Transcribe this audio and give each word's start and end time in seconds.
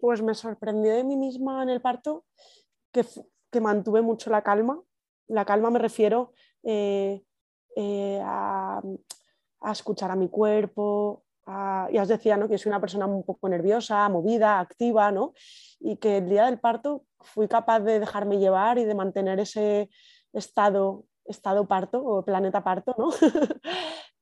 Pues 0.00 0.22
me 0.22 0.34
sorprendió 0.34 0.94
de 0.94 1.04
mí 1.04 1.16
misma 1.16 1.62
en 1.62 1.70
el 1.70 1.80
parto 1.80 2.24
que, 2.92 3.04
que 3.50 3.60
mantuve 3.60 4.02
mucho 4.02 4.30
la 4.30 4.42
calma. 4.42 4.82
La 5.28 5.44
calma 5.44 5.70
me 5.70 5.78
refiero 5.78 6.32
eh, 6.62 7.22
eh, 7.76 8.20
a, 8.24 8.82
escuchar 9.70 10.10
a 10.10 10.16
mi 10.16 10.28
cuerpo. 10.28 11.24
ya 11.46 12.02
os 12.02 12.08
decía 12.08 12.36
¿no? 12.36 12.48
que 12.48 12.58
soy 12.58 12.70
una 12.70 12.80
persona 12.80 13.06
un 13.06 13.24
poco 13.24 13.48
nerviosa, 13.48 14.08
movida, 14.08 14.60
activa, 14.60 15.10
¿no? 15.10 15.32
y 15.80 15.96
que 15.96 16.18
el 16.18 16.28
día 16.28 16.46
del 16.46 16.58
parto 16.58 17.04
fui 17.20 17.48
capaz 17.48 17.80
de 17.80 18.00
dejarme 18.00 18.38
llevar 18.38 18.78
y 18.78 18.84
de 18.84 18.94
mantener 18.94 19.40
ese 19.40 19.88
estado, 20.32 21.04
estado 21.24 21.66
parto 21.66 22.04
o 22.04 22.24
planeta 22.24 22.62
parto, 22.62 22.94
¿no? 22.98 23.10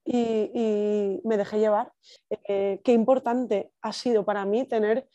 y, 0.05 1.21
me 1.25 1.37
dejé 1.37 1.59
llevar. 1.59 1.93
Eh, 2.31 2.81
qué 2.85 2.93
importante 2.93 3.73
ha 3.83 3.93
sido 3.93 4.25
para 4.25 4.45
mí 4.45 4.65
tener 4.65 5.09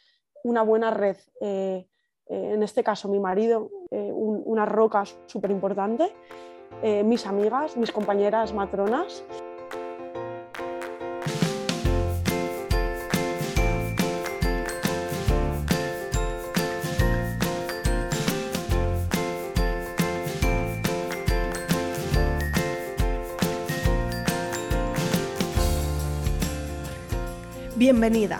una 0.43 0.61
buena 0.61 0.91
red. 0.91 1.17
Eh, 1.41 1.87
eh, 2.27 2.51
en 2.53 2.63
este 2.63 2.83
caso, 2.83 3.07
mi 3.07 3.19
marido, 3.19 3.69
una 3.89 4.65
roca 4.65 5.03
súper 5.27 5.49
importante, 5.49 6.13
mis 7.05 7.25
amigas, 7.25 7.77
mis 7.77 7.91
compañeras 7.91 8.53
matronas. 8.53 9.23
Bienvenida. 27.77 28.39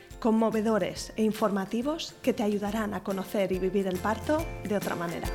conmovedores 0.21 1.11
e 1.17 1.23
informativos 1.23 2.13
que 2.21 2.31
te 2.31 2.43
ayudarán 2.43 2.93
a 2.93 3.03
conocer 3.03 3.51
y 3.51 3.57
vivir 3.57 3.87
el 3.87 3.97
parto 3.97 4.45
de 4.63 4.77
otra 4.77 4.95
manera. 4.95 5.27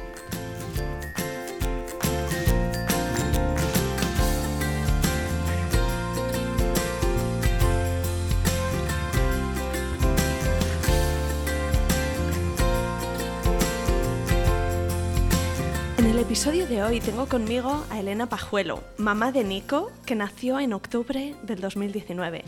En 15.98 16.06
el 16.06 16.18
episodio 16.20 16.68
de 16.68 16.84
hoy 16.84 17.00
tengo 17.00 17.26
conmigo 17.26 17.84
a 17.90 17.98
Elena 17.98 18.28
Pajuelo, 18.28 18.84
mamá 18.98 19.32
de 19.32 19.42
Nico, 19.42 19.90
que 20.06 20.14
nació 20.14 20.60
en 20.60 20.72
octubre 20.72 21.34
del 21.42 21.60
2019 21.60 22.44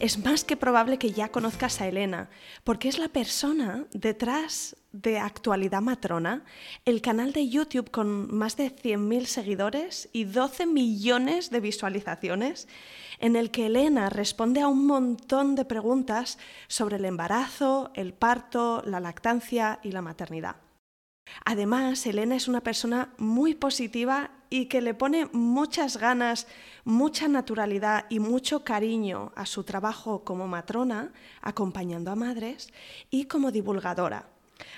es 0.00 0.18
más 0.18 0.44
que 0.44 0.56
probable 0.56 0.98
que 0.98 1.12
ya 1.12 1.30
conozcas 1.30 1.80
a 1.80 1.88
Elena, 1.88 2.28
porque 2.64 2.88
es 2.88 2.98
la 2.98 3.08
persona 3.08 3.86
detrás 3.92 4.76
de 4.92 5.18
Actualidad 5.18 5.82
Matrona, 5.82 6.44
el 6.84 7.00
canal 7.00 7.32
de 7.32 7.48
YouTube 7.48 7.90
con 7.90 8.32
más 8.34 8.56
de 8.56 8.74
100.000 8.74 9.24
seguidores 9.26 10.08
y 10.12 10.24
12 10.24 10.66
millones 10.66 11.50
de 11.50 11.60
visualizaciones, 11.60 12.68
en 13.18 13.36
el 13.36 13.50
que 13.50 13.66
Elena 13.66 14.10
responde 14.10 14.60
a 14.60 14.68
un 14.68 14.86
montón 14.86 15.54
de 15.54 15.64
preguntas 15.64 16.38
sobre 16.68 16.96
el 16.96 17.04
embarazo, 17.04 17.90
el 17.94 18.12
parto, 18.12 18.82
la 18.86 19.00
lactancia 19.00 19.80
y 19.82 19.92
la 19.92 20.02
maternidad. 20.02 20.56
Además, 21.44 22.06
Elena 22.06 22.36
es 22.36 22.48
una 22.48 22.60
persona 22.60 23.14
muy 23.18 23.54
positiva 23.54 24.30
y 24.54 24.66
que 24.66 24.80
le 24.80 24.94
pone 24.94 25.26
muchas 25.32 25.96
ganas, 25.96 26.46
mucha 26.84 27.26
naturalidad 27.26 28.06
y 28.08 28.20
mucho 28.20 28.62
cariño 28.62 29.32
a 29.34 29.46
su 29.46 29.64
trabajo 29.64 30.22
como 30.22 30.46
matrona, 30.46 31.12
acompañando 31.42 32.12
a 32.12 32.14
madres, 32.14 32.72
y 33.10 33.24
como 33.24 33.50
divulgadora. 33.50 34.28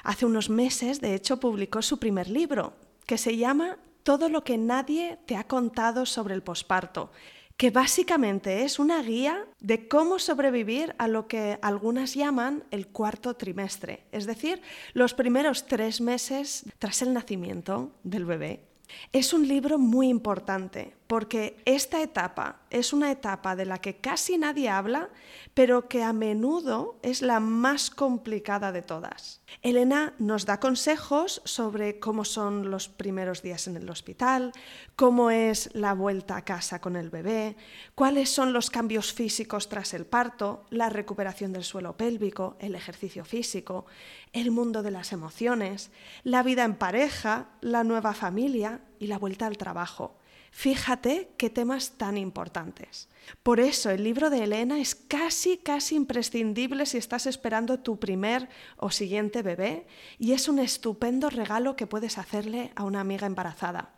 Hace 0.02 0.24
unos 0.24 0.48
meses, 0.48 1.02
de 1.02 1.14
hecho, 1.14 1.38
publicó 1.40 1.82
su 1.82 1.98
primer 1.98 2.30
libro, 2.30 2.72
que 3.04 3.18
se 3.18 3.36
llama 3.36 3.76
Todo 4.02 4.30
lo 4.30 4.44
que 4.44 4.56
nadie 4.56 5.18
te 5.26 5.36
ha 5.36 5.44
contado 5.44 6.06
sobre 6.06 6.34
el 6.34 6.42
posparto, 6.42 7.10
que 7.58 7.70
básicamente 7.70 8.64
es 8.64 8.78
una 8.78 9.02
guía 9.02 9.44
de 9.60 9.88
cómo 9.88 10.18
sobrevivir 10.18 10.94
a 10.96 11.06
lo 11.06 11.28
que 11.28 11.58
algunas 11.60 12.14
llaman 12.14 12.64
el 12.70 12.86
cuarto 12.86 13.34
trimestre, 13.34 14.04
es 14.10 14.24
decir, 14.24 14.62
los 14.94 15.12
primeros 15.12 15.66
tres 15.66 16.00
meses 16.00 16.64
tras 16.78 17.02
el 17.02 17.12
nacimiento 17.12 17.92
del 18.04 18.24
bebé. 18.24 18.75
Es 19.12 19.32
un 19.32 19.46
libro 19.48 19.78
muy 19.78 20.08
importante 20.08 20.94
porque 21.06 21.56
esta 21.64 22.02
etapa 22.02 22.60
es 22.70 22.92
una 22.92 23.10
etapa 23.10 23.54
de 23.54 23.64
la 23.64 23.78
que 23.78 23.96
casi 23.96 24.38
nadie 24.38 24.68
habla, 24.68 25.08
pero 25.54 25.88
que 25.88 26.02
a 26.02 26.12
menudo 26.12 26.98
es 27.02 27.22
la 27.22 27.40
más 27.40 27.90
complicada 27.90 28.72
de 28.72 28.82
todas. 28.82 29.40
Elena 29.62 30.14
nos 30.18 30.46
da 30.46 30.58
consejos 30.58 31.40
sobre 31.44 32.00
cómo 32.00 32.24
son 32.24 32.70
los 32.70 32.88
primeros 32.88 33.42
días 33.42 33.68
en 33.68 33.76
el 33.76 33.88
hospital, 33.88 34.52
cómo 34.96 35.30
es 35.30 35.70
la 35.74 35.94
vuelta 35.94 36.36
a 36.36 36.44
casa 36.44 36.80
con 36.80 36.96
el 36.96 37.10
bebé, 37.10 37.56
cuáles 37.94 38.30
son 38.30 38.52
los 38.52 38.70
cambios 38.70 39.12
físicos 39.12 39.68
tras 39.68 39.94
el 39.94 40.06
parto, 40.06 40.66
la 40.70 40.90
recuperación 40.90 41.52
del 41.52 41.64
suelo 41.64 41.96
pélvico, 41.96 42.56
el 42.58 42.74
ejercicio 42.74 43.24
físico, 43.24 43.86
el 44.32 44.50
mundo 44.50 44.82
de 44.82 44.90
las 44.90 45.12
emociones, 45.12 45.90
la 46.24 46.42
vida 46.42 46.64
en 46.64 46.74
pareja, 46.74 47.46
la 47.60 47.84
nueva 47.84 48.12
familia 48.12 48.80
y 48.98 49.06
la 49.06 49.18
vuelta 49.18 49.46
al 49.46 49.56
trabajo. 49.56 50.16
Fíjate 50.56 51.28
qué 51.36 51.50
temas 51.50 51.98
tan 51.98 52.16
importantes. 52.16 53.10
Por 53.42 53.60
eso 53.60 53.90
el 53.90 54.02
libro 54.02 54.30
de 54.30 54.44
Elena 54.44 54.80
es 54.80 54.94
casi, 54.94 55.58
casi 55.58 55.96
imprescindible 55.96 56.86
si 56.86 56.96
estás 56.96 57.26
esperando 57.26 57.80
tu 57.80 57.98
primer 58.00 58.48
o 58.78 58.90
siguiente 58.90 59.42
bebé 59.42 59.86
y 60.18 60.32
es 60.32 60.48
un 60.48 60.58
estupendo 60.58 61.28
regalo 61.28 61.76
que 61.76 61.86
puedes 61.86 62.16
hacerle 62.16 62.72
a 62.74 62.84
una 62.84 63.00
amiga 63.00 63.26
embarazada. 63.26 63.90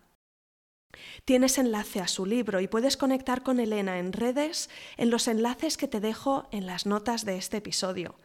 Tienes 1.25 1.59
enlace 1.59 2.01
a 2.01 2.09
su 2.09 2.27
libro 2.27 2.59
y 2.59 2.67
puedes 2.67 2.97
conectar 2.97 3.45
con 3.45 3.61
Elena 3.61 4.01
en 4.01 4.13
redes 4.13 4.69
en 4.97 5.11
los 5.11 5.29
enlaces 5.29 5.77
que 5.77 5.87
te 5.87 6.01
dejo 6.01 6.49
en 6.51 6.67
las 6.67 6.87
notas 6.87 7.25
de 7.25 7.37
este 7.37 7.59
episodio. 7.59 8.17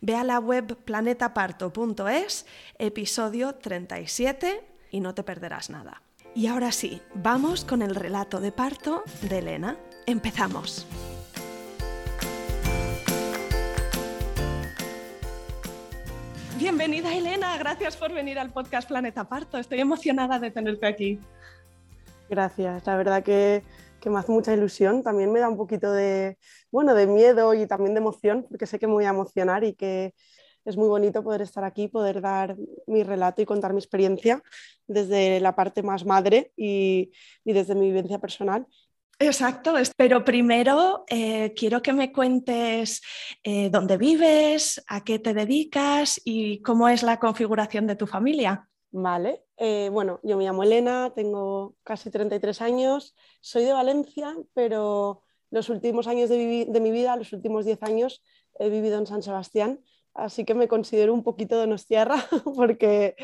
Ve 0.00 0.16
a 0.16 0.24
la 0.24 0.38
web 0.38 0.78
planetaparto.es, 0.78 2.46
episodio 2.78 3.54
37, 3.56 4.64
y 4.92 5.00
no 5.00 5.14
te 5.14 5.22
perderás 5.22 5.68
nada. 5.68 6.00
Y 6.34 6.46
ahora 6.46 6.72
sí, 6.72 7.02
vamos 7.14 7.62
con 7.62 7.82
el 7.82 7.94
relato 7.94 8.40
de 8.40 8.52
parto 8.52 9.02
de 9.28 9.38
Elena. 9.38 9.76
Empezamos. 10.06 10.86
Bienvenida 16.58 17.14
Elena, 17.14 17.58
gracias 17.58 17.98
por 17.98 18.14
venir 18.14 18.38
al 18.38 18.50
podcast 18.50 18.88
Planeta 18.88 19.28
Parto. 19.28 19.58
Estoy 19.58 19.80
emocionada 19.80 20.38
de 20.38 20.50
tenerte 20.50 20.86
aquí. 20.86 21.20
Gracias, 22.30 22.86
la 22.86 22.96
verdad 22.96 23.22
que, 23.22 23.62
me 24.06 24.18
hace 24.18 24.32
mucha 24.32 24.54
ilusión. 24.54 25.02
También 25.02 25.30
me 25.32 25.40
da 25.40 25.50
un 25.50 25.58
poquito 25.58 25.92
de, 25.92 26.38
bueno, 26.70 26.94
de 26.94 27.06
miedo 27.06 27.52
y 27.52 27.66
también 27.66 27.92
de 27.92 28.00
emoción, 28.00 28.46
porque 28.48 28.66
sé 28.66 28.78
que 28.78 28.86
me 28.86 28.94
voy 28.94 29.04
a 29.04 29.10
emocionar 29.10 29.64
y 29.64 29.74
que 29.74 30.14
es 30.64 30.76
muy 30.76 30.88
bonito 30.88 31.22
poder 31.22 31.42
estar 31.42 31.64
aquí, 31.64 31.88
poder 31.88 32.20
dar 32.20 32.56
mi 32.86 33.02
relato 33.02 33.42
y 33.42 33.46
contar 33.46 33.72
mi 33.72 33.78
experiencia 33.78 34.42
desde 34.86 35.40
la 35.40 35.54
parte 35.54 35.82
más 35.82 36.04
madre 36.04 36.52
y, 36.56 37.12
desde 37.44 37.74
mi 37.74 37.86
vivencia 37.86 38.18
personal. 38.18 38.66
Exacto, 39.18 39.74
pero 39.96 40.24
primero 40.24 41.04
eh, 41.08 41.52
quiero 41.54 41.80
que 41.80 41.92
me 41.92 42.12
cuentes 42.12 43.02
eh, 43.44 43.70
dónde 43.70 43.96
vives, 43.96 44.82
a 44.88 45.04
qué 45.04 45.18
te 45.18 45.34
dedicas 45.34 46.20
y 46.24 46.60
cómo 46.62 46.88
es 46.88 47.02
la 47.02 47.18
configuración 47.20 47.86
de 47.86 47.94
tu 47.94 48.06
familia. 48.06 48.68
Vale, 48.90 49.44
eh, 49.56 49.90
bueno, 49.92 50.18
yo 50.22 50.36
me 50.36 50.44
llamo 50.44 50.64
Elena, 50.64 51.12
tengo 51.14 51.76
casi 51.84 52.10
33 52.10 52.60
años, 52.62 53.14
soy 53.40 53.64
de 53.64 53.72
Valencia, 53.72 54.34
pero 54.54 55.22
los 55.50 55.68
últimos 55.68 56.08
años 56.08 56.28
de, 56.28 56.66
de 56.68 56.80
mi 56.80 56.90
vida, 56.90 57.16
los 57.16 57.32
últimos 57.32 57.64
10 57.64 57.82
años, 57.84 58.22
he 58.58 58.68
vivido 58.70 58.98
en 58.98 59.06
San 59.06 59.22
Sebastián, 59.22 59.80
así 60.14 60.44
que 60.44 60.54
me 60.54 60.68
considero 60.68 61.14
un 61.14 61.22
poquito 61.22 61.58
de 61.60 61.66
Nostierra 61.66 62.16
porque, 62.56 63.16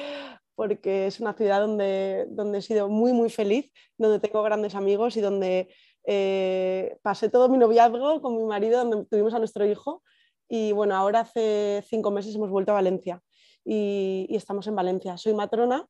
porque 0.54 1.06
es 1.06 1.20
una 1.20 1.34
ciudad 1.34 1.60
donde, 1.60 2.26
donde 2.30 2.58
he 2.58 2.62
sido 2.62 2.88
muy, 2.88 3.12
muy 3.12 3.30
feliz, 3.30 3.70
donde 3.96 4.20
tengo 4.20 4.42
grandes 4.42 4.74
amigos 4.74 5.16
y 5.16 5.20
donde 5.20 5.68
eh, 6.04 6.96
pasé 7.02 7.28
todo 7.28 7.48
mi 7.48 7.58
noviazgo 7.58 8.20
con 8.22 8.36
mi 8.36 8.44
marido, 8.44 8.78
donde 8.84 9.06
tuvimos 9.06 9.34
a 9.34 9.38
nuestro 9.38 9.66
hijo 9.66 10.02
y 10.48 10.72
bueno, 10.72 10.96
ahora 10.96 11.20
hace 11.20 11.84
cinco 11.86 12.10
meses 12.10 12.34
hemos 12.34 12.50
vuelto 12.50 12.72
a 12.72 12.76
Valencia. 12.76 13.22
y, 13.64 14.26
estamos 14.30 14.66
en 14.66 14.74
Valencia. 14.76 15.18
Soy 15.18 15.34
matrona, 15.34 15.86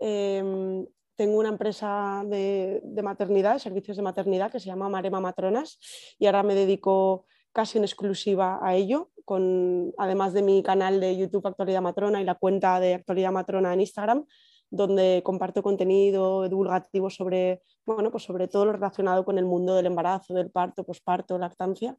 em, 0.00 0.86
tengo 1.18 1.36
una 1.38 1.48
empresa 1.48 2.22
de, 2.26 2.80
maternidad, 3.02 3.58
servicios 3.58 3.96
de 3.96 4.04
maternidad 4.04 4.52
que 4.52 4.60
se 4.60 4.66
llama 4.66 4.88
Marema 4.88 5.20
Matronas 5.20 5.80
y 6.16 6.26
ahora 6.26 6.44
me 6.44 6.54
dedico 6.54 7.26
casi 7.52 7.76
en 7.78 7.84
exclusiva 7.84 8.60
a 8.62 8.76
ello, 8.76 9.10
con, 9.28 9.92
además 9.98 10.32
de 10.32 10.40
mi 10.40 10.62
canal 10.62 11.00
de 11.00 11.14
YouTube 11.14 11.46
Actualidad 11.46 11.82
Matrona 11.82 12.22
y 12.22 12.24
la 12.24 12.36
cuenta 12.36 12.80
de 12.80 12.94
Actualidad 12.94 13.30
Matrona 13.30 13.74
en 13.74 13.82
Instagram, 13.82 14.24
donde 14.70 15.20
comparto 15.22 15.62
contenido 15.62 16.48
divulgativo 16.48 17.10
sobre, 17.10 17.60
bueno, 17.84 18.10
pues 18.10 18.22
sobre 18.22 18.48
todo 18.48 18.64
lo 18.64 18.72
relacionado 18.72 19.26
con 19.26 19.36
el 19.36 19.44
mundo 19.44 19.74
del 19.74 19.84
embarazo, 19.84 20.32
del 20.32 20.50
parto, 20.50 20.82
posparto, 20.82 21.36
lactancia. 21.36 21.98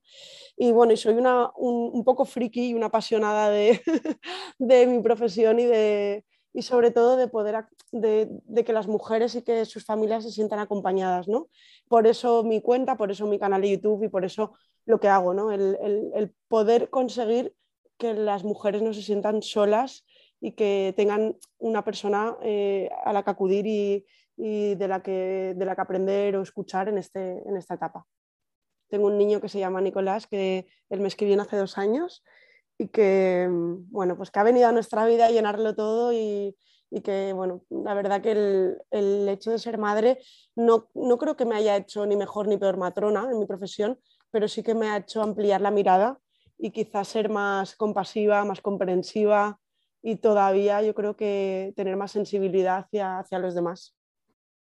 Y 0.58 0.72
bueno, 0.72 0.92
y 0.92 0.98
soy 0.98 1.14
una, 1.14 1.52
un, 1.56 2.04
poco 2.04 2.26
friki 2.26 2.70
y 2.70 2.74
una 2.74 2.88
apasionada 2.88 3.52
de, 3.52 3.80
de 4.58 4.88
mi 4.88 5.00
profesión 5.04 5.60
y, 5.60 5.66
de, 5.66 6.26
y 6.52 6.64
sobre 6.64 6.90
todo 6.90 7.16
de 7.16 7.28
poder 7.28 7.66
de, 7.92 8.28
de, 8.46 8.64
que 8.64 8.74
las 8.74 8.88
mujeres 8.88 9.36
y 9.36 9.44
que 9.44 9.66
sus 9.66 9.86
familias 9.86 10.24
se 10.24 10.32
sientan 10.32 10.58
acompañadas, 10.58 11.28
¿no? 11.28 11.48
Por 11.88 12.08
eso 12.08 12.44
mi 12.44 12.60
cuenta, 12.60 12.98
por 12.98 13.12
eso 13.12 13.28
mi 13.28 13.38
canal 13.38 13.62
de 13.62 13.70
YouTube 13.70 14.04
y 14.06 14.10
por 14.10 14.26
eso 14.26 14.54
lo 14.90 15.00
que 15.00 15.08
hago, 15.08 15.36
¿no? 15.36 15.52
El, 15.52 15.78
el, 16.16 16.36
poder 16.48 16.90
conseguir 16.90 17.54
que 18.00 18.16
las 18.16 18.44
mujeres 18.44 18.82
no 18.82 18.92
se 18.92 19.04
sientan 19.04 19.44
solas 19.44 20.04
y 20.42 20.54
que 20.54 20.96
tengan 20.98 21.38
una 21.60 21.84
persona 21.84 22.36
eh, 22.42 22.90
a 23.06 23.14
la 23.14 23.22
que 23.22 23.30
acudir 23.30 23.68
y, 23.68 24.76
de, 24.76 24.88
la 24.88 25.04
que, 25.04 25.56
aprender 25.78 26.36
o 26.36 26.42
escuchar 26.42 26.90
en, 26.90 26.98
este, 26.98 27.48
en 27.48 27.56
esta 27.56 27.76
etapa. 27.76 28.08
Tengo 28.90 29.06
un 29.06 29.20
niño 29.20 29.40
que 29.40 29.50
se 29.50 29.60
llama 29.60 29.80
Nicolás, 29.80 30.26
que 30.26 30.66
mes 30.90 31.16
que 31.16 31.26
viene 31.26 31.44
hace 31.44 31.58
dos 31.58 31.78
años 31.78 32.24
y 32.80 32.88
que, 32.88 33.48
bueno, 33.92 34.18
pues 34.18 34.32
que 34.32 34.40
ha 34.40 34.44
venido 34.44 34.70
a 34.70 34.72
nuestra 34.72 35.06
vida 35.06 35.28
a 35.28 35.32
llenarlo 35.32 35.76
todo 35.76 36.14
y, 36.14 36.58
y 36.90 37.02
que, 37.02 37.32
bueno, 37.34 37.62
la 37.70 37.94
verdad 37.94 38.24
que 38.24 38.32
el, 38.32 38.78
el 38.90 39.30
hecho 39.30 39.52
de 39.52 39.60
ser 39.60 39.78
madre 39.78 40.18
no, 40.56 40.90
no, 40.96 41.20
creo 41.20 41.36
que 41.36 41.46
me 41.46 41.56
haya 41.56 41.76
hecho 41.76 42.08
ni 42.08 42.16
mejor 42.16 42.48
ni 42.48 42.58
peor 42.58 42.78
matrona 42.78 43.30
en 43.32 43.38
mi 43.38 43.46
profesión, 43.46 44.00
pero 44.32 44.48
sí 44.48 44.64
que 44.64 44.76
me 44.76 44.90
ha 44.90 44.98
hecho 44.98 45.22
ampliar 45.22 45.62
la 45.62 45.72
mirada 45.72 46.20
y 46.58 46.72
quizás 46.72 47.08
ser 47.08 47.30
más 47.30 47.76
compasiva, 47.76 48.44
más 48.46 48.62
comprensiva, 48.62 49.60
y 50.02 50.18
todavía 50.18 50.82
yo 50.82 50.94
creo 50.94 51.16
que 51.16 51.74
tener 51.76 51.98
más 51.98 52.12
sensibilidad 52.12 52.80
hacia, 52.80 53.20
hacia 53.20 53.40
los 53.40 53.56
demás. 53.56 53.96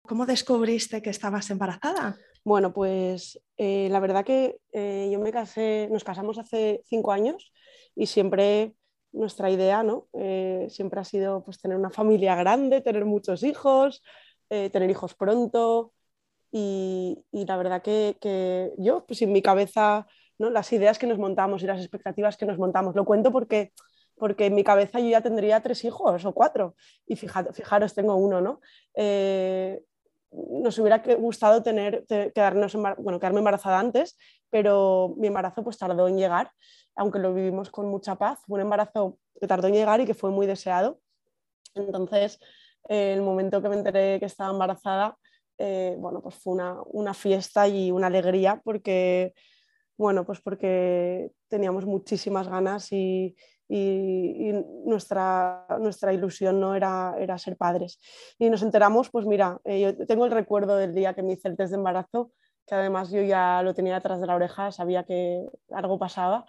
¿Cómo 0.02 0.26
descubriste 0.26 1.00
que 1.00 1.10
estabas 1.10 1.48
embarazada? 1.50 2.16
Bueno, 2.44 2.72
pues 2.72 3.40
eh, 3.56 3.88
la 3.90 4.00
verdad 4.00 4.24
que 4.24 4.58
eh, 4.72 5.08
yo 5.12 5.20
me 5.20 5.32
casé, 5.32 5.88
nos 5.92 6.02
casamos 6.02 6.38
hace 6.38 6.82
cinco 6.86 7.12
años 7.12 7.52
y 7.94 8.06
siempre 8.06 8.74
nuestra 9.12 9.50
idea, 9.50 9.84
¿no? 9.84 10.08
Eh, 10.14 10.66
siempre 10.70 11.00
ha 11.00 11.04
sido 11.04 11.44
pues, 11.44 11.60
tener 11.60 11.76
una 11.76 11.90
familia 11.90 12.34
grande, 12.34 12.80
tener 12.80 13.04
muchos 13.04 13.42
hijos, 13.42 14.02
tener 14.48 14.90
hijos 14.90 15.14
pronto 15.14 15.94
y, 16.52 17.24
la 17.32 17.56
verdad 17.56 17.82
que, 17.82 18.16
que, 18.20 18.72
yo, 18.78 19.04
pues 19.06 19.22
en 19.22 19.32
mi 19.32 19.42
cabeza, 19.42 20.06
¿no? 20.38 20.50
las 20.50 20.72
ideas 20.72 20.98
que 20.98 21.06
nos 21.06 21.18
montamos 21.18 21.62
y 21.62 21.66
las 21.66 21.80
expectativas 21.80 22.36
que 22.36 22.46
nos 22.46 22.58
montamos, 22.58 22.94
lo 22.94 23.04
cuento 23.04 23.32
porque 23.32 23.72
porque 24.22 24.46
en 24.46 24.54
mi 24.54 24.62
cabeza 24.62 25.00
yo 25.00 25.08
ya 25.08 25.20
tendría 25.20 25.60
tres 25.62 25.84
hijos 25.84 26.24
o 26.24 26.32
cuatro, 26.32 26.76
y 27.08 27.16
fijaros, 27.16 27.92
tengo 27.92 28.14
uno, 28.14 28.40
¿no? 28.40 28.60
Eh, 28.94 29.82
nos 30.30 30.78
hubiera 30.78 30.98
gustado 31.18 31.60
tener, 31.62 32.04
quedarnos 32.06 32.74
bueno, 32.98 33.18
quedarme 33.18 33.40
embarazada 33.40 33.80
antes, 33.80 34.16
pero 34.48 35.14
mi 35.18 35.26
embarazo 35.26 35.64
pues 35.64 35.76
tardó 35.76 36.06
en 36.06 36.16
llegar, 36.16 36.52
aunque 36.94 37.18
lo 37.18 37.34
vivimos 37.34 37.70
con 37.70 37.88
mucha 37.88 38.14
paz. 38.14 38.38
Fue 38.46 38.54
un 38.54 38.60
embarazo 38.60 39.18
que 39.40 39.48
tardó 39.48 39.66
en 39.66 39.74
llegar 39.74 40.00
y 40.00 40.06
que 40.06 40.14
fue 40.14 40.30
muy 40.30 40.46
deseado. 40.46 41.00
Entonces, 41.74 42.38
el 42.88 43.22
momento 43.22 43.60
que 43.60 43.68
me 43.68 43.76
enteré 43.76 44.20
que 44.20 44.26
estaba 44.26 44.52
embarazada, 44.52 45.18
eh, 45.64 45.94
bueno, 45.96 46.20
pues 46.20 46.34
fue 46.34 46.54
una, 46.54 46.76
una, 46.86 47.14
fiesta 47.14 47.68
y 47.68 47.92
una 47.92 48.08
alegría 48.08 48.60
porque, 48.64 49.32
bueno, 49.96 50.26
pues 50.26 50.40
porque 50.40 51.30
teníamos 51.48 51.86
muchísimas 51.86 52.48
ganas 52.48 52.90
y, 52.90 53.36
y, 53.68 54.52
nuestra, 54.84 55.64
nuestra 55.78 56.12
ilusión 56.12 56.58
no 56.58 56.74
era, 56.74 57.14
era 57.16 57.38
ser 57.38 57.56
padres. 57.56 58.00
Y 58.40 58.50
nos 58.50 58.62
enteramos, 58.62 59.08
pues 59.10 59.24
mira, 59.24 59.60
eh, 59.64 59.80
yo 59.80 60.06
tengo 60.06 60.24
el 60.24 60.32
recuerdo 60.32 60.76
del 60.76 60.96
día 60.96 61.14
que 61.14 61.22
me 61.22 61.34
hice 61.34 61.46
el 61.46 61.56
test 61.56 61.70
de 61.70 61.78
embarazo, 61.78 62.32
que 62.66 62.74
además 62.74 63.12
yo 63.12 63.22
ya 63.22 63.62
lo 63.62 63.72
tenía 63.72 63.94
detrás 63.94 64.20
de 64.20 64.26
la 64.26 64.34
oreja, 64.34 64.72
sabía 64.72 65.04
que 65.04 65.46
algo 65.70 65.96
pasaba 65.96 66.44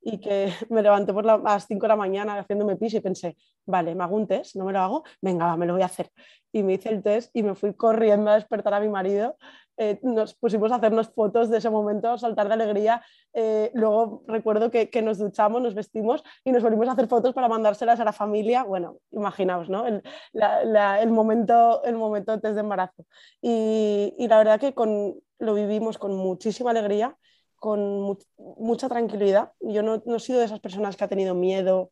y 0.00 0.18
que 0.20 0.52
me 0.70 0.82
levanté 0.82 1.12
por 1.12 1.28
a 1.28 1.38
las 1.38 1.66
5 1.66 1.82
de 1.82 1.88
la 1.88 1.96
mañana 1.96 2.38
haciéndome 2.38 2.76
pis 2.76 2.94
y 2.94 3.00
pensé, 3.00 3.36
vale, 3.66 3.94
me 3.94 4.04
hago 4.04 4.16
un 4.16 4.26
test, 4.26 4.56
no 4.56 4.64
me 4.64 4.72
lo 4.72 4.80
hago, 4.80 5.04
venga, 5.20 5.46
va, 5.46 5.56
me 5.56 5.66
lo 5.66 5.74
voy 5.74 5.82
a 5.82 5.86
hacer. 5.86 6.10
Y 6.52 6.62
me 6.62 6.74
hice 6.74 6.88
el 6.90 7.02
test 7.02 7.30
y 7.34 7.42
me 7.42 7.54
fui 7.54 7.74
corriendo 7.74 8.30
a 8.30 8.34
despertar 8.34 8.74
a 8.74 8.80
mi 8.80 8.88
marido 8.88 9.36
eh, 9.80 10.00
nos 10.02 10.34
pusimos 10.34 10.72
a 10.72 10.76
hacernos 10.76 11.08
fotos 11.10 11.50
de 11.50 11.58
ese 11.58 11.70
momento, 11.70 12.18
saltar 12.18 12.48
de 12.48 12.54
alegría. 12.54 13.00
Eh, 13.32 13.70
luego 13.74 14.24
recuerdo 14.26 14.72
que, 14.72 14.90
nos 15.02 15.18
duchamos, 15.18 15.62
nos 15.62 15.74
vestimos 15.74 16.24
y 16.44 16.50
nos 16.50 16.64
volvimos 16.64 16.88
a 16.88 16.92
hacer 16.92 17.06
fotos 17.06 17.32
para 17.32 17.48
mandárselas 17.48 18.00
a 18.00 18.04
la 18.04 18.12
familia. 18.12 18.64
Bueno, 18.64 18.98
imaginaos, 19.12 19.70
¿no? 19.70 19.86
El, 19.86 20.02
el 20.34 21.10
momento, 21.10 21.84
el 21.84 21.94
momento 21.94 22.32
antes 22.32 22.54
de 22.54 22.60
embarazo. 22.60 23.04
Y, 23.40 24.26
la 24.28 24.38
verdad 24.38 24.58
que 24.58 24.74
con, 24.74 25.14
lo 25.38 25.54
vivimos 25.54 25.96
con 25.96 26.16
muchísima 26.16 26.72
alegría, 26.72 27.16
con 27.58 28.18
mucha 28.36 28.88
tranquilidad. 28.88 29.52
Yo 29.60 29.82
no, 29.82 30.02
no 30.06 30.16
he 30.16 30.20
sido 30.20 30.38
de 30.38 30.46
esas 30.46 30.60
personas 30.60 30.96
que 30.96 31.04
ha 31.04 31.08
tenido 31.08 31.34
miedo 31.34 31.90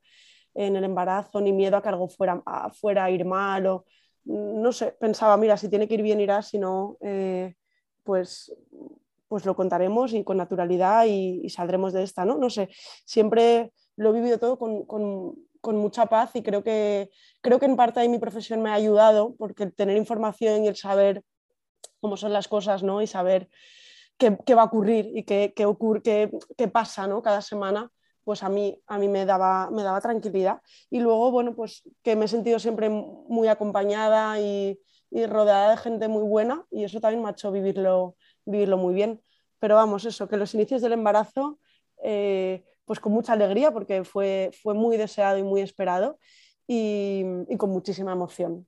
en 0.54 0.76
el 0.76 0.84
embarazo, 0.84 1.40
ni 1.40 1.52
miedo 1.52 1.76
a 1.76 1.82
que 1.82 1.88
algo 1.88 2.08
fuera, 2.08 2.42
fuera 2.72 3.04
a 3.04 3.10
ir 3.10 3.24
mal 3.24 3.66
o 3.66 3.84
no 4.26 4.72
sé, 4.72 4.92
pensaba, 4.98 5.36
mira, 5.36 5.56
si 5.56 5.68
tiene 5.68 5.86
que 5.86 5.94
ir 5.94 6.02
bien 6.02 6.20
irá, 6.20 6.42
si 6.42 6.58
no, 6.58 6.96
eh, 7.00 7.54
pues, 8.02 8.52
pues 9.28 9.44
lo 9.46 9.54
contaremos 9.54 10.12
y 10.12 10.24
con 10.24 10.36
naturalidad 10.36 11.04
y, 11.06 11.48
saldremos 11.48 11.92
de 11.92 12.02
esta, 12.02 12.24
¿no? 12.24 12.36
No 12.36 12.50
sé, 12.50 12.68
siempre 13.04 13.72
lo 13.96 14.10
he 14.10 14.12
vivido 14.12 14.38
todo 14.38 14.58
con, 14.58 15.46
mucha 15.78 16.06
paz 16.06 16.30
y 16.34 16.42
creo 16.42 16.62
que, 16.62 17.10
creo 17.40 17.58
que 17.58 17.66
en 17.66 17.74
parte 17.74 17.98
de 17.98 18.08
mi 18.08 18.18
profesión 18.18 18.62
me 18.62 18.70
ha 18.70 18.74
ayudado 18.74 19.34
porque 19.36 19.64
el 19.64 19.74
tener 19.74 19.96
información 19.96 20.64
y 20.64 20.68
el 20.68 20.76
saber 20.76 21.24
cómo 22.00 22.16
son 22.16 22.32
las 22.32 22.46
cosas, 22.46 22.84
¿no? 22.84 23.02
Y 23.02 23.08
saber 23.08 23.48
qué, 24.18 24.54
va 24.54 24.62
a 24.62 24.66
ocurrir 24.66 25.10
y 25.14 25.24
qué, 25.24 25.52
ocurre, 25.66 26.02
qué, 26.02 26.68
pasa, 26.68 27.06
¿no? 27.06 27.22
Cada 27.22 27.42
semana, 27.42 27.90
pues 28.24 28.42
a 28.42 28.48
mí, 28.48 28.80
a 28.86 28.98
mí 28.98 29.08
me, 29.08 29.24
daba, 29.24 29.70
me 29.70 29.82
daba 29.82 30.00
tranquilidad. 30.00 30.60
Y 30.90 31.00
luego, 31.00 31.30
bueno, 31.30 31.54
pues 31.54 31.82
que 32.02 32.16
me 32.16 32.24
he 32.24 32.28
sentido 32.28 32.58
siempre 32.58 32.88
muy 32.88 33.48
acompañada 33.48 34.40
y, 34.40 34.80
y 35.10 35.26
rodeada 35.26 35.70
de 35.70 35.76
gente 35.76 36.08
muy 36.08 36.24
buena 36.24 36.66
y 36.70 36.84
eso 36.84 37.00
también 37.00 37.22
me 37.22 37.28
ha 37.28 37.32
hecho 37.32 37.52
vivirlo, 37.52 38.16
vivirlo 38.44 38.78
muy 38.78 38.94
bien. 38.94 39.22
Pero 39.58 39.76
vamos, 39.76 40.04
eso, 40.04 40.28
que 40.28 40.36
los 40.36 40.54
inicios 40.54 40.82
del 40.82 40.92
embarazo, 40.92 41.58
eh, 42.02 42.64
pues 42.84 43.00
con 43.00 43.12
mucha 43.12 43.32
alegría 43.32 43.72
porque 43.72 44.04
fue, 44.04 44.50
fue 44.62 44.74
muy 44.74 44.96
deseado 44.96 45.38
y 45.38 45.42
muy 45.42 45.60
esperado 45.60 46.18
y 46.68 47.24
con 47.58 47.70
muchísima 47.70 48.12
emoción. 48.12 48.66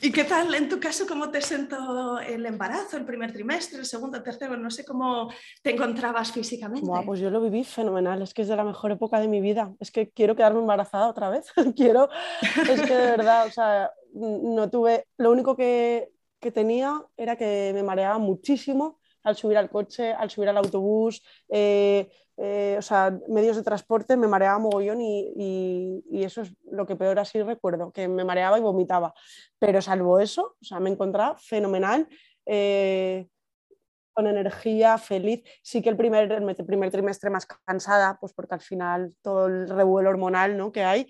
¿Y 0.00 0.12
qué 0.12 0.22
tal 0.22 0.54
en 0.54 0.68
tu 0.68 0.78
caso? 0.78 1.04
¿Cómo 1.06 1.30
te 1.30 1.40
sentó 1.40 2.20
el 2.20 2.46
embarazo, 2.46 2.96
el 2.96 3.04
primer 3.04 3.32
trimestre, 3.32 3.80
el 3.80 3.84
segundo, 3.84 4.18
el 4.18 4.22
tercero? 4.22 4.56
No 4.56 4.70
sé 4.70 4.84
cómo 4.84 5.28
te 5.62 5.74
encontrabas 5.74 6.30
físicamente. 6.30 6.88
pues 7.04 7.18
yo 7.18 7.28
lo 7.28 7.40
viví 7.40 7.64
fenomenal, 7.64 8.22
es 8.22 8.32
que 8.32 8.42
es 8.42 8.48
de 8.48 8.54
la 8.54 8.62
mejor 8.62 8.92
época 8.92 9.18
de 9.18 9.26
mi 9.26 9.40
vida. 9.40 9.74
Es 9.80 9.90
que 9.90 10.10
quiero 10.10 10.36
quedarme 10.36 10.60
embarazada 10.60 11.08
otra 11.08 11.28
vez. 11.28 11.46
quiero, 11.76 12.08
es 12.40 12.82
que 12.82 12.94
de 12.94 13.10
verdad, 13.10 13.48
o 13.48 13.50
sea, 13.50 13.90
no 14.14 14.70
tuve, 14.70 15.06
lo 15.16 15.32
único 15.32 15.56
que, 15.56 16.12
que 16.38 16.52
tenía 16.52 17.04
era 17.16 17.34
que 17.34 17.72
me 17.74 17.82
mareaba 17.82 18.18
muchísimo 18.18 18.99
al 19.22 19.36
subir 19.36 19.56
al 19.56 19.70
coche, 19.70 20.12
al 20.12 20.30
subir 20.30 20.48
al 20.48 20.56
autobús, 20.56 21.22
eh, 21.48 22.10
eh, 22.42 22.76
o 22.78 22.82
sea, 22.82 23.14
medios 23.28 23.56
de 23.56 23.62
transporte, 23.62 24.16
me 24.16 24.26
mareaba 24.26 24.58
mogollón 24.58 25.00
y, 25.02 26.02
y, 26.10 26.24
eso 26.24 26.40
es 26.40 26.52
lo 26.70 26.86
que 26.86 26.96
peor 26.96 27.18
así 27.18 27.42
recuerdo, 27.42 27.92
que 27.92 28.08
me 28.08 28.24
mareaba 28.24 28.58
y 28.58 28.62
vomitaba. 28.62 29.12
Pero 29.58 29.82
salvo 29.82 30.18
eso, 30.20 30.56
o 30.60 30.64
sea, 30.64 30.80
me 30.80 30.88
encontraba 30.88 31.36
fenomenal, 31.36 32.08
eh, 32.46 33.28
con 34.14 34.26
energía, 34.26 34.96
feliz. 34.96 35.42
Sí 35.62 35.82
que 35.82 35.90
el 35.90 35.98
primer, 35.98 36.28
primer 36.66 36.90
trimestre 36.90 37.28
más 37.28 37.46
cansada, 37.46 38.16
pues 38.18 38.32
porque 38.32 38.54
al 38.54 38.60
final 38.62 39.14
todo 39.20 39.46
el 39.46 39.68
revuelo 39.68 40.08
hormonal 40.08 40.56
¿no? 40.56 40.72
que 40.72 40.82
hay, 40.82 41.06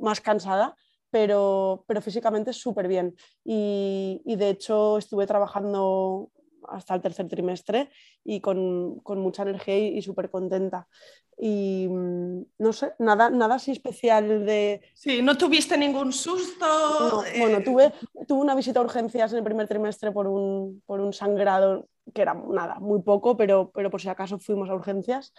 más 0.00 0.20
cansada. 0.20 0.74
Pero, 1.10 1.84
pero 1.86 2.00
físicamente 2.00 2.52
súper 2.52 2.88
bien. 2.88 3.14
Y 3.44 4.20
de 4.24 4.48
hecho 4.48 4.98
estuve 4.98 5.26
trabajando 5.26 6.32
hasta 6.68 6.94
el 6.94 7.00
tercer 7.00 7.28
trimestre 7.28 7.90
y 8.24 8.40
con, 8.40 9.00
con 9.00 9.20
mucha 9.20 9.42
energía 9.42 9.78
y, 9.78 10.02
súper 10.02 10.30
contenta. 10.30 10.88
Y 11.36 11.86
mm, 11.88 12.42
no 12.58 12.72
sé, 12.72 12.92
nada, 12.98 13.30
nada 13.30 13.56
así 13.56 13.72
especial 13.72 14.46
de... 14.46 14.82
Sí, 14.94 15.22
¿no 15.22 15.36
tuviste 15.36 15.76
ningún 15.76 16.12
susto? 16.12 17.24
Bueno, 17.38 17.62
tuve, 17.62 17.92
tuve 18.26 18.40
una 18.40 18.54
visita 18.54 18.80
a 18.80 18.84
urgencias 18.84 19.32
en 19.32 19.38
el 19.38 19.44
primer 19.44 19.68
trimestre 19.68 20.12
por 20.12 20.26
un, 20.26 20.82
por 20.86 21.00
un 21.00 21.12
sangrado 21.12 21.88
que 22.12 22.22
era 22.22 22.34
nada, 22.34 22.78
muy 22.80 23.00
poco, 23.00 23.36
pero, 23.36 23.70
pero 23.74 23.90
por 23.90 24.00
si 24.00 24.08
acaso 24.08 24.38
fuimos 24.38 24.68
a 24.68 24.74
urgencias. 24.74 25.32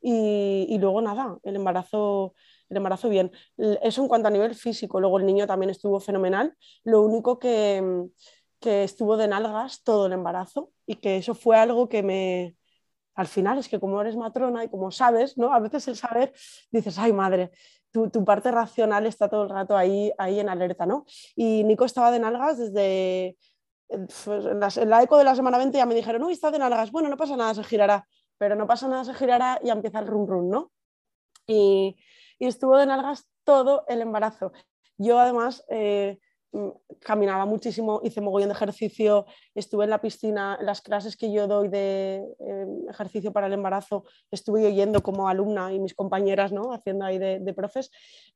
Y, 0.00 0.66
y 0.68 0.78
luego 0.78 1.00
nada, 1.00 1.38
el 1.44 1.56
embarazo 1.56 2.34
el 2.68 2.76
embarazo 2.76 3.08
bien. 3.08 3.32
Eso 3.56 4.02
en 4.02 4.08
cuanto 4.08 4.28
a 4.28 4.30
nivel 4.30 4.54
físico, 4.54 5.00
luego 5.00 5.18
el 5.18 5.26
niño 5.26 5.46
también 5.46 5.70
estuvo 5.70 6.00
fenomenal, 6.00 6.54
lo 6.84 7.02
único 7.02 7.38
que, 7.38 7.82
que 8.60 8.84
estuvo 8.84 9.16
de 9.16 9.28
nalgas 9.28 9.82
todo 9.82 10.06
el 10.06 10.12
embarazo 10.12 10.70
y 10.86 10.96
que 10.96 11.16
eso 11.16 11.34
fue 11.34 11.56
algo 11.56 11.88
que 11.88 12.02
me, 12.02 12.56
al 13.14 13.26
final 13.26 13.58
es 13.58 13.68
que 13.68 13.80
como 13.80 14.00
eres 14.00 14.16
matrona 14.16 14.64
y 14.64 14.68
como 14.68 14.90
sabes, 14.90 15.36
¿no? 15.36 15.52
A 15.52 15.60
veces 15.60 15.88
el 15.88 15.96
saber 15.96 16.32
dices, 16.70 16.98
ay 16.98 17.12
madre, 17.12 17.50
tu, 17.90 18.10
tu, 18.10 18.24
parte 18.24 18.50
racional 18.50 19.06
está 19.06 19.28
todo 19.28 19.44
el 19.44 19.50
rato 19.50 19.76
ahí, 19.76 20.12
ahí 20.18 20.40
en 20.40 20.48
alerta, 20.48 20.86
¿no? 20.86 21.04
Y 21.34 21.64
Nico 21.64 21.84
estaba 21.84 22.10
de 22.10 22.20
nalgas 22.20 22.58
desde 22.58 23.36
pues, 23.88 24.44
en, 24.76 24.90
la, 24.90 25.02
eco 25.02 25.16
de 25.16 25.24
la 25.24 25.34
semana 25.34 25.58
20 25.58 25.78
ya 25.78 25.86
me 25.86 25.94
dijeron, 25.94 26.22
uy, 26.22 26.32
está 26.32 26.50
de 26.50 26.58
nalgas, 26.58 26.92
bueno, 26.92 27.08
no 27.08 27.16
pasa 27.16 27.36
nada, 27.36 27.54
se 27.54 27.64
girará, 27.64 28.06
pero 28.36 28.54
no 28.54 28.66
pasa 28.66 28.86
nada, 28.86 29.04
se 29.04 29.14
girará 29.14 29.58
y 29.64 29.70
empieza 29.70 29.98
el 29.98 30.06
rum 30.06 30.26
rum, 30.26 30.50
¿no? 30.50 30.70
Y, 31.46 31.96
estuvo 32.38 32.76
de 32.76 32.86
nalgas 32.86 33.26
todo 33.42 33.84
el 33.88 34.00
embarazo. 34.00 34.52
Yo 34.96 35.18
además 35.18 35.64
eh, 35.68 36.20
caminaba 37.00 37.44
muchísimo, 37.46 38.00
hice 38.02 38.20
mogollón 38.20 38.48
de 38.48 38.54
ejercicio, 38.54 39.26
estuve 39.54 39.84
en 39.84 39.90
la 39.90 40.00
piscina, 40.00 40.58
las 40.60 40.80
clases 40.80 41.16
que 41.16 41.32
yo 41.32 41.46
doy 41.46 41.68
de 41.68 42.24
em, 42.40 42.88
ejercicio 42.88 43.32
para 43.32 43.46
el 43.46 43.52
embarazo, 43.52 44.04
estuve 44.30 44.66
oyendo 44.66 45.02
como 45.02 45.28
alumna 45.28 45.72
y 45.72 45.78
mis 45.78 45.94
compañeras 45.94 46.52
¿no? 46.52 46.72
haciendo 46.72 47.04
ahí 47.04 47.18
de, 47.18 47.54
profes. 47.54 47.90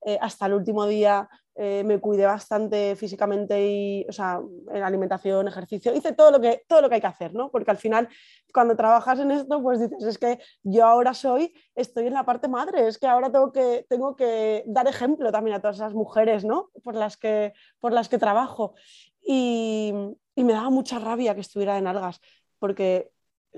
Eh, 0.04 0.18
hasta 0.20 0.46
el 0.46 0.54
último 0.54 0.86
día 0.86 1.28
eh, 1.54 1.84
me 1.84 2.00
cuidé 2.00 2.24
bastante 2.24 2.96
físicamente 2.96 3.66
y, 3.66 4.06
o 4.08 4.12
sea, 4.12 4.40
en 4.72 4.82
alimentación, 4.82 5.48
ejercicio, 5.48 5.94
hice 5.94 6.12
todo 6.12 6.30
lo 6.30 6.40
que, 6.40 6.64
todo 6.66 6.80
lo 6.80 6.88
que 6.88 6.96
hay 6.96 7.00
que 7.00 7.06
hacer, 7.06 7.34
¿no? 7.34 7.50
Porque 7.50 7.70
al 7.70 7.76
final, 7.76 8.08
cuando 8.52 8.74
trabajas 8.74 9.18
en 9.20 9.30
esto, 9.30 9.62
pues 9.62 9.80
dices, 9.80 10.02
es 10.02 10.18
que 10.18 10.38
yo 10.62 10.86
ahora 10.86 11.12
soy, 11.14 11.54
estoy 11.74 12.06
en 12.06 12.14
la 12.14 12.24
parte 12.24 12.48
madre, 12.48 12.88
es 12.88 12.98
que 12.98 13.06
ahora 13.06 13.30
tengo 13.30 13.52
que, 13.52 13.86
tengo 13.88 14.16
que 14.16 14.64
dar 14.66 14.88
ejemplo 14.88 15.30
también 15.30 15.56
a 15.56 15.60
todas 15.60 15.76
esas 15.76 15.94
mujeres, 15.94 16.44
¿no? 16.44 16.70
Por 16.82 16.94
las 16.94 17.16
que, 17.16 17.52
por 17.80 17.92
las 17.92 18.08
que 18.08 18.18
trabajo. 18.18 18.74
Y, 19.22 19.92
y 20.34 20.44
me 20.44 20.52
daba 20.52 20.70
mucha 20.70 20.98
rabia 20.98 21.34
que 21.34 21.42
estuviera 21.42 21.76
en 21.78 21.86
algas, 21.86 22.20
porque 22.58 23.12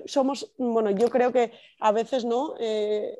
somos, 0.06 0.52
bueno, 0.58 0.90
yo 0.90 1.08
creo 1.10 1.32
que 1.32 1.52
a 1.78 1.92
veces, 1.92 2.24
¿no? 2.24 2.54
Eh, 2.58 3.16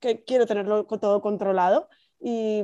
que 0.00 0.24
quiero 0.24 0.46
tenerlo 0.46 0.84
todo 0.84 1.20
controlado 1.22 1.88
y 2.20 2.62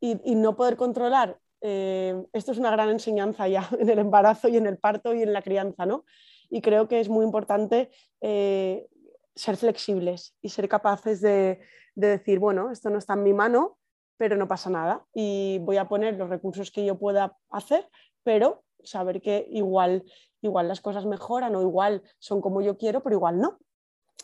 y, 0.00 0.34
no 0.34 0.56
poder 0.56 0.76
controlar, 0.76 1.38
eh, 1.60 2.14
esto 2.32 2.52
es 2.52 2.58
una 2.58 2.70
gran 2.70 2.88
enseñanza 2.90 3.48
ya 3.48 3.68
en 3.78 3.88
el 3.88 3.98
embarazo 3.98 4.48
y 4.48 4.56
en 4.56 4.66
el 4.66 4.78
parto 4.78 5.14
y 5.14 5.22
en 5.22 5.32
la 5.32 5.42
crianza, 5.42 5.86
¿no? 5.86 6.04
Y 6.50 6.62
creo 6.62 6.88
que 6.88 7.00
es 7.00 7.08
muy 7.08 7.24
importante 7.24 7.90
eh, 8.20 8.88
ser 9.34 9.56
flexibles 9.56 10.34
y 10.40 10.48
ser 10.48 10.68
capaces 10.68 11.20
de, 11.20 11.60
decir, 11.94 12.38
bueno, 12.38 12.70
esto 12.70 12.90
no 12.90 12.98
está 12.98 13.14
en 13.14 13.24
mi 13.24 13.32
mano, 13.32 13.78
pero 14.16 14.36
no 14.36 14.46
pasa 14.48 14.70
nada 14.70 15.04
y 15.14 15.58
voy 15.62 15.76
a 15.76 15.88
poner 15.88 16.14
los 16.14 16.28
recursos 16.28 16.70
que 16.70 16.84
yo 16.84 16.98
pueda 16.98 17.36
hacer, 17.50 17.88
pero 18.22 18.64
saber 18.84 19.20
que 19.20 19.46
igual, 19.50 20.04
igual 20.40 20.68
las 20.68 20.80
cosas 20.80 21.06
mejoran 21.06 21.54
o 21.56 21.62
igual 21.62 22.02
son 22.18 22.40
como 22.40 22.60
yo 22.62 22.78
quiero, 22.78 23.02
pero 23.02 23.16
igual 23.16 23.40
no. 23.40 23.58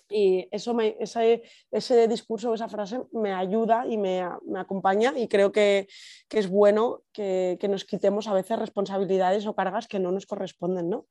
Y 0.08 0.48
eso 0.50 0.74
me, 0.74 0.96
ese, 1.00 1.42
ese 1.70 2.08
discurso, 2.08 2.52
esa 2.54 2.68
frase 2.68 3.00
me 3.12 3.32
ayuda 3.32 3.86
y 3.88 3.96
me, 3.96 4.22
me 4.46 4.60
acompaña 4.60 5.14
y 5.16 5.28
creo 5.28 5.50
que, 5.50 5.88
que 6.28 6.38
es 6.38 6.48
bueno 6.48 7.02
que, 7.12 7.56
que, 7.58 7.68
nos 7.68 7.84
quitemos 7.84 8.28
a 8.28 8.34
veces 8.34 8.58
responsabilidades 8.58 9.46
o 9.46 9.54
cargas 9.54 9.88
que 9.88 9.98
no 9.98 10.12
nos 10.12 10.26
corresponden. 10.26 10.90
¿no? 10.90 11.06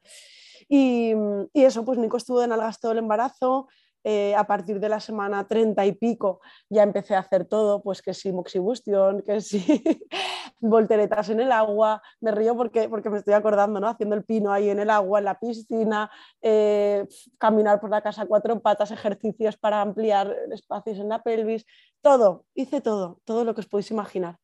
Y, 0.70 1.14
y, 1.54 1.64
eso, 1.64 1.84
pues 1.84 1.98
Nico 1.98 2.18
estuvo 2.18 2.44
en 2.44 2.52
algas 2.52 2.80
todo 2.80 2.92
el 2.92 3.00
embarazo, 3.00 3.68
eh, 4.04 4.36
a 4.36 4.46
partir 4.46 4.80
de 4.80 4.90
la 4.90 5.00
semana 5.00 5.48
30 5.48 5.86
y 5.86 5.94
pico 5.94 6.42
ya 6.70 6.84
empecé 6.84 7.16
a 7.16 7.20
hacer 7.20 7.46
todo, 7.46 7.82
pues 7.82 8.02
que 8.02 8.14
si 8.14 8.32
moxibustión, 8.32 9.22
que 9.22 9.42
si 9.42 9.64
volteretas 10.60 11.30
en 11.30 11.40
el 11.40 11.52
agua, 11.52 12.02
me 12.20 12.32
río 12.32 12.56
porque, 12.56 12.90
porque 12.90 13.10
me 13.10 13.18
estoy 13.18 13.34
acordando, 13.34 13.80
¿no? 13.80 13.88
Haciendo 13.88 14.16
el 14.16 14.24
pino 14.24 14.52
ahí 14.52 14.70
en 14.70 14.80
el 14.80 14.90
agua, 14.90 15.20
en 15.20 15.26
la 15.26 15.40
piscina, 15.40 16.12
eh, 16.42 17.08
caminar 17.38 17.80
por 17.80 17.90
la 17.90 18.02
casa 18.02 18.26
cuatro 18.26 18.60
patas, 18.62 18.92
ejercicios 18.92 19.58
para 19.58 19.82
ampliar 19.82 20.36
espacios 20.52 21.00
en 21.00 21.10
la 21.10 21.24
pelvis, 21.24 21.66
todo, 22.02 22.46
hice 22.54 22.82
todo, 22.82 23.22
todo 23.24 23.46
lo 23.46 23.54
que 23.54 23.62
os 23.62 23.68
podéis 23.68 23.92
imaginar. 23.92 24.38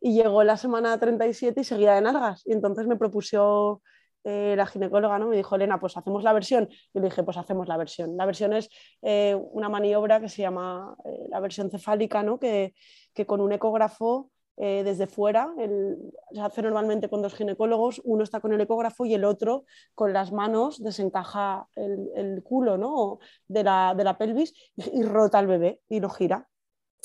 Y 0.00 0.14
llegó 0.14 0.42
la 0.44 0.56
semana 0.56 0.98
37 0.98 1.60
y 1.60 1.64
seguía 1.64 1.98
en 1.98 2.06
algas 2.06 2.42
y 2.46 2.52
entonces 2.52 2.86
me 2.86 2.96
propuso 2.96 3.82
eh, 4.24 4.54
la 4.56 4.66
ginecóloga 4.66 5.18
¿no? 5.18 5.28
me 5.28 5.36
dijo, 5.36 5.56
Elena, 5.56 5.80
pues 5.80 5.96
hacemos 5.96 6.22
la 6.22 6.32
versión. 6.32 6.68
Y 6.92 7.00
le 7.00 7.06
dije, 7.06 7.22
pues 7.22 7.36
hacemos 7.36 7.68
la 7.68 7.76
versión. 7.76 8.16
La 8.16 8.26
versión 8.26 8.52
es 8.52 8.68
eh, 9.02 9.36
una 9.52 9.68
maniobra 9.68 10.20
que 10.20 10.28
se 10.28 10.42
llama 10.42 10.96
eh, 11.04 11.26
la 11.28 11.40
versión 11.40 11.70
cefálica, 11.70 12.22
¿no? 12.22 12.38
que, 12.38 12.74
que 13.14 13.26
con 13.26 13.40
un 13.40 13.52
ecógrafo 13.52 14.30
desde 14.54 15.08
fuera, 15.08 15.52
el, 15.58 15.96
se 16.30 16.40
hace 16.40 16.62
normalmente 16.62 17.08
con 17.08 17.20
dos 17.20 17.34
ginecólogos, 17.34 18.00
uno 18.04 18.22
está 18.22 18.38
con 18.38 18.52
el 18.52 18.60
ecógrafo 18.60 19.04
y 19.06 19.14
el 19.14 19.24
otro 19.24 19.64
con 19.94 20.12
las 20.12 20.30
manos 20.30 20.80
desencaja 20.80 21.66
el, 21.74 22.10
el 22.14 22.42
culo 22.44 22.76
¿no? 22.76 23.18
de, 23.48 23.64
la, 23.64 23.94
de 23.96 24.04
la 24.04 24.18
pelvis 24.18 24.54
y, 24.76 25.02
rota 25.02 25.38
al 25.38 25.48
bebé 25.48 25.80
y 25.88 25.98
lo 25.98 26.10
gira. 26.10 26.48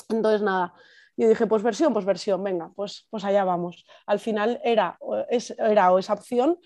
Entonces, 0.08 0.42
nada, 0.42 0.74
yo 1.16 1.28
dije, 1.28 1.48
pues 1.48 1.64
versión, 1.64 1.92
pues 1.92 2.04
versión, 2.04 2.44
venga, 2.44 2.70
pues, 2.76 3.08
pues 3.10 3.24
allá 3.24 3.42
vamos. 3.42 3.84
Al 4.06 4.20
final 4.20 4.60
era, 4.62 4.96
es, 5.28 5.50
era 5.58 5.90
esa 5.98 6.12
opción 6.12 6.58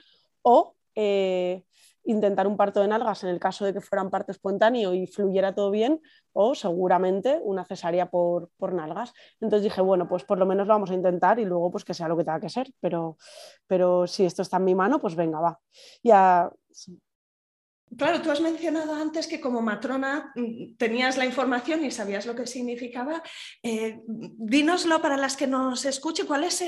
o 0.43 0.77
eh, 0.95 1.65
intentar 2.05 2.47
un 2.47 2.57
parto 2.57 2.81
de 2.81 2.89
nalgas 2.89 3.23
en 3.23 3.31
el 3.31 3.39
caso 3.39 3.65
de 3.65 3.73
que 3.73 3.81
fuera 3.81 4.03
un 4.03 4.11
parto 4.11 4.33
espontáneo 4.33 4.93
y 4.93 5.07
fluyera 5.07 5.55
todo 5.55 5.71
bien, 5.71 6.01
o 6.33 6.55
seguramente 6.55 7.41
una 7.43 7.65
cesárea 7.65 8.11
por, 8.11 8.51
por, 8.57 8.73
nalgas. 8.75 9.13
Entonces 9.41 9.63
dije, 9.65 9.81
bueno, 9.81 10.09
pues 10.09 10.25
por 10.25 10.39
lo 10.39 10.47
menos 10.47 10.67
lo 10.67 10.75
vamos 10.75 10.91
a 10.91 10.95
intentar 10.95 11.39
y 11.39 11.45
luego 11.45 11.71
pues 11.71 11.85
que 11.85 11.95
sea 11.95 12.09
lo 12.09 12.17
que 12.17 12.25
tenga 12.25 12.41
que 12.41 12.49
ser, 12.49 12.73
pero, 12.81 13.19
pero 13.67 14.07
si 14.07 14.25
esto 14.25 14.43
está 14.43 14.57
en 14.57 14.65
mi 14.65 14.75
mano, 14.75 14.99
pues 15.01 15.15
venga, 15.15 15.41
va. 15.41 15.61
Ya, 16.03 16.51
Claro, 17.97 18.23
tú 18.23 18.31
has 18.31 18.41
mencionado 18.41 18.95
antes 18.95 19.27
que 19.27 19.41
como 19.41 19.61
matrona 19.61 20.33
mm, 20.35 20.77
tenías 20.77 21.17
la 21.17 21.27
información 21.27 21.85
y 21.85 21.91
sabías 21.91 22.27
lo 22.27 22.35
que 22.35 22.47
significaba. 22.47 23.23
Eh, 23.63 24.01
dínoslo 24.07 25.03
para 25.03 25.17
las 25.17 25.37
que 25.37 25.47
nos 25.47 25.85
escuchen, 25.85 26.27
¿cuál 26.27 26.45
es 26.45 26.65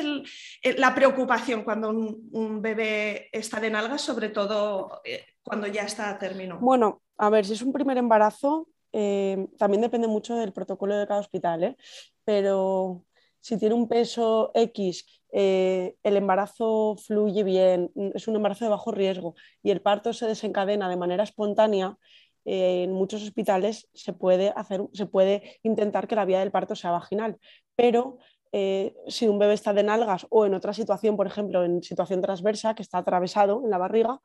la 0.76 0.94
preocupación 0.94 1.64
cuando 1.64 1.90
un, 1.90 2.60
bebé 2.60 3.28
está 3.32 3.60
de 3.60 3.70
nalgas, 3.70 4.02
sobre 4.02 4.28
todo 4.28 5.00
eh, 5.04 5.24
cuando 5.42 5.66
ya 5.66 5.82
está 5.82 6.10
a 6.10 6.18
término? 6.18 6.58
Bueno, 6.60 7.02
a 7.16 7.30
ver, 7.30 7.46
si 7.46 7.54
es 7.54 7.62
un 7.62 7.72
primer 7.72 7.98
embarazo, 7.98 8.68
eh, 8.92 9.48
también 9.58 9.80
depende 9.80 10.08
mucho 10.08 10.36
del 10.36 10.52
protocolo 10.52 10.96
de 10.96 11.06
cada 11.06 11.20
hospital, 11.20 11.76
pero 12.24 13.04
si 13.44 13.58
tiene 13.58 13.74
un 13.74 13.88
peso 13.88 14.52
X 14.54 15.04
eh, 15.30 15.96
el 16.02 16.16
embarazo 16.16 16.96
fluye 16.96 17.44
bien, 17.44 17.90
es 18.14 18.26
un 18.26 18.36
embarazo 18.36 18.64
de 18.64 18.70
bajo 18.70 18.90
riesgo 18.90 19.34
y 19.62 19.70
el 19.70 19.82
parto 19.82 20.14
se 20.14 20.26
desencadena 20.26 20.88
de 20.88 20.96
manera 20.96 21.24
espontánea, 21.24 21.98
eh, 22.46 22.84
en 22.84 22.92
muchos 22.92 23.22
hospitales 23.22 23.86
se 23.92 24.14
puede, 24.14 24.54
hacer, 24.56 24.80
se 24.94 25.04
puede 25.04 25.58
intentar 25.62 26.08
que 26.08 26.16
la 26.16 26.24
vía 26.24 26.38
del 26.38 26.52
parto 26.52 26.74
sea 26.74 26.92
vaginal, 26.92 27.36
pero 27.76 28.16
eh, 28.52 28.94
si 29.08 29.28
un 29.28 29.38
bebé 29.38 29.52
está 29.52 29.74
de 29.74 29.82
nalgas 29.82 30.26
o 30.30 30.46
en 30.46 30.54
otra 30.54 30.72
situación, 30.72 31.18
por 31.18 31.26
ejemplo, 31.26 31.64
en 31.64 31.82
situación 31.82 32.22
transversa, 32.22 32.74
que 32.74 32.82
está 32.82 32.96
atravesado 32.96 33.60
en 33.62 33.68
la 33.68 33.76
barriga 33.76 34.22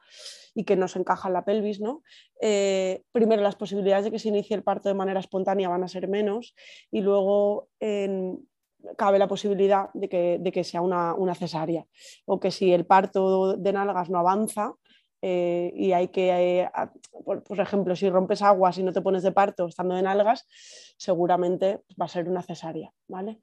y 0.55 0.63
que 0.63 0.77
no 0.77 0.87
se 0.87 0.99
encaja 0.99 1.27
en 1.27 1.33
la 1.33 1.43
pelvis, 1.43 1.81
¿no? 1.81 2.03
primero 3.11 3.41
las 3.41 3.57
posibilidades 3.57 4.05
de 4.05 4.11
que 4.11 4.19
se 4.19 4.29
inicie 4.29 4.55
el 4.55 4.63
parto 4.63 4.87
de 4.87 4.95
manera 4.95 5.19
espontánea 5.19 5.67
van 5.67 5.83
a 5.83 5.89
ser 5.89 6.07
menos 6.07 6.55
y 6.89 7.01
luego 7.01 7.67
en, 7.81 8.47
cabe 8.97 9.19
la 9.19 9.27
posibilidad 9.27 9.89
de 9.93 10.09
que, 10.09 10.63
sea 10.63 10.81
una, 10.81 11.35
cesárea 11.35 11.85
o 12.25 12.39
que 12.39 12.51
si 12.51 12.73
el 12.73 12.85
parto 12.85 13.55
de 13.57 13.73
nalgas 13.73 14.09
no 14.09 14.19
avanza 14.19 14.73
eh, 15.21 15.71
y 15.75 15.91
hay 15.91 16.07
que, 16.09 16.61
eh, 16.61 16.69
por, 17.25 17.59
ejemplo, 17.59 17.95
si 17.95 18.09
rompes 18.09 18.41
aguas 18.41 18.77
y 18.77 18.83
no 18.83 18.93
te 18.93 19.01
pones 19.01 19.23
de 19.23 19.33
parto 19.33 19.67
estando 19.67 19.95
de 19.95 20.01
nalgas, 20.01 20.47
seguramente 20.97 21.81
va 21.99 22.05
a 22.05 22.09
ser 22.09 22.29
una 22.29 22.41
cesárea, 22.41 22.93
¿vale? 23.07 23.39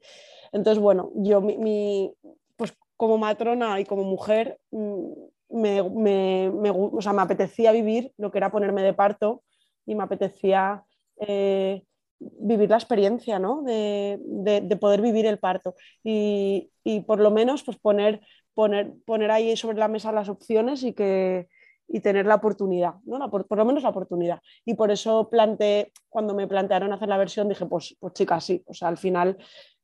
Entonces, 0.51 0.81
bueno, 0.81 1.11
yo 1.15 1.39
mi, 1.41 2.13
pues 2.55 2.73
como 2.95 3.19
matrona 3.19 3.79
y 3.79 3.85
como 3.85 4.03
mujer 4.03 4.59
mm, 4.71 5.11
me, 5.49 5.83
me, 5.83 6.51
me 6.51 7.21
apetecía 7.21 7.71
vivir 7.71 8.11
lo 8.17 8.31
que 8.31 8.39
era 8.39 8.51
ponerme 8.51 8.81
de 8.81 8.93
parto 8.93 9.43
y 9.85 9.95
me 9.95 10.03
apetecía... 10.03 10.83
Eh, 11.19 11.83
vivir 12.19 12.69
la 12.69 12.77
experiencia, 12.77 13.39
¿no? 13.39 13.61
de, 13.63 14.19
de, 14.21 14.77
poder 14.77 15.01
vivir 15.01 15.25
el 15.25 15.39
parto 15.39 15.75
y, 16.03 16.71
y, 16.83 17.01
por 17.01 17.19
lo 17.19 17.31
menos 17.31 17.63
pues 17.63 17.77
poner, 17.77 18.21
poner, 18.53 18.93
poner 19.05 19.31
ahí 19.31 19.55
sobre 19.55 19.77
la 19.77 19.87
mesa 19.87 20.11
las 20.11 20.29
opciones 20.29 20.83
y, 20.83 20.93
que, 20.93 21.47
y 21.87 21.99
tener 21.99 22.25
la 22.25 22.35
oportunidad, 22.35 22.95
¿no? 23.05 23.29
por, 23.29 23.47
por, 23.47 23.57
lo 23.57 23.65
menos 23.65 23.83
la 23.83 23.89
oportunidad. 23.89 24.41
Y 24.65 24.73
por 24.73 24.91
eso 24.91 25.29
planteé, 25.29 25.91
cuando 26.09 26.33
me 26.33 26.47
plantearon 26.47 26.91
hacer 26.91 27.07
la 27.07 27.17
versión, 27.17 27.49
dije, 27.49 27.65
pues, 27.65 27.95
pues 27.99 28.13
chicas, 28.13 28.43
sí, 28.43 28.63
o 28.65 28.73
sea, 28.73 28.87
al 28.87 28.97
final 28.97 29.37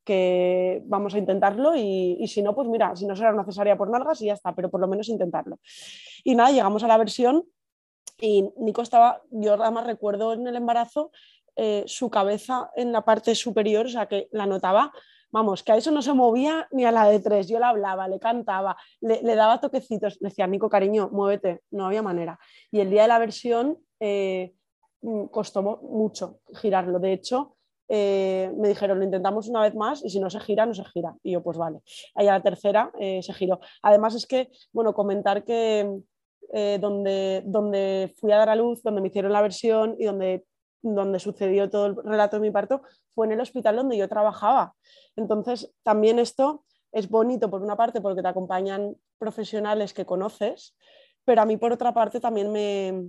que 0.04 0.82
vamos 0.84 1.14
a 1.14 1.18
intentarlo 1.18 1.74
y, 1.74 2.18
y, 2.20 2.28
si 2.28 2.42
no, 2.42 2.54
pues 2.54 2.68
mira, 2.68 2.94
si 2.94 3.06
no 3.06 3.16
será 3.16 3.32
necesaria 3.32 3.76
por 3.76 3.88
nalgas 3.90 4.20
y 4.20 4.26
ya 4.26 4.34
está, 4.34 4.54
pero 4.54 4.70
por 4.70 4.80
lo 4.80 4.86
menos 4.88 5.08
intentarlo. 5.08 5.58
Y 6.24 6.34
nada, 6.34 6.50
llegamos 6.50 6.84
a 6.84 6.88
la 6.88 6.98
versión 6.98 7.44
y 8.20 8.50
Nico 8.58 8.82
estaba, 8.82 9.22
yo 9.30 9.54
además 9.54 9.86
recuerdo 9.86 10.34
en 10.34 10.46
el 10.46 10.56
embarazo 10.56 11.10
eh, 11.56 11.84
su 11.86 12.10
cabeza 12.10 12.70
en 12.74 12.90
la 12.90 13.04
parte 13.04 13.34
superior, 13.36 13.86
o 13.86 13.88
sea 13.88 14.06
que 14.06 14.28
la 14.32 14.44
notaba 14.44 14.92
vamos, 15.30 15.64
que 15.64 15.72
a 15.72 15.76
eso 15.76 15.90
no 15.90 16.00
se 16.00 16.12
movía 16.12 16.68
ni 16.70 16.84
a 16.84 16.92
la 16.92 17.08
de 17.08 17.18
tres. 17.18 17.48
Yo 17.48 17.58
le 17.58 17.64
hablaba, 17.64 18.06
le 18.06 18.20
cantaba, 18.20 18.76
le, 19.00 19.34
daba 19.34 19.60
toquecitos, 19.60 20.16
le 20.20 20.28
decía, 20.28 20.46
Nico, 20.46 20.68
cariño, 20.68 21.08
muévete, 21.10 21.62
no 21.72 21.86
había 21.86 22.02
manera. 22.02 22.38
Y 22.70 22.78
el 22.78 22.88
día 22.88 23.02
de 23.02 23.08
la 23.08 23.18
versión 23.18 23.78
eh, 23.98 24.54
mm, 25.02 25.24
costó 25.26 25.62
mucho 25.62 26.38
girarlo. 26.54 27.00
De 27.00 27.12
hecho, 27.12 27.56
eh, 27.88 28.52
me 28.56 28.68
dijeron, 28.68 28.98
lo 28.98 29.04
intentamos 29.04 29.48
una 29.48 29.62
vez 29.62 29.74
más 29.74 30.04
y 30.04 30.10
si 30.10 30.20
no 30.20 30.30
se 30.30 30.38
gira, 30.38 30.66
no 30.66 30.74
se 30.74 30.84
gira. 30.84 31.16
Y 31.24 31.32
yo, 31.32 31.42
pues 31.42 31.58
vale. 31.58 31.80
Ahí 32.14 32.28
a 32.28 32.34
la 32.34 32.42
tercera 32.42 32.92
se 32.98 33.32
giró. 33.32 33.58
Además 33.82 34.14
es 34.14 34.26
que, 34.26 34.50
bueno, 34.72 34.94
comentar 34.94 35.44
que 35.44 35.98
donde, 36.80 37.42
donde 37.44 38.14
fui 38.20 38.30
a 38.30 38.36
dar 38.36 38.50
a 38.50 38.54
luz, 38.54 38.84
donde 38.84 39.00
me 39.00 39.08
hicieron 39.08 39.32
la 39.32 39.42
versión 39.42 39.96
y 39.98 40.04
donde 40.04 40.44
donde 40.84 41.18
sucedió 41.18 41.70
todo 41.70 41.86
el 41.86 41.96
relato 41.96 42.36
de 42.36 42.42
mi 42.42 42.50
parto, 42.50 42.82
fue 43.14 43.26
en 43.26 43.32
el 43.32 43.40
hospital 43.40 43.76
donde 43.76 43.96
yo 43.96 44.08
trabajaba. 44.08 44.74
Entonces, 45.16 45.72
también 45.82 46.18
esto 46.18 46.64
es 46.92 47.08
bonito 47.08 47.50
por 47.50 47.62
una 47.62 47.76
parte 47.76 48.00
porque 48.00 48.22
te 48.22 48.28
acompañan 48.28 48.94
profesionales 49.18 49.94
que 49.94 50.04
conoces, 50.04 50.76
pero 51.24 51.42
a 51.42 51.46
mí 51.46 51.56
por 51.56 51.72
otra 51.72 51.94
parte 51.94 52.20
también 52.20 52.52
me, 52.52 53.08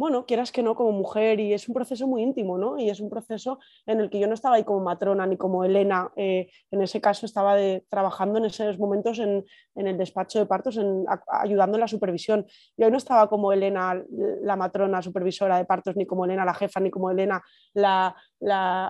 bueno, 0.00 0.24
quieras 0.24 0.50
que 0.50 0.62
no, 0.62 0.74
como 0.74 0.92
mujer, 0.92 1.40
y 1.40 1.52
es 1.52 1.68
un 1.68 1.74
proceso 1.74 2.06
muy 2.06 2.22
íntimo, 2.22 2.56
¿no? 2.56 2.78
Y 2.78 2.88
es 2.88 3.00
un 3.00 3.10
proceso 3.10 3.58
en 3.84 4.00
el 4.00 4.08
que 4.08 4.18
yo 4.18 4.26
no 4.26 4.32
estaba 4.32 4.56
ahí 4.56 4.64
como 4.64 4.80
matrona 4.80 5.26
ni 5.26 5.36
como 5.36 5.62
Elena, 5.62 6.10
eh, 6.16 6.50
en 6.70 6.80
ese 6.80 7.02
caso 7.02 7.26
estaba 7.26 7.54
trabajando 7.90 8.38
en 8.38 8.46
esos 8.46 8.78
momentos 8.78 9.18
en, 9.18 9.44
el 9.74 9.98
despacho 9.98 10.38
de 10.38 10.46
partos, 10.46 10.78
en, 10.78 11.04
ayudando 11.28 11.76
en 11.76 11.82
la 11.82 11.86
supervisión. 11.86 12.46
Yo 12.78 12.90
no 12.90 12.96
estaba 12.96 13.28
como 13.28 13.52
Elena, 13.52 14.02
la 14.40 14.56
matrona 14.56 15.02
supervisora 15.02 15.58
de 15.58 15.66
partos, 15.66 15.94
ni 15.96 16.06
como 16.06 16.24
Elena 16.24 16.46
la 16.46 16.54
jefa, 16.54 16.80
ni 16.80 16.90
como 16.90 17.10
Elena 17.10 17.42
la, 17.74 18.16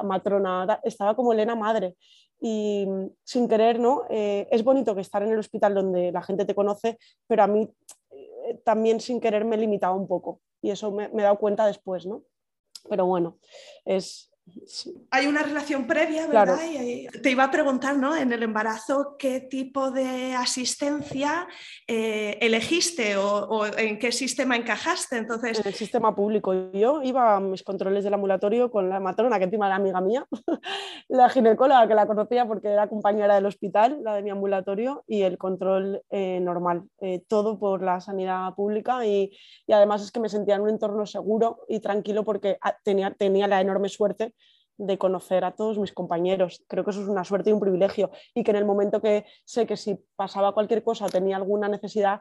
matrona, 0.04 0.80
estaba 0.84 1.16
como 1.16 1.32
Elena 1.32 1.56
madre 1.56 1.96
y 2.40 2.86
sin 3.24 3.48
querer, 3.48 3.80
¿no? 3.80 4.04
Eh, 4.08 4.46
es 4.52 4.62
bonito 4.62 4.94
que 4.94 5.00
estar 5.00 5.24
en 5.24 5.32
el 5.32 5.40
hospital 5.40 5.74
donde 5.74 6.12
la 6.12 6.22
gente 6.22 6.44
te 6.44 6.54
conoce, 6.54 6.98
pero 7.26 7.42
a 7.42 7.48
mí 7.48 7.68
eh, 8.12 8.60
también 8.64 9.00
sin 9.00 9.20
querer 9.20 9.44
me 9.44 9.56
limitaba 9.56 9.96
un 9.96 10.06
poco 10.06 10.40
y 10.62 10.70
eso 10.70 10.90
me, 10.90 11.04
he 11.04 11.22
dado 11.22 11.38
cuenta 11.38 11.66
después, 11.66 12.06
¿no? 12.06 12.24
Pero 12.88 13.06
bueno, 13.06 13.38
es, 13.84 14.29
hay 15.10 15.26
una 15.26 15.42
relación 15.42 15.86
previa, 15.86 16.26
¿verdad? 16.26 16.58
te 17.22 17.30
iba 17.30 17.44
a 17.44 17.50
preguntar, 17.50 17.96
¿no? 17.96 18.16
En 18.16 18.32
el 18.32 18.42
embarazo, 18.42 19.16
¿qué 19.18 19.40
tipo 19.40 19.90
de 19.90 20.34
asistencia 20.34 21.46
eh, 21.86 22.38
elegiste 22.40 23.16
o, 23.16 23.66
en 23.76 23.98
qué 23.98 24.12
sistema 24.12 24.56
encajaste? 24.56 25.16
Entonces... 25.16 25.60
En 25.60 25.68
el 25.68 25.74
sistema 25.74 26.14
público. 26.14 26.52
Yo 26.72 27.02
iba 27.02 27.36
a 27.36 27.40
mis 27.40 27.62
controles 27.62 28.04
del 28.04 28.14
ambulatorio 28.14 28.70
con 28.70 28.88
la 28.88 29.00
matrona, 29.00 29.38
que 29.38 29.44
encima 29.44 29.66
era 29.66 29.76
amiga 29.76 30.00
mía, 30.00 30.26
la 31.08 31.28
ginecóloga 31.28 31.88
que 31.88 31.94
la 31.94 32.06
conocía 32.06 32.46
porque 32.46 32.68
era 32.68 32.88
compañera 32.88 33.34
del 33.34 33.46
hospital, 33.46 34.00
la 34.02 34.14
de 34.14 34.22
mi 34.22 34.30
ambulatorio, 34.30 35.04
y 35.06 35.22
el 35.22 35.38
control 35.38 36.02
eh, 36.10 36.40
normal. 36.40 36.84
Eh, 37.00 37.22
todo 37.28 37.58
por 37.58 37.82
la 37.82 38.00
sanidad 38.00 38.54
pública 38.54 39.04
y, 39.06 39.36
y, 39.66 39.72
además 39.72 40.02
es 40.02 40.12
que 40.12 40.20
me 40.20 40.28
sentía 40.28 40.56
en 40.56 40.62
un 40.62 40.70
entorno 40.70 41.06
seguro 41.06 41.60
y 41.68 41.80
tranquilo 41.80 42.24
porque 42.24 42.58
ah, 42.60 42.76
tenía, 42.82 43.12
tenía 43.12 43.46
la 43.46 43.60
enorme 43.60 43.88
suerte 43.88 44.34
de 44.80 44.96
conocer 44.96 45.44
a 45.44 45.52
todos 45.52 45.78
mis 45.78 45.92
compañeros. 45.92 46.64
Creo 46.66 46.84
que 46.84 46.90
eso 46.90 47.02
es 47.02 47.08
una 47.08 47.24
suerte 47.24 47.50
y 47.50 47.52
un 47.52 47.60
privilegio 47.60 48.10
y 48.34 48.42
que 48.42 48.50
en 48.50 48.56
el 48.56 48.64
momento 48.64 49.00
que 49.00 49.26
sé 49.44 49.66
que 49.66 49.76
si 49.76 49.98
pasaba 50.16 50.52
cualquier 50.52 50.82
cosa 50.82 51.04
o 51.04 51.08
tenía 51.08 51.36
alguna 51.36 51.68
necesidad, 51.68 52.20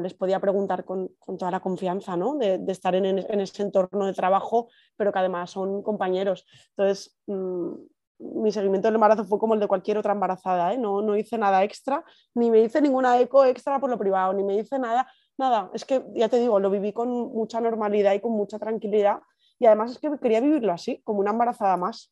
les 0.00 0.14
podía 0.14 0.40
preguntar 0.40 0.84
con, 0.84 1.10
toda 1.38 1.50
la 1.50 1.60
confianza 1.60 2.16
¿no? 2.16 2.36
de, 2.36 2.60
estar 2.66 2.94
en, 2.94 3.18
ese 3.18 3.62
entorno 3.62 4.06
de 4.06 4.12
trabajo, 4.12 4.68
pero 4.96 5.12
que 5.12 5.20
además 5.20 5.50
son 5.50 5.82
compañeros. 5.82 6.44
Entonces, 6.70 7.16
mm, 7.26 7.74
mi 8.18 8.50
seguimiento 8.50 8.88
del 8.88 8.96
embarazo 8.96 9.24
fue 9.24 9.38
como 9.38 9.54
el 9.54 9.60
de 9.60 9.68
cualquier 9.68 9.96
otra 9.96 10.12
embarazada, 10.12 10.74
¿eh? 10.74 10.78
no, 10.78 11.00
no 11.02 11.16
hice 11.16 11.38
nada 11.38 11.62
extra, 11.62 12.04
ni 12.34 12.50
me 12.50 12.60
hice 12.60 12.82
ninguna 12.82 13.18
eco 13.20 13.44
extra 13.44 13.78
por 13.80 13.88
lo 13.88 13.98
privado, 13.98 14.32
ni 14.34 14.42
me 14.44 14.56
hice 14.56 14.78
nada, 14.78 15.06
nada, 15.38 15.70
es 15.72 15.84
que 15.84 16.04
ya 16.14 16.28
te 16.28 16.38
digo, 16.38 16.60
lo 16.60 16.70
viví 16.70 16.92
con 16.92 17.08
mucha 17.08 17.60
normalidad 17.60 18.12
y 18.12 18.20
con 18.20 18.32
mucha 18.32 18.58
tranquilidad 18.58 19.20
y 19.60 19.66
además 19.66 19.92
es 19.92 19.98
que 19.98 20.10
quería 20.20 20.40
vivirlo 20.40 20.72
así, 20.72 21.00
como 21.04 21.20
una 21.20 21.30
embarazada 21.32 21.76
más. 21.76 22.10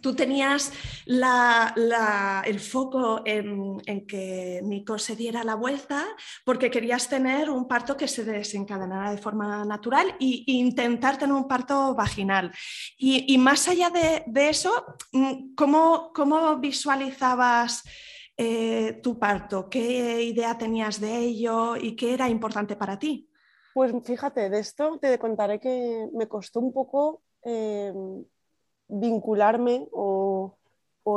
Tú 0.00 0.14
tenías 0.14 0.70
el 1.06 2.60
foco 2.60 3.22
en, 3.24 3.80
que 4.06 4.60
Nico 4.62 4.98
se 4.98 5.16
diera 5.16 5.42
la 5.42 5.56
vuelta 5.56 6.04
porque 6.44 6.70
querías 6.70 7.08
tener 7.08 7.50
un 7.50 7.66
parto 7.66 7.96
que 7.96 8.06
se 8.06 8.22
desencadenara 8.22 9.10
de 9.10 9.18
forma 9.18 9.64
natural 9.64 10.14
e 10.20 10.44
intentar 10.46 11.18
tener 11.18 11.34
un 11.34 11.48
parto 11.48 11.94
vaginal. 11.94 12.52
Y, 12.96 13.36
más 13.38 13.66
allá 13.66 13.90
de, 13.90 14.48
eso, 14.48 14.84
mm, 15.12 15.54
¿cómo, 15.56 16.12
cómo 16.14 16.58
visualizabas 16.58 17.82
eh, 18.36 19.00
tu 19.02 19.18
parto? 19.18 19.68
¿Qué 19.68 20.22
idea 20.22 20.56
tenías 20.56 21.00
de 21.00 21.18
ello 21.18 21.76
y 21.76 21.96
qué 21.96 22.14
era 22.14 22.28
importante 22.28 22.76
para 22.76 22.98
ti? 22.98 23.27
Pues 23.74 23.92
fíjate, 24.04 24.50
de 24.50 24.58
esto 24.58 24.98
te 24.98 25.18
contaré 25.18 25.60
que 25.60 26.08
me 26.12 26.26
costó 26.26 26.60
un 26.60 26.72
poco 26.72 27.22
eh, 27.44 27.92
vincularme 28.88 29.88
o, 29.92 30.54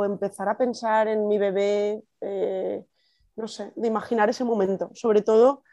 empezar 0.04 0.48
a 0.48 0.56
pensar 0.56 1.06
en 1.06 1.28
mi 1.28 1.36
bebé, 1.36 2.02
eh, 2.22 2.82
no 3.36 3.46
sé, 3.46 3.72
de 3.76 3.88
imaginar 3.88 4.30
ese 4.30 4.42
momento. 4.42 4.90
Sobre 4.94 5.20
todo, 5.20 5.64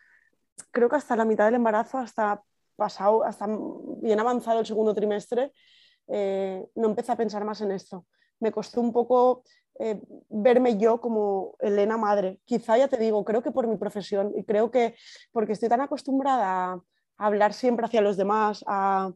creo 0.72 0.90
que 0.90 0.98
hasta 0.98 1.16
la 1.16 1.24
mitad 1.24 1.46
del 1.46 1.56
embarazo, 1.56 2.00
hasta 2.00 2.44
pasado, 2.76 3.24
hasta 3.24 3.48
bien 4.02 4.20
avanzado 4.20 4.60
el 4.60 4.66
segundo 4.66 4.94
trimestre, 4.94 5.54
eh, 6.08 6.66
no 6.76 6.90
empecé 6.90 7.14
a 7.14 7.18
pensar 7.18 7.46
más 7.46 7.62
en 7.62 7.72
esto. 7.72 8.08
Me 8.42 8.52
costó 8.52 8.82
un 8.82 8.92
poco 8.92 9.44
eh, 9.80 10.02
verme 10.30 10.78
yo 10.78 11.00
como 11.00 11.56
Elena 11.60 11.98
madre. 11.98 12.40
Quizá 12.44 12.78
ya 12.78 12.90
te 12.90 12.98
digo, 12.98 13.24
creo 13.24 13.42
que 13.42 13.52
por 13.52 13.66
mi 13.66 13.78
profesión 13.78 14.34
y 14.36 14.44
creo 14.44 14.72
que 14.72 14.96
porque 15.32 15.54
estoy 15.54 15.70
tan 15.70 15.82
acostumbrada 15.82 16.74
a, 16.74 16.82
hablar 17.18 17.54
siempre 17.54 17.86
hacia 17.86 18.02
los 18.02 18.18
demás, 18.18 18.64
a, 18.68 19.12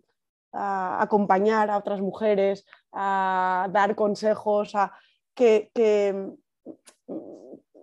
acompañar 0.52 1.69
a 1.71 1.78
otras 1.78 1.99
mujeres, 1.99 2.65
a 2.91 3.67
dar 3.71 3.95
consejos, 3.95 4.76
a, 4.76 4.93
que, 5.34 5.71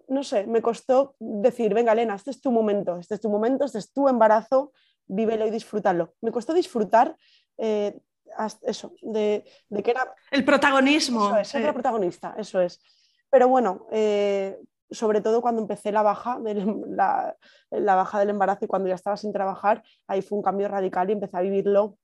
no 0.09 0.23
sé, 0.23 0.47
me 0.47 0.63
costó 0.63 1.17
decir, 1.19 1.75
venga 1.75 1.93
Elena, 1.93 2.15
este 2.15 2.31
es 2.31 2.41
tu 2.41 2.53
momento, 2.53 2.99
este 2.99 3.15
es 3.15 3.21
tu 3.21 3.29
momento, 3.29 3.65
este 3.65 3.79
es 3.79 3.93
tu 3.93 4.09
embarazo, 4.09 4.73
vívelo 5.07 5.47
y 5.47 5.51
disfrútalo. 5.51 6.15
Me 6.21 6.33
costó 6.33 6.55
disfrutar 6.55 7.17
eh, 7.59 7.99
eso, 8.63 8.93
de, 9.03 9.45
que 9.83 9.91
era... 9.91 10.15
El 10.31 10.45
protagonismo. 10.45 11.37
Eso 11.37 11.59
es, 11.59 11.73
protagonista, 11.73 12.35
eso 12.39 12.61
es. 12.61 12.81
Pero 13.31 13.49
bueno, 13.49 13.87
eh, 13.91 14.59
sobre 14.91 15.21
todo 15.21 15.41
cuando 15.41 15.63
empecé 15.63 15.93
la 15.93 16.03
baja, 16.03 16.39
la, 16.43 17.37
la, 17.71 17.95
baja 17.95 18.19
del 18.19 18.31
embarazo 18.31 18.65
y 18.65 18.69
cuando 18.69 18.89
ya 18.89 18.95
estaba 18.95 19.17
sin 19.17 19.33
trabajar, 19.33 19.83
ahí 20.07 20.23
fue 20.23 20.39
un 20.39 20.45
cambio 20.45 20.69
radical 20.69 21.09
y 21.09 21.13
empecé 21.13 21.37
a 21.37 21.43
vivirlo 21.43 21.97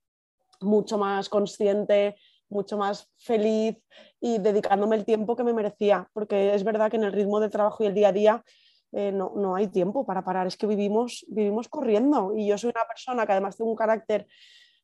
mucho 0.61 0.99
más 0.99 1.29
consciente, 1.29 2.17
mucho 2.49 2.77
más 2.77 3.11
feliz 3.19 3.77
y 4.21 4.39
dedicándome 4.39 4.97
el 4.97 5.05
tiempo 5.05 5.37
que 5.37 5.45
me 5.45 5.53
merecía, 5.53 6.09
porque 6.13 6.55
es 6.55 6.65
verdad 6.65 6.91
que 6.91 6.97
en 6.97 7.05
el 7.05 7.13
ritmo 7.13 7.41
del 7.41 7.51
trabajo 7.51 7.83
y 7.83 7.87
el 7.87 7.95
día 7.95 8.09
a 8.09 8.13
día 8.13 8.45
eh, 8.93 9.13
no, 9.13 9.33
no, 9.37 9.57
hay 9.57 9.67
tiempo 9.67 10.07
para 10.07 10.25
parar, 10.25 10.47
es 10.47 10.57
que 10.57 10.67
vivimos, 10.67 11.27
vivimos 11.29 11.69
corriendo 11.69 12.33
y 12.37 12.47
yo 12.47 12.57
soy 12.57 12.71
una 12.71 12.87
persona 12.87 13.27
que 13.27 13.33
además 13.33 13.57
tengo 13.57 13.71
un 13.71 13.77
carácter 13.77 14.27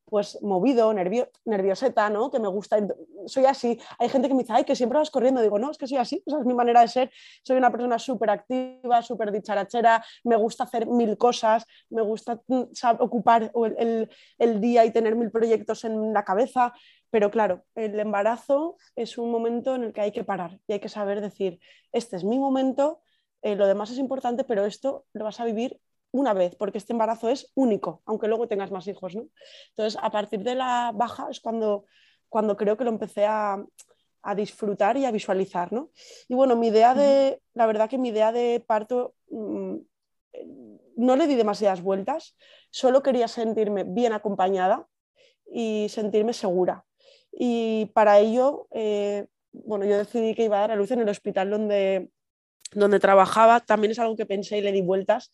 pues 0.06 0.40
movido, 0.42 0.92
nervio, 0.92 1.30
nervioseta, 1.44 2.10
¿no? 2.10 2.30
Que 2.30 2.38
me 2.38 2.48
gusta, 2.48 2.78
soy 3.26 3.46
así. 3.46 3.78
Hay 3.98 4.08
gente 4.08 4.28
que 4.28 4.34
me 4.34 4.42
dice, 4.42 4.52
ay, 4.52 4.64
que 4.64 4.76
siempre 4.76 4.98
vas 4.98 5.10
corriendo. 5.10 5.40
Digo, 5.40 5.58
no, 5.58 5.70
es 5.70 5.78
que 5.78 5.86
soy 5.86 5.98
así, 5.98 6.22
esa 6.26 6.38
es 6.38 6.44
mi 6.44 6.54
manera 6.54 6.82
de 6.82 6.88
ser. 6.88 7.10
Soy 7.42 7.56
una 7.56 7.70
persona 7.70 7.98
súper 7.98 8.30
activa, 8.30 9.02
súper 9.02 9.32
dicharachera, 9.32 10.04
me 10.24 10.36
gusta 10.36 10.64
hacer 10.64 10.86
mil 10.86 11.16
cosas, 11.16 11.66
me 11.90 12.02
gusta 12.02 12.40
mm, 12.46 12.64
ocupar 13.00 13.52
el, 13.78 14.10
el, 14.38 14.60
día 14.60 14.84
y 14.84 14.92
tener 14.92 15.16
mil 15.16 15.30
proyectos 15.30 15.84
en 15.84 16.12
la 16.12 16.24
cabeza. 16.24 16.74
Pero 17.10 17.30
claro, 17.30 17.64
el 17.74 17.98
embarazo 17.98 18.76
es 18.96 19.18
un 19.18 19.30
momento 19.30 19.74
en 19.74 19.84
el 19.84 19.92
que 19.92 20.00
hay 20.00 20.12
que 20.12 20.24
parar 20.24 20.58
y 20.66 20.74
hay 20.74 20.80
que 20.80 20.88
saber 20.88 21.20
decir, 21.20 21.60
este 21.92 22.16
es 22.16 22.24
mi 22.24 22.38
momento, 22.38 23.00
eh, 23.42 23.56
lo 23.56 23.66
demás 23.66 23.90
es 23.90 23.98
importante, 23.98 24.44
pero 24.44 24.64
esto 24.64 25.04
lo 25.12 25.24
vas 25.24 25.40
a 25.40 25.44
vivir 25.44 25.80
una 26.12 26.34
vez, 26.34 26.54
porque 26.54 26.78
este 26.78 26.92
embarazo 26.92 27.28
es 27.28 27.50
único, 27.54 28.02
aunque 28.04 28.28
luego 28.28 28.46
tengas 28.46 28.70
más 28.70 28.86
hijos. 28.86 29.14
¿no? 29.14 29.28
Entonces, 29.70 29.98
a 30.00 30.10
partir 30.10 30.42
de 30.44 30.54
la 30.54 30.92
baja 30.94 31.28
es 31.30 31.40
cuando, 31.40 31.86
cuando 32.28 32.56
creo 32.56 32.76
que 32.76 32.84
lo 32.84 32.90
empecé 32.90 33.26
a, 33.26 33.64
disfrutar 34.36 34.96
y 34.96 35.04
a 35.04 35.10
visualizar. 35.10 35.72
¿no? 35.72 35.90
Y 36.28 36.34
bueno, 36.34 36.54
mi 36.54 36.68
idea 36.68 36.94
de, 36.94 37.40
la 37.54 37.66
verdad 37.66 37.90
que 37.90 37.98
mi 37.98 38.10
idea 38.10 38.30
de 38.30 38.62
parto 38.64 39.14
mm, 39.30 39.78
no 40.96 41.16
le 41.16 41.26
di 41.26 41.34
demasiadas 41.34 41.82
vueltas, 41.82 42.36
solo 42.70 43.02
quería 43.02 43.26
sentirme 43.26 43.82
bien 43.84 44.12
acompañada 44.12 44.86
y 45.50 45.86
sentirme 45.88 46.32
segura. 46.34 46.84
Y 47.32 47.86
para 47.94 48.18
ello, 48.18 48.68
eh, 48.70 49.26
bueno, 49.52 49.84
yo 49.86 49.98
decidí 49.98 50.34
que 50.34 50.44
iba 50.44 50.58
a 50.58 50.60
dar 50.60 50.72
a 50.72 50.76
luz 50.76 50.90
en 50.90 51.00
el 51.00 51.08
hospital 51.08 51.50
donde, 51.50 52.10
donde 52.74 53.00
trabajaba, 53.00 53.60
también 53.60 53.90
es 53.90 53.98
algo 53.98 54.16
que 54.16 54.26
pensé 54.26 54.58
y 54.58 54.62
le 54.62 54.72
di 54.72 54.82
vueltas, 54.82 55.30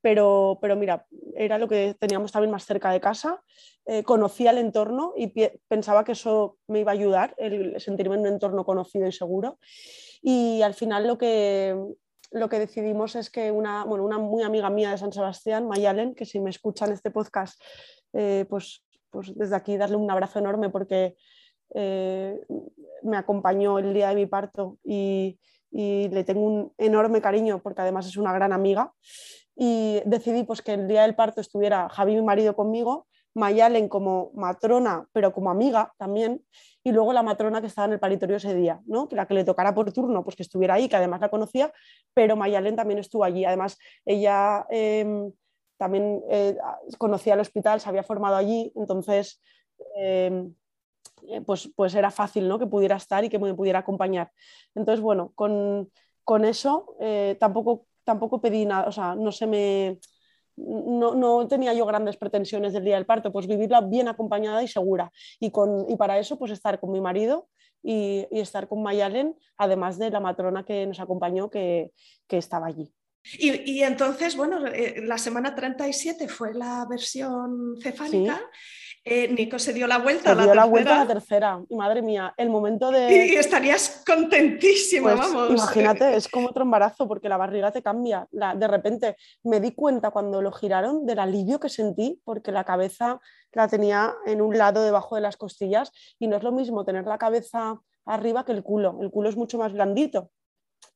pero, 0.00 0.58
pero 0.60 0.76
mira, 0.76 1.06
era 1.34 1.58
lo 1.58 1.68
que 1.68 1.94
teníamos 1.98 2.32
también 2.32 2.50
más 2.50 2.64
cerca 2.64 2.90
de 2.90 3.00
casa, 3.00 3.42
eh, 3.86 4.02
conocía 4.02 4.50
el 4.50 4.58
entorno 4.58 5.12
y 5.16 5.32
pensaba 5.68 6.04
que 6.04 6.12
eso 6.12 6.58
me 6.68 6.80
iba 6.80 6.92
a 6.92 6.94
ayudar, 6.94 7.34
el 7.38 7.80
sentirme 7.80 8.14
en 8.14 8.22
un 8.22 8.26
entorno 8.28 8.64
conocido 8.64 9.06
y 9.06 9.12
seguro. 9.12 9.58
Y 10.22 10.62
al 10.62 10.74
final 10.74 11.06
lo 11.06 11.18
que, 11.18 11.76
lo 12.30 12.48
que 12.48 12.58
decidimos 12.58 13.16
es 13.16 13.30
que 13.30 13.50
una, 13.50 13.84
bueno, 13.84 14.04
una 14.04 14.18
muy 14.18 14.42
amiga 14.42 14.70
mía 14.70 14.90
de 14.90 14.98
San 14.98 15.12
Sebastián, 15.12 15.68
Mayalen, 15.68 16.14
que 16.14 16.24
si 16.24 16.40
me 16.40 16.50
escucha 16.50 16.86
en 16.86 16.92
este 16.92 17.10
podcast, 17.10 17.60
eh, 18.12 18.46
pues, 18.48 18.84
pues 19.10 19.32
desde 19.34 19.56
aquí 19.56 19.76
darle 19.76 19.96
un 19.96 20.10
abrazo 20.10 20.38
enorme 20.38 20.70
porque 20.70 21.16
eh, 21.74 22.40
me 23.02 23.16
acompañó 23.16 23.78
el 23.78 23.92
día 23.92 24.08
de 24.08 24.14
mi 24.14 24.26
parto 24.26 24.78
y, 24.84 25.38
y 25.76 26.08
le 26.08 26.24
tengo 26.24 26.40
un 26.40 26.72
enorme 26.78 27.20
cariño 27.20 27.60
porque 27.62 27.82
además 27.82 28.06
es 28.06 28.16
una 28.16 28.32
gran 28.32 28.54
amiga 28.54 28.94
y 29.54 30.00
decidí 30.06 30.42
pues 30.42 30.62
que 30.62 30.72
el 30.72 30.88
día 30.88 31.02
del 31.02 31.14
parto 31.14 31.42
estuviera 31.42 31.90
Javi 31.90 32.14
mi 32.14 32.22
marido 32.22 32.56
conmigo, 32.56 33.06
Mayalen 33.34 33.86
como 33.90 34.30
matrona 34.34 35.06
pero 35.12 35.34
como 35.34 35.50
amiga 35.50 35.92
también 35.98 36.42
y 36.82 36.92
luego 36.92 37.12
la 37.12 37.22
matrona 37.22 37.60
que 37.60 37.66
estaba 37.66 37.84
en 37.88 37.92
el 37.92 38.00
paritorio 38.00 38.38
ese 38.38 38.54
día, 38.54 38.80
¿no? 38.86 39.06
que 39.06 39.16
la 39.16 39.26
que 39.26 39.34
le 39.34 39.44
tocara 39.44 39.74
por 39.74 39.92
turno 39.92 40.24
pues 40.24 40.34
que 40.34 40.44
estuviera 40.44 40.74
ahí, 40.74 40.88
que 40.88 40.96
además 40.96 41.20
la 41.20 41.28
conocía, 41.28 41.70
pero 42.14 42.36
Mayalen 42.36 42.74
también 42.74 42.98
estuvo 42.98 43.22
allí, 43.22 43.44
además 43.44 43.78
ella 44.06 44.66
em, 44.70 45.30
también 45.76 46.22
eh, 46.30 46.56
conocía 46.96 47.34
el 47.34 47.40
hospital, 47.40 47.82
se 47.82 47.88
había 47.90 48.02
formado 48.02 48.36
allí, 48.36 48.72
entonces 48.76 49.42
em, 49.94 50.54
pues, 51.44 51.70
pues 51.74 51.94
era 51.94 52.10
fácil 52.10 52.48
¿no? 52.48 52.58
que 52.58 52.66
pudiera 52.66 52.96
estar 52.96 53.24
y 53.24 53.28
que 53.28 53.38
me 53.38 53.54
pudiera 53.54 53.80
acompañar. 53.80 54.30
Entonces, 54.74 55.00
bueno, 55.00 55.32
con, 55.34 55.90
con 56.24 56.44
eso 56.44 56.96
eh, 57.00 57.36
tampoco, 57.38 57.86
tampoco 58.04 58.40
pedí 58.40 58.66
nada, 58.66 58.88
o 58.88 58.92
sea, 58.92 59.14
no 59.14 59.32
se 59.32 59.46
me... 59.46 59.98
No, 60.58 61.14
no, 61.14 61.46
tenía 61.48 61.74
yo 61.74 61.84
grandes 61.84 62.16
pretensiones 62.16 62.72
del 62.72 62.84
día 62.84 62.94
del 62.94 63.04
parto, 63.04 63.30
pues 63.30 63.46
vivirla 63.46 63.82
bien 63.82 64.08
acompañada 64.08 64.62
y 64.62 64.68
segura. 64.68 65.12
Y, 65.38 65.50
con, 65.50 65.84
y 65.90 65.96
para 65.96 66.18
eso, 66.18 66.38
pues 66.38 66.50
estar 66.50 66.80
con 66.80 66.92
mi 66.92 67.00
marido 67.02 67.48
y, 67.82 68.26
y, 68.30 68.40
estar 68.40 68.66
con 68.66 68.82
Mayalen, 68.82 69.36
además 69.58 69.98
de 69.98 70.10
la 70.10 70.18
matrona 70.18 70.64
que 70.64 70.86
nos 70.86 70.98
acompañó, 70.98 71.50
que, 71.50 71.92
que 72.26 72.38
estaba 72.38 72.68
allí. 72.68 72.90
Y, 73.38 73.70
y, 73.70 73.82
entonces, 73.82 74.36
bueno, 74.36 74.66
eh, 74.66 75.02
la 75.04 75.18
semana 75.18 75.54
37 75.54 76.28
fue 76.28 76.54
la 76.54 76.86
versión 76.88 77.76
cefálica. 77.82 78.36
Sí. 78.36 78.42
Eh, 79.08 79.28
Nico 79.28 79.56
se 79.60 79.72
dio 79.72 79.86
la 79.86 79.98
vuelta. 79.98 80.34
Se 80.34 80.42
dio 80.42 80.48
la, 80.48 80.62
la 80.62 80.64
vuelta 80.64 80.96
a 80.96 81.04
la 81.04 81.06
tercera. 81.06 81.62
Y 81.68 81.76
madre 81.76 82.02
mía, 82.02 82.34
el 82.36 82.50
momento 82.50 82.90
de. 82.90 83.28
Y 83.28 83.36
estarías 83.36 84.02
contentísima, 84.04 85.14
pues, 85.14 85.32
vamos. 85.32 85.50
Imagínate, 85.52 86.16
es 86.16 86.26
como 86.26 86.48
otro 86.48 86.64
embarazo 86.64 87.06
porque 87.06 87.28
la 87.28 87.36
barriga 87.36 87.70
te 87.70 87.82
cambia. 87.82 88.26
La, 88.32 88.56
de 88.56 88.66
repente 88.66 89.16
me 89.44 89.60
di 89.60 89.70
cuenta 89.70 90.10
cuando 90.10 90.42
lo 90.42 90.50
giraron 90.50 91.06
del 91.06 91.20
alivio 91.20 91.60
que 91.60 91.68
sentí 91.68 92.20
porque 92.24 92.50
la 92.50 92.64
cabeza 92.64 93.20
la 93.52 93.68
tenía 93.68 94.12
en 94.26 94.42
un 94.42 94.58
lado 94.58 94.82
debajo 94.82 95.14
de 95.14 95.20
las 95.20 95.36
costillas 95.36 95.92
y 96.18 96.26
no 96.26 96.36
es 96.36 96.42
lo 96.42 96.50
mismo 96.50 96.84
tener 96.84 97.06
la 97.06 97.16
cabeza 97.16 97.80
arriba 98.06 98.44
que 98.44 98.52
el 98.52 98.64
culo. 98.64 98.98
El 99.00 99.12
culo 99.12 99.28
es 99.28 99.36
mucho 99.36 99.56
más 99.56 99.72
blandito. 99.72 100.32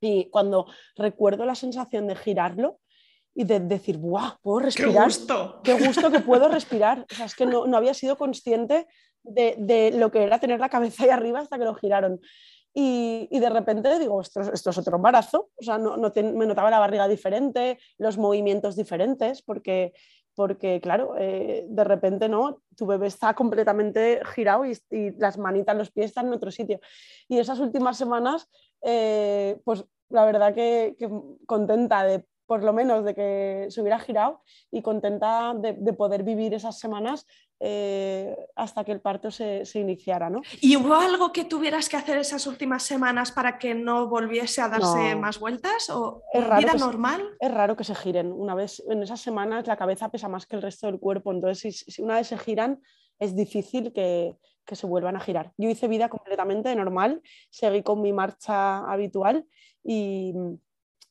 Y 0.00 0.28
cuando 0.30 0.66
recuerdo 0.96 1.44
la 1.44 1.54
sensación 1.54 2.08
de 2.08 2.16
girarlo, 2.16 2.80
y 3.34 3.44
de 3.44 3.60
decir, 3.60 3.98
¡buah! 3.98 4.38
Puedo 4.42 4.60
respirar. 4.60 4.92
¡Qué 4.92 5.04
gusto! 5.04 5.60
¡Qué 5.62 5.74
gusto 5.74 6.10
que 6.10 6.20
puedo 6.20 6.48
respirar! 6.48 7.06
O 7.10 7.14
sea, 7.14 7.26
es 7.26 7.34
que 7.34 7.46
no, 7.46 7.66
no 7.66 7.76
había 7.76 7.94
sido 7.94 8.16
consciente 8.16 8.86
de, 9.22 9.54
de, 9.58 9.92
lo 9.92 10.10
que 10.10 10.22
era 10.22 10.38
tener 10.38 10.60
la 10.60 10.68
cabeza 10.68 11.04
ahí 11.04 11.10
arriba 11.10 11.40
hasta 11.40 11.58
que 11.58 11.64
lo 11.64 11.74
giraron. 11.74 12.20
Y, 12.72 13.28
y 13.30 13.40
de 13.40 13.50
repente 13.50 13.98
digo, 13.98 14.20
esto, 14.20 14.40
esto, 14.40 14.70
es 14.70 14.78
otro 14.78 14.96
embarazo. 14.96 15.50
O 15.56 15.62
sea, 15.62 15.78
no, 15.78 15.96
no 15.96 16.12
te, 16.12 16.22
me 16.22 16.46
notaba 16.46 16.70
la 16.70 16.78
barriga 16.78 17.08
diferente, 17.08 17.78
los 17.98 18.16
movimientos 18.16 18.76
diferentes, 18.76 19.42
porque, 19.42 19.92
porque 20.34 20.80
claro, 20.80 21.14
eh, 21.18 21.64
de 21.68 21.84
repente 21.84 22.28
no, 22.28 22.62
tu 22.76 22.86
bebé 22.86 23.08
está 23.08 23.34
completamente 23.34 24.20
girado 24.34 24.64
y, 24.66 24.78
y, 24.90 25.10
las 25.18 25.38
manitas, 25.38 25.76
los 25.76 25.90
pies 25.90 26.06
están 26.06 26.28
en 26.28 26.34
otro 26.34 26.50
sitio. 26.50 26.80
Y 27.28 27.38
esas 27.38 27.58
últimas 27.58 27.96
semanas, 27.96 28.48
eh, 28.82 29.58
pues 29.64 29.84
la 30.08 30.24
verdad 30.24 30.54
que, 30.54 30.96
que 30.98 31.08
contenta 31.46 32.04
de 32.04 32.24
por 32.50 32.64
lo 32.64 32.72
menos 32.72 33.04
de 33.04 33.14
que 33.14 33.66
se 33.68 33.80
hubiera 33.80 34.00
girado 34.00 34.42
y 34.72 34.82
contenta 34.82 35.54
de, 35.54 35.74
de 35.74 35.92
poder 35.92 36.24
vivir 36.24 36.52
esas 36.52 36.80
semanas 36.80 37.24
eh, 37.60 38.36
hasta 38.56 38.82
que 38.82 38.90
el 38.90 39.00
parto 39.00 39.30
se, 39.30 39.64
se, 39.64 39.78
iniciara. 39.78 40.28
¿no? 40.28 40.42
¿Y 40.60 40.74
hubo 40.74 40.96
algo 40.96 41.30
que 41.30 41.44
tuvieras 41.44 41.88
que 41.88 41.96
hacer 41.96 42.18
esas 42.18 42.48
últimas 42.48 42.82
semanas 42.82 43.30
para 43.30 43.56
que 43.56 43.76
no 43.76 44.08
volviese 44.08 44.62
a 44.62 44.68
darse 44.68 45.14
no. 45.14 45.20
más 45.20 45.38
vueltas? 45.38 45.88
¿O 45.90 46.24
es 46.32 46.44
raro 46.44 46.60
vida 46.60 46.74
normal? 46.74 47.22
Se, 47.38 47.46
es 47.46 47.54
raro 47.54 47.76
que 47.76 47.84
se 47.84 47.94
giren. 47.94 48.32
Una 48.32 48.56
vez 48.56 48.82
en 48.90 49.00
esas 49.00 49.20
semanas 49.20 49.68
la 49.68 49.76
cabeza 49.76 50.08
pesa 50.08 50.28
más 50.28 50.44
que 50.44 50.56
el 50.56 50.62
resto 50.62 50.88
del 50.88 50.98
cuerpo, 50.98 51.30
entonces 51.30 51.60
si, 51.60 51.92
si 51.92 52.02
una 52.02 52.16
vez 52.16 52.26
se 52.26 52.36
giran 52.36 52.82
es 53.20 53.36
difícil 53.36 53.92
que, 53.92 54.34
que 54.66 54.74
se 54.74 54.88
vuelvan 54.88 55.14
a 55.14 55.20
girar. 55.20 55.52
Yo 55.56 55.68
hice 55.68 55.86
vida 55.86 56.08
completamente 56.08 56.74
normal, 56.74 57.22
seguí 57.48 57.84
con 57.84 58.02
mi 58.02 58.12
marcha 58.12 58.78
habitual 58.90 59.46
y 59.84 60.34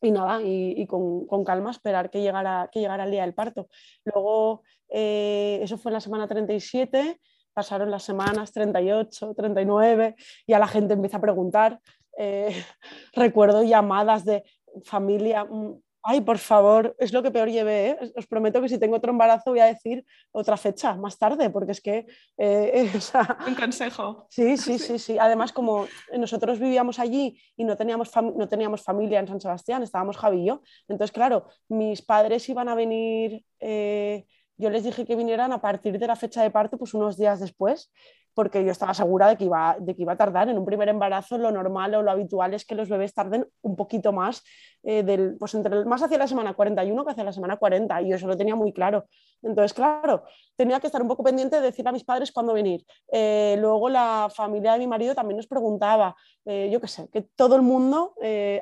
y 0.01 0.11
nada, 0.11 0.41
y, 0.41 0.85
con, 0.87 1.25
calma 1.43 1.71
esperar 1.71 2.09
que 2.09 2.21
llegara, 2.21 2.69
que 2.71 2.79
llegara 2.79 3.03
el 3.03 3.11
día 3.11 3.23
del 3.23 3.33
parto. 3.33 3.67
Luego, 4.05 4.63
eh, 4.89 5.59
eso 5.61 5.77
fue 5.77 5.89
en 5.89 5.93
la 5.95 6.01
semana 6.01 6.27
37, 6.27 7.19
pasaron 7.53 7.91
las 7.91 8.03
semanas 8.03 8.51
38, 8.51 9.33
39, 9.35 10.15
y 10.47 10.53
a 10.53 10.59
la 10.59 10.67
gente 10.67 10.93
empieza 10.93 11.17
a 11.17 11.21
preguntar. 11.21 11.79
Eh, 12.17 12.49
recuerdo 13.13 13.63
llamadas 13.63 14.25
de 14.25 14.43
familia, 14.83 15.45
mm, 15.45 15.81
ay, 16.09 16.21
por 16.21 16.39
favor, 16.39 16.95
es 16.97 17.13
lo 17.13 17.21
que 17.21 17.29
peor 17.29 17.49
llevé. 17.49 17.89
¿eh? 17.91 18.13
Os 18.15 18.25
prometo 18.25 18.59
que 18.61 18.67
si 18.67 18.79
tengo 18.79 18.95
otro 18.95 19.11
embarazo 19.11 19.51
voy 19.51 19.59
a 19.59 19.65
decir 19.65 20.03
otra 20.31 20.57
fecha 20.57 20.95
más 20.95 21.19
tarde, 21.19 21.51
porque 21.51 21.73
es 21.73 21.81
que... 21.81 22.07
Eh, 22.35 22.91
o 22.97 22.99
sea, 22.99 23.37
Un 23.47 23.53
consejo. 23.53 24.25
Sí, 24.29 24.57
sí, 24.57 24.79
sí, 24.79 24.97
sí. 24.97 25.19
Además, 25.19 25.53
como 25.53 25.85
nosotros 26.17 26.57
vivíamos 26.57 26.97
allí 26.97 27.39
y 27.55 27.63
no 27.63 27.77
teníamos, 27.77 28.09
no 28.15 28.47
teníamos 28.49 28.81
familia 28.81 29.19
en 29.19 29.27
San 29.27 29.39
Sebastián, 29.39 29.83
estábamos 29.83 30.17
Javi 30.17 30.41
y 30.41 30.45
yo. 30.47 30.61
Entonces, 30.87 31.11
claro, 31.11 31.45
mis 31.67 32.01
padres 32.01 32.49
iban 32.49 32.69
a 32.69 32.75
venir... 32.75 33.45
Eh, 33.59 34.25
yo 34.57 34.69
les 34.69 34.83
dije 34.83 35.05
que 35.05 35.15
vinieran 35.15 35.53
a 35.53 35.61
partir 35.61 35.97
de 35.99 36.07
la 36.07 36.17
fecha 36.17 36.41
de 36.41 36.51
parto, 36.51 36.77
pues 36.77 36.93
unos 36.93 37.15
días 37.17 37.39
después, 37.39 37.91
porque 38.39 38.63
yo 38.63 38.71
estaba 38.71 38.93
segura 38.93 39.27
de 39.27 39.35
que, 39.35 39.43
iba, 39.43 39.75
de 39.81 39.93
que 39.93 40.03
iba 40.03 40.13
a 40.13 40.15
tardar. 40.15 40.47
En 40.47 40.57
un 40.57 40.63
primer 40.63 40.87
embarazo 40.87 41.37
lo 41.37 41.51
normal 41.51 41.93
o 41.95 42.01
lo 42.01 42.09
habitual 42.09 42.53
es 42.53 42.63
que 42.63 42.73
los 42.73 42.87
bebés 42.87 43.13
tarden 43.13 43.45
un 43.63 43.75
poquito 43.75 44.13
más, 44.13 44.45
eh, 44.81 45.03
del, 45.03 45.35
pues 45.37 45.55
entre, 45.55 45.83
más 45.83 46.01
hacia 46.01 46.17
la 46.17 46.25
semana 46.25 46.53
41 46.53 47.03
que 47.03 47.11
hacia 47.11 47.25
la 47.25 47.33
semana 47.33 47.57
40, 47.57 48.01
y 48.01 48.11
yo 48.11 48.15
eso 48.15 48.27
lo 48.27 48.37
tenía 48.37 48.55
muy 48.55 48.71
claro. 48.71 49.07
Entonces, 49.41 49.73
claro, 49.73 50.23
tenía 50.55 50.79
que 50.79 50.87
estar 50.87 51.01
un 51.01 51.09
poco 51.09 51.21
pendiente 51.21 51.57
de 51.57 51.63
decir 51.63 51.85
a 51.85 51.91
mis 51.91 52.05
padres 52.05 52.31
cuándo 52.31 52.53
venir. 52.53 52.85
Eh, 53.11 53.57
luego 53.59 53.89
la 53.89 54.29
familia 54.33 54.71
de 54.71 54.79
mi 54.79 54.87
marido 54.87 55.13
también 55.13 55.35
nos 55.35 55.47
preguntaba, 55.47 56.15
eh, 56.45 56.69
yo 56.71 56.79
qué 56.79 56.87
sé, 56.87 57.09
que 57.11 57.23
todo 57.35 57.57
el 57.57 57.61
mundo 57.61 58.13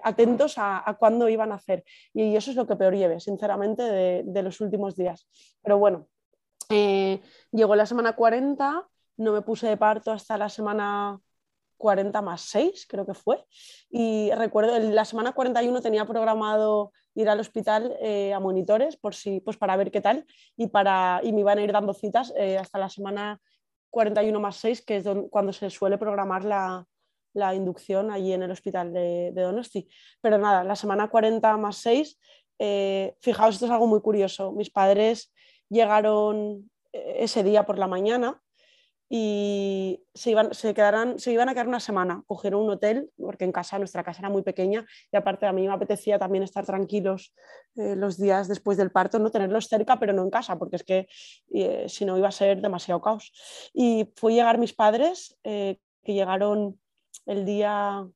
atentos 0.01 0.57
a, 0.57 0.89
a, 0.89 0.95
cuándo 0.95 1.29
iban 1.29 1.51
a 1.51 1.55
hacer. 1.55 1.83
Y 2.15 2.35
eso 2.35 2.49
es 2.49 2.57
lo 2.57 2.65
que 2.65 2.75
peor 2.75 2.95
lleve, 2.95 3.19
sinceramente, 3.19 3.83
de, 3.83 4.23
de 4.25 4.41
los 4.41 4.59
últimos 4.59 4.95
días. 4.95 5.27
Pero 5.61 5.77
bueno, 5.77 6.07
llegó 7.51 7.75
la 7.75 7.85
semana 7.85 8.15
40 8.15 8.87
no 9.17 9.33
me 9.33 9.41
puse 9.41 9.67
de 9.67 9.77
parto 9.77 10.11
hasta 10.11 10.37
la 10.37 10.49
semana 10.49 11.19
40 11.77 12.21
más 12.21 12.41
6, 12.41 12.87
creo 12.87 13.05
que 13.05 13.13
fue. 13.13 13.43
Y 13.89 14.31
recuerdo, 14.31 14.77
la 14.79 15.05
semana 15.05 15.33
41 15.33 15.81
tenía 15.81 16.05
programado 16.05 16.91
ir 17.13 17.29
al 17.29 17.39
hospital 17.39 17.95
eh, 18.01 18.33
a 18.33 18.39
monitores 18.39 18.97
por 18.97 19.15
si, 19.15 19.39
pues 19.41 19.57
para 19.57 19.75
ver 19.75 19.91
qué 19.91 20.01
tal 20.01 20.25
y, 20.55 20.67
para, 20.67 21.21
y 21.23 21.33
me 21.33 21.41
iban 21.41 21.57
a 21.59 21.63
ir 21.63 21.71
dando 21.71 21.93
citas 21.93 22.33
eh, 22.35 22.57
hasta 22.57 22.79
la 22.79 22.89
semana 22.89 23.39
41 23.89 24.39
más 24.39 24.57
6, 24.57 24.83
que 24.83 24.97
es 24.97 25.05
cuando 25.29 25.53
se 25.53 25.69
suele 25.69 25.97
programar 25.97 26.43
la, 26.43 26.85
la, 27.33 27.55
inducción 27.55 28.11
allí 28.11 28.33
en 28.33 28.43
el 28.43 28.51
hospital 28.51 28.93
de, 28.93 29.31
de, 29.33 29.41
Donosti. 29.41 29.87
Pero 30.21 30.37
nada, 30.37 30.63
la 30.63 30.75
semana 30.75 31.09
40 31.09 31.57
más 31.57 31.77
6, 31.77 32.19
eh, 32.59 33.15
fijaos, 33.21 33.55
esto 33.55 33.65
es 33.65 33.71
algo 33.71 33.87
muy 33.87 34.01
curioso. 34.01 34.51
Mis 34.51 34.69
padres 34.69 35.33
llegaron 35.69 36.69
eh, 36.91 37.17
ese 37.19 37.43
día 37.43 37.65
por 37.65 37.77
la 37.79 37.87
mañana 37.87 38.41
y 39.09 40.03
se 40.13 40.31
iban, 40.31 40.53
se, 40.53 40.73
quedarán, 40.73 41.17
se 41.19 41.31
iban 41.31 41.47
a 41.47 41.53
quedar 41.53 41.67
una 41.67 41.79
semana, 41.79 42.23
cogieron 42.27 42.61
un 42.61 42.71
hotel, 42.71 43.09
porque 43.17 43.45
en 43.45 43.51
casa, 43.51 43.79
nuestra 43.79 44.03
casa 44.03 44.19
era 44.19 44.29
muy 44.29 44.41
pequeña 44.41 44.85
y 45.11 45.17
aparte 45.17 45.45
a 45.45 45.53
mí 45.53 45.65
me 45.65 45.73
apetecía 45.73 46.19
también 46.19 46.43
estar 46.43 46.65
tranquilos 46.65 47.33
eh, 47.75 47.95
los 47.95 48.17
días 48.17 48.47
después 48.47 48.77
del 48.77 48.91
parto, 48.91 49.19
no 49.19 49.31
tenerlos 49.31 49.67
cerca, 49.67 49.97
pero 49.99 50.13
no 50.13 50.23
en 50.23 50.29
casa, 50.29 50.57
porque 50.57 50.75
es 50.75 50.83
que 50.83 51.07
eh, 51.53 51.85
si 51.87 52.05
no 52.05 52.17
iba 52.17 52.27
a 52.27 52.31
ser 52.31 52.61
demasiado 52.61 53.01
caos. 53.01 53.31
Y 53.73 54.11
fue 54.15 54.33
llegar 54.33 54.57
mis 54.57 54.73
padres, 54.73 55.37
eh, 55.43 55.79
que 56.03 56.13
llegaron 56.13 56.79
el 57.25 57.45
día, 57.45 58.07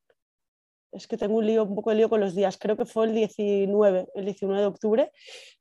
es 0.91 1.07
que 1.07 1.17
tengo 1.17 1.37
un 1.37 1.45
lío, 1.45 1.63
un 1.63 1.75
poco 1.75 1.91
de 1.91 1.97
lío 1.97 2.09
con 2.09 2.19
los 2.19 2.35
días, 2.35 2.57
creo 2.57 2.77
que 2.77 2.85
fue 2.85 3.05
el 3.05 3.13
19, 3.13 4.07
el 4.15 4.25
19 4.25 4.61
de 4.61 4.67
octubre, 4.67 5.11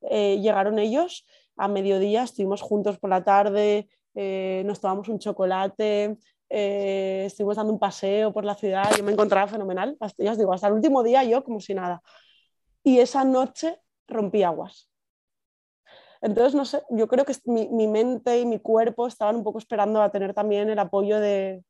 eh, 0.09 0.39
llegaron 0.41 0.79
ellos 0.79 1.27
a 1.57 1.69
mediodía, 1.69 2.23
estuvimos 2.23 2.63
juntos 2.63 2.99
por 2.99 3.11
la 3.11 3.23
tarde, 3.23 3.89
eh, 4.15 4.63
nos 4.67 4.81
tomamos 4.81 5.09
un 5.09 5.19
chocolate, 5.19 6.19
eh, 6.49 7.25
estuvimos 7.27 7.57
dando 7.57 7.73
un 7.73 7.79
paseo 7.79 8.33
por 8.33 8.45
la 8.45 8.55
ciudad, 8.55 8.91
yo 8.97 9.05
me 9.05 9.13
encontraba 9.13 9.47
fenomenal, 9.47 9.97
hasta, 10.01 10.23
ya 10.23 10.33
os 10.33 10.39
digo, 10.39 10.53
hasta 10.53 10.67
el 10.67 10.75
último 10.75 11.03
día 11.03 11.23
yo 11.25 11.45
como 11.45 11.61
si 11.61 11.75
nada. 11.75 12.03
y 12.83 12.99
esa 12.99 13.25
noche 13.25 13.81
rompí 14.09 14.43
aguas. 14.43 14.91
Entonces, 16.23 16.55
no 16.55 16.65
sé, 16.65 16.83
yo 16.91 17.09
creo 17.09 17.25
que 17.25 17.35
mi, 17.47 17.89
mente 17.89 18.41
y 18.41 18.47
mi 18.47 18.59
cuerpo 18.59 19.07
estaban 19.07 19.37
un 19.37 19.45
poco 19.45 19.59
esperando 19.59 20.03
a 20.03 20.11
tener 20.11 20.35
también 20.35 20.69
el 20.69 20.79
apoyo 20.79 21.19
de, 21.19 21.63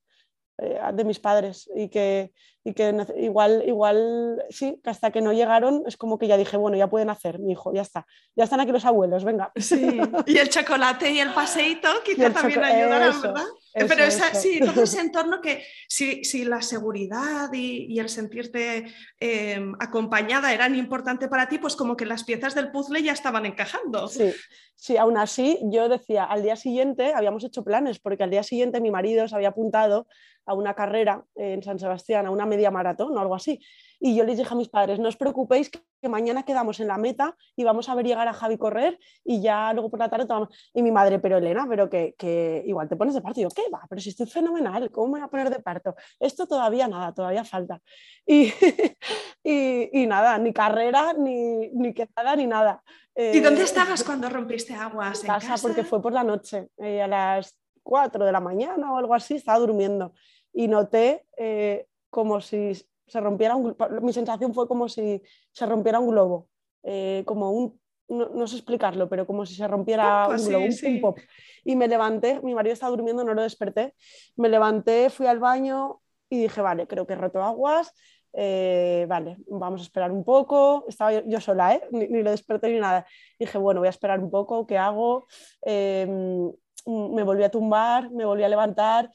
eh, 0.59 0.81
de 0.93 1.05
mis 1.05 1.21
padres 1.21 1.71
y 1.75 1.89
que, 1.89 2.33
y 2.63 2.75
que 2.75 2.95
igual, 3.17 3.63
igual, 3.67 4.45
sí, 4.51 4.79
que 4.85 4.91
hasta 4.91 5.11
que 5.11 5.23
no 5.23 5.33
llegaron 5.33 5.83
es 5.87 5.97
como 5.97 6.19
que 6.19 6.27
ya 6.27 6.37
dije, 6.37 6.59
bueno, 6.59 6.77
ya 6.77 6.91
pueden 6.91 7.09
hacer, 7.09 7.39
mi 7.39 7.53
hijo, 7.53 7.73
ya 7.73 7.81
está, 7.81 8.07
ya 8.37 8.45
están 8.45 8.61
aquí 8.61 8.71
los 8.71 8.85
abuelos, 8.85 9.25
venga. 9.25 9.51
Sí, 9.57 9.99
y 10.27 10.37
el 10.37 10.49
chocolate 10.51 11.11
y 11.11 11.21
el 11.21 11.33
paseíto 11.33 11.89
quizá 12.05 12.31
también 12.31 12.63
ayudarán, 12.63 13.23
¿verdad? 13.23 13.47
Pero 13.73 14.05
esa, 14.05 14.35
sí, 14.35 14.61
todo 14.61 14.83
ese 14.83 15.01
entorno 15.01 15.41
que 15.41 15.65
si, 15.89 16.25
si 16.25 16.45
la 16.45 16.61
seguridad 16.61 17.51
y, 17.53 17.87
y 17.89 17.99
el 17.99 18.09
sentirte 18.09 18.93
em, 19.19 19.75
acompañada 19.79 20.53
eran 20.53 20.75
importante 20.75 21.29
para 21.29 21.49
ti, 21.49 21.59
pues 21.59 21.77
como 21.77 21.97
que 21.97 22.05
las 22.05 22.25
piezas 22.25 22.55
del 22.55 22.71
puzzle 22.73 23.03
ya 23.03 23.13
estaban 23.13 23.47
encajando. 23.47 24.09
Sí, 24.09 24.33
sí, 24.77 24.97
aún 24.99 25.17
así 25.17 25.59
yo 25.63 25.89
decía, 25.89 26.25
al 26.25 26.43
día 26.43 26.57
siguiente 26.57 27.15
habíamos 27.15 27.45
hecho 27.45 27.65
planes, 27.65 28.01
porque 28.01 28.25
al 28.25 28.31
día 28.31 28.43
siguiente 28.43 28.81
mi 28.81 28.91
marido 28.91 29.27
se 29.29 29.37
había 29.37 29.49
apuntado 29.49 30.07
a 30.47 30.55
una 30.55 30.75
carrera 30.75 31.25
en 31.37 31.63
San 31.63 31.79
Sebastián, 31.79 32.27
a 32.27 32.31
una 32.31 32.47
media 32.51 32.71
maratón 32.71 33.17
o 33.17 33.21
algo 33.21 33.35
así. 33.35 33.61
Y 34.03 34.17
yo 34.17 34.25
les 34.25 34.39
dije 34.39 34.53
a 34.53 34.57
mis 34.57 34.69
padres, 34.69 34.99
no 34.99 35.09
os 35.09 35.17
preocupéis 35.17 35.71
que, 35.71 35.81
mañana 36.09 36.45
quedamos 36.45 36.81
en 36.81 36.89
la 36.89 36.97
meta 36.97 37.37
y 37.55 37.65
vamos 37.65 37.91
a 37.91 37.95
ver 37.95 38.07
llegar 38.07 38.27
a 38.27 38.33
Javi 38.33 38.57
correr 38.57 38.99
y 39.23 39.43
ya 39.43 39.71
luego 39.75 39.91
por 39.91 40.01
la 40.01 40.09
tarde 40.09 40.25
tomamos... 40.25 40.49
Y 40.73 40.83
mi 40.83 40.91
madre, 40.91 41.19
pero 41.19 41.37
Elena, 41.37 41.67
pero 41.69 41.91
que, 41.91 42.15
que 42.17 42.63
igual 42.67 42.89
te 42.89 42.97
pones 42.97 43.15
de 43.15 43.21
parto. 43.21 43.41
Y 43.41 43.43
yo, 43.43 43.51
¿qué 43.51 43.65
va? 43.73 43.83
Pero 43.89 44.01
si 44.01 44.09
estoy 44.09 44.27
fenomenal, 44.27 44.91
¿cómo 44.91 45.09
me 45.09 45.19
voy 45.19 45.27
a 45.27 45.29
poner 45.29 45.51
de 45.51 45.61
parto? 45.61 45.95
Esto 46.19 46.47
todavía 46.47 46.89
nada, 46.89 47.13
todavía 47.13 47.45
falta. 47.45 47.83
Y, 48.27 48.51
y, 49.45 50.07
nada, 50.07 50.39
ni 50.39 50.55
carrera, 50.55 51.13
ni, 51.13 51.69
ni 51.69 51.93
quedada, 51.93 52.35
ni 52.35 52.47
nada. 52.47 52.83
¿Y 53.15 53.41
dónde 53.41 53.61
eh, 53.61 53.65
estabas 53.71 54.03
cuando 54.03 54.31
rompiste 54.31 54.75
aguas? 54.75 55.21
En 55.21 55.27
casa, 55.27 55.57
porque 55.61 55.85
fue 55.85 56.01
por 56.01 56.15
la 56.15 56.25
noche, 56.25 56.69
eh, 56.79 57.03
a 57.03 57.07
las 57.07 57.59
4 57.83 58.25
de 58.25 58.33
la 58.33 58.41
mañana 58.41 58.93
o 58.93 58.97
algo 58.97 59.15
así, 59.15 59.35
estaba 59.35 59.59
durmiendo 59.59 60.15
y 60.53 60.69
noté 60.69 61.27
eh, 61.37 61.87
como 62.11 62.41
si 62.41 62.75
se 63.07 63.21
rompiera 63.21 63.57
un 63.57 63.77
mi 64.03 64.13
sensación 64.13 64.55
fue 64.55 64.69
como 64.69 64.89
si 64.89 65.23
se 65.53 65.67
rompiera 65.67 65.99
un 65.99 66.11
globo, 66.11 66.49
eh, 66.83 67.23
como 67.27 67.51
un, 67.51 67.81
no, 68.09 68.47
sé 68.47 68.57
explicarlo, 68.57 69.09
pero 69.09 69.27
como 69.27 69.47
si 69.47 69.55
se 69.55 69.67
rompiera 69.67 70.29
un 70.29 70.45
globo, 70.45 70.65
un, 70.65 71.01
pop. 71.01 71.19
Y 71.65 71.77
me 71.77 71.89
levanté, 71.89 72.41
mi 72.43 72.55
marido 72.55 72.73
estaba 72.73 72.91
durmiendo, 72.91 73.25
no 73.25 73.35
lo 73.35 73.43
desperté, 73.43 73.95
me 74.37 74.49
levanté, 74.49 75.11
fui 75.11 75.27
al 75.27 75.39
baño 75.39 76.01
y 76.29 76.43
dije, 76.43 76.61
vale, 76.61 76.87
creo 76.87 77.07
que 77.07 77.15
he 77.15 77.17
roto 77.17 77.43
aguas, 77.43 77.93
eh, 78.33 79.07
vale, 79.09 79.39
vamos 79.49 79.81
a 79.81 79.85
esperar 79.85 80.13
un 80.13 80.25
poco, 80.25 80.85
estaba 80.89 81.13
yo, 81.13 81.41
sola, 81.41 81.75
¿eh? 81.75 81.83
ni, 81.91 82.07
ni, 82.09 82.23
lo 82.23 82.31
desperté 82.31 82.71
ni 82.71 82.79
nada. 82.79 83.07
Dije, 83.39 83.59
bueno, 83.59 83.81
voy 83.81 83.89
a 83.89 83.91
esperar 83.91 84.21
un 84.21 84.31
poco, 84.31 84.67
¿qué 84.67 84.79
hago? 84.79 85.27
Em, 85.63 86.53
me 86.87 87.23
volví 87.23 87.43
a 87.43 87.51
tumbar, 87.51 88.11
me 88.11 88.25
volví 88.25 88.43
a 88.43 88.49
levantar, 88.49 89.11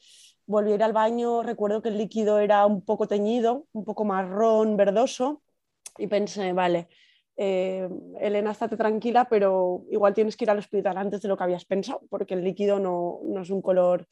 volví 0.46 0.80
al 0.80 0.92
baño, 0.92 1.42
recuerdo 1.42 1.82
que 1.82 1.88
el 1.88 1.98
líquido 1.98 2.38
era 2.38 2.66
un 2.66 2.82
poco 2.82 3.06
teñido, 3.06 3.66
un 3.72 3.84
poco 3.84 4.04
marrón, 4.04 4.76
verdoso, 4.76 5.42
y 5.98 6.06
pensé, 6.06 6.52
vale, 6.52 6.88
eh, 7.36 7.88
Elena, 8.20 8.52
estate 8.52 8.76
tranquila, 8.76 9.26
pero 9.28 9.84
igual 9.90 10.14
tienes 10.14 10.36
que 10.36 10.44
ir 10.44 10.50
al 10.50 10.58
hospital 10.58 10.96
antes 10.96 11.20
de 11.20 11.28
lo 11.28 11.36
que 11.36 11.44
habías 11.44 11.64
pensado, 11.64 12.02
porque 12.08 12.34
el 12.34 12.44
líquido 12.44 12.78
no, 12.78 13.20
es 13.40 13.50
un 13.50 13.62
color... 13.62 14.06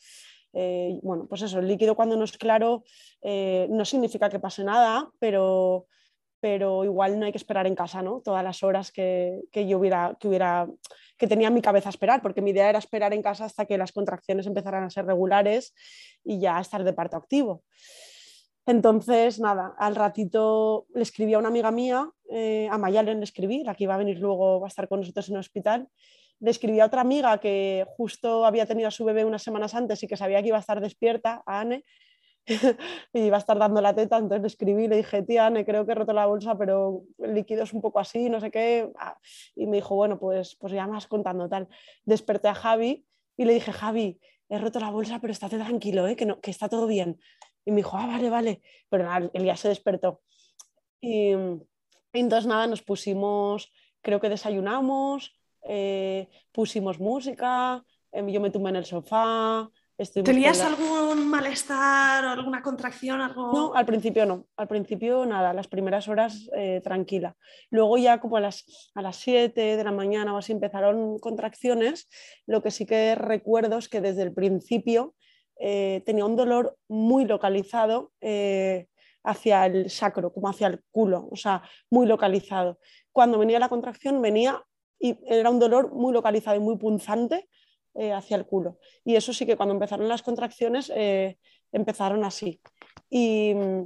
Eh, 0.56 1.00
bueno, 1.02 1.26
pues 1.28 1.42
eso, 1.42 1.58
el 1.58 1.66
líquido 1.66 1.96
cuando 1.96 2.16
no 2.16 2.22
es 2.22 2.38
claro 2.38 2.84
eh, 3.22 3.66
no 3.70 3.84
significa 3.84 4.28
que 4.28 4.38
pase 4.38 4.62
nada, 4.62 5.10
pero, 5.18 5.86
pero 6.44 6.84
igual 6.84 7.18
no 7.18 7.24
hay 7.24 7.32
que 7.32 7.38
esperar 7.38 7.66
en 7.66 7.74
casa, 7.74 8.02
¿no? 8.02 8.20
Todas 8.20 8.44
las 8.44 8.62
horas 8.62 8.92
que, 8.92 9.44
que 9.50 9.66
yo 9.66 9.78
hubiera, 9.78 10.14
que 10.20 10.28
hubiera 10.28 10.68
que 11.16 11.26
tenía 11.26 11.48
en 11.48 11.54
mi 11.54 11.62
cabeza 11.62 11.88
esperar, 11.88 12.20
porque 12.20 12.42
mi 12.42 12.50
idea 12.50 12.68
era 12.68 12.78
esperar 12.78 13.14
en 13.14 13.22
casa 13.22 13.46
hasta 13.46 13.64
que 13.64 13.78
las 13.78 13.92
contracciones 13.92 14.46
empezaran 14.46 14.84
a 14.84 14.90
ser 14.90 15.06
regulares 15.06 15.74
y 16.22 16.40
ya 16.40 16.60
estar 16.60 16.84
de 16.84 16.92
parto 16.92 17.16
activo. 17.16 17.62
Entonces, 18.66 19.40
nada, 19.40 19.74
al 19.78 19.96
ratito 19.96 20.84
le 20.92 21.00
escribí 21.00 21.32
a 21.32 21.38
una 21.38 21.48
amiga 21.48 21.70
mía, 21.70 22.10
eh, 22.30 22.68
a 22.70 22.76
Mayalen 22.76 23.20
le 23.20 23.24
escribí, 23.24 23.64
la 23.64 23.74
que 23.74 23.84
iba 23.84 23.94
a 23.94 23.98
venir 24.04 24.18
luego, 24.18 24.66
a 24.66 24.68
estar 24.68 24.86
con 24.86 25.00
nosotros 25.00 25.30
en 25.30 25.36
el 25.36 25.40
hospital. 25.40 25.88
Le 26.40 26.50
escribí 26.50 26.78
a 26.80 26.84
otra 26.84 27.00
amiga 27.00 27.38
que 27.38 27.86
justo 27.96 28.44
había 28.44 28.66
tenido 28.66 28.88
a 28.88 28.90
su 28.90 29.06
bebé 29.06 29.24
unas 29.24 29.42
semanas 29.42 29.74
antes 29.74 30.02
y 30.02 30.06
que 30.06 30.18
sabía 30.18 30.42
que 30.42 30.48
iba 30.48 30.58
a 30.58 30.60
estar 30.60 30.82
despierta, 30.82 31.42
a 31.46 31.60
Anne, 31.60 31.86
y 33.12 33.20
iba 33.20 33.36
a 33.36 33.40
estar 33.40 33.58
dando 33.58 33.80
la 33.80 33.94
teta, 33.94 34.18
entonces 34.18 34.42
le 34.42 34.46
escribí, 34.48 34.88
le 34.88 34.96
dije, 34.96 35.22
tía, 35.22 35.48
me 35.50 35.64
creo 35.64 35.86
que 35.86 35.92
he 35.92 35.94
roto 35.94 36.12
la 36.12 36.26
bolsa, 36.26 36.56
pero 36.58 37.02
el 37.18 37.34
líquido 37.34 37.62
es 37.62 37.72
un 37.72 37.80
poco 37.80 38.00
así, 38.00 38.28
no 38.28 38.40
sé 38.40 38.50
qué, 38.50 38.90
ah, 38.98 39.18
y 39.54 39.66
me 39.66 39.76
dijo, 39.76 39.94
bueno, 39.94 40.18
pues, 40.18 40.54
pues 40.56 40.72
ya 40.72 40.86
me 40.86 40.92
vas 40.92 41.06
contando 41.06 41.48
tal. 41.48 41.68
Desperté 42.04 42.48
a 42.48 42.54
Javi 42.54 43.06
y 43.36 43.44
le 43.44 43.54
dije, 43.54 43.72
Javi, 43.72 44.20
he 44.48 44.58
roto 44.58 44.78
la 44.78 44.90
bolsa, 44.90 45.20
pero 45.20 45.32
estate 45.32 45.56
tranquilo, 45.56 46.06
¿eh? 46.06 46.16
que, 46.16 46.26
no, 46.26 46.40
que 46.40 46.50
está 46.50 46.68
todo 46.68 46.86
bien. 46.86 47.18
Y 47.64 47.70
me 47.70 47.78
dijo, 47.78 47.96
ah, 47.96 48.06
vale, 48.06 48.28
vale, 48.28 48.62
pero 48.90 49.04
nada, 49.04 49.30
él 49.32 49.44
ya 49.44 49.56
se 49.56 49.68
despertó. 49.68 50.20
Y, 51.00 51.32
entonces 52.12 52.46
nada, 52.46 52.66
nos 52.66 52.82
pusimos, 52.82 53.72
creo 54.02 54.20
que 54.20 54.28
desayunamos, 54.28 55.34
eh, 55.62 56.28
pusimos 56.52 57.00
música, 57.00 57.84
em, 58.12 58.28
yo 58.28 58.40
me 58.40 58.50
tumbé 58.50 58.70
en 58.70 58.76
el 58.76 58.84
sofá, 58.84 59.70
¿Tenías 60.12 60.60
algún 60.60 61.28
malestar 61.28 62.24
o 62.24 62.30
alguna 62.30 62.62
contracción? 62.62 63.20
Algo... 63.20 63.52
No, 63.52 63.74
al 63.74 63.86
principio 63.86 64.26
no. 64.26 64.46
Al 64.56 64.68
principio 64.68 65.24
nada, 65.26 65.52
las 65.52 65.68
primeras 65.68 66.08
horas 66.08 66.48
eh, 66.56 66.80
tranquila. 66.82 67.36
Luego 67.70 67.98
ya 67.98 68.20
como 68.20 68.36
a 68.36 68.40
las, 68.40 68.90
a 68.94 69.02
las 69.02 69.16
7 69.16 69.76
de 69.76 69.84
la 69.84 69.92
mañana 69.92 70.34
o 70.34 70.38
así 70.38 70.52
empezaron 70.52 71.18
contracciones. 71.18 72.08
Lo 72.46 72.62
que 72.62 72.70
sí 72.70 72.86
que 72.86 73.14
recuerdo 73.14 73.78
es 73.78 73.88
que 73.88 74.00
desde 74.00 74.22
el 74.22 74.32
principio 74.32 75.14
eh, 75.58 76.02
tenía 76.04 76.24
un 76.24 76.36
dolor 76.36 76.76
muy 76.88 77.24
localizado 77.24 78.12
eh, 78.20 78.86
hacia 79.22 79.66
el 79.66 79.90
sacro, 79.90 80.32
como 80.32 80.48
hacia 80.48 80.66
el 80.66 80.82
culo, 80.90 81.28
o 81.30 81.36
sea, 81.36 81.62
muy 81.90 82.06
localizado. 82.06 82.78
Cuando 83.12 83.38
venía 83.38 83.58
la 83.58 83.68
contracción 83.68 84.20
venía 84.20 84.62
y 84.98 85.18
era 85.26 85.50
un 85.50 85.58
dolor 85.58 85.92
muy 85.92 86.12
localizado 86.12 86.56
y 86.56 86.60
muy 86.60 86.76
punzante 86.76 87.48
eh, 87.94 88.12
hacia 88.12 88.36
el 88.36 88.46
culo. 88.46 88.78
Y 89.04 89.16
eso 89.16 89.32
sí 89.32 89.46
que 89.46 89.56
cuando 89.56 89.74
empezaron 89.74 90.08
las 90.08 90.22
contracciones 90.22 90.92
eh, 90.94 91.38
empezaron 91.72 92.24
así. 92.24 92.60
Y 93.10 93.54
mm, 93.54 93.82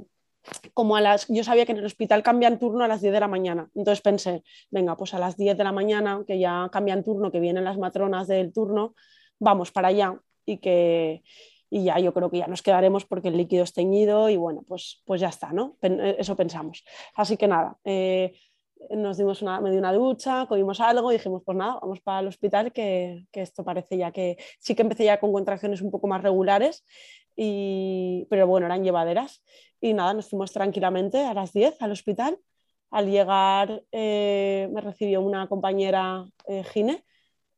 como 0.73 0.95
a 0.95 1.01
las, 1.01 1.27
yo 1.27 1.43
sabía 1.43 1.65
que 1.65 1.73
en 1.73 1.79
el 1.79 1.85
hospital 1.85 2.23
cambian 2.23 2.59
turno 2.59 2.83
a 2.83 2.87
las 2.87 3.01
10 3.01 3.13
de 3.13 3.19
la 3.19 3.27
mañana, 3.27 3.69
entonces 3.75 4.01
pensé, 4.01 4.43
venga, 4.71 4.95
pues 4.95 5.13
a 5.13 5.19
las 5.19 5.37
10 5.37 5.57
de 5.57 5.63
la 5.63 5.71
mañana, 5.71 6.23
que 6.25 6.39
ya 6.39 6.69
cambian 6.71 7.03
turno, 7.03 7.31
que 7.31 7.39
vienen 7.39 7.63
las 7.63 7.77
matronas 7.77 8.27
del 8.27 8.53
turno, 8.53 8.95
vamos 9.37 9.71
para 9.71 9.89
allá 9.89 10.19
y 10.45 10.57
que 10.57 11.21
y 11.69 11.83
ya 11.83 11.99
yo 11.99 12.13
creo 12.13 12.29
que 12.29 12.39
ya 12.39 12.47
nos 12.47 12.61
quedaremos 12.61 13.05
porque 13.05 13.27
el 13.27 13.37
líquido 13.37 13.63
es 13.63 13.73
teñido 13.73 14.29
y 14.29 14.37
bueno, 14.37 14.63
pues, 14.67 15.01
pues 15.05 15.21
ya 15.21 15.29
está, 15.29 15.53
¿no? 15.53 15.77
Eso 15.81 16.35
pensamos. 16.35 16.83
Así 17.13 17.37
que 17.37 17.47
nada, 17.47 17.77
eh, 17.83 18.33
nos 18.91 19.17
dimos 19.17 19.41
una, 19.41 19.59
me 19.61 19.71
di 19.71 19.77
una 19.77 19.93
ducha, 19.93 20.45
comimos 20.47 20.79
algo 20.79 21.11
y 21.11 21.15
dijimos, 21.15 21.43
pues 21.45 21.57
nada, 21.57 21.79
vamos 21.81 21.99
para 22.01 22.21
el 22.21 22.27
hospital, 22.27 22.71
que, 22.71 23.25
que, 23.31 23.41
esto 23.41 23.63
parece 23.63 23.97
ya 23.97 24.11
que 24.11 24.37
sí 24.59 24.75
que 24.75 24.81
empecé 24.81 25.05
ya 25.05 25.19
con 25.19 25.33
contracciones 25.33 25.81
un 25.81 25.91
poco 25.91 26.07
más 26.07 26.21
regulares, 26.21 26.83
y, 27.41 28.27
pero 28.29 28.47
bueno, 28.47 28.65
eran 28.65 28.83
llevaderas. 28.83 29.41
Y 29.79 29.93
nada, 29.93 30.13
nos 30.13 30.29
fuimos 30.29 30.51
tranquilamente 30.51 31.23
a 31.25 31.33
las 31.33 31.53
10 31.53 31.81
al 31.81 31.91
hospital. 31.91 32.37
Al 32.91 33.09
llegar 33.09 33.83
eh, 33.93 34.67
me 34.73 34.81
recibió 34.81 35.21
una 35.21 35.47
compañera 35.47 36.25
eh, 36.47 36.63
gine 36.65 37.05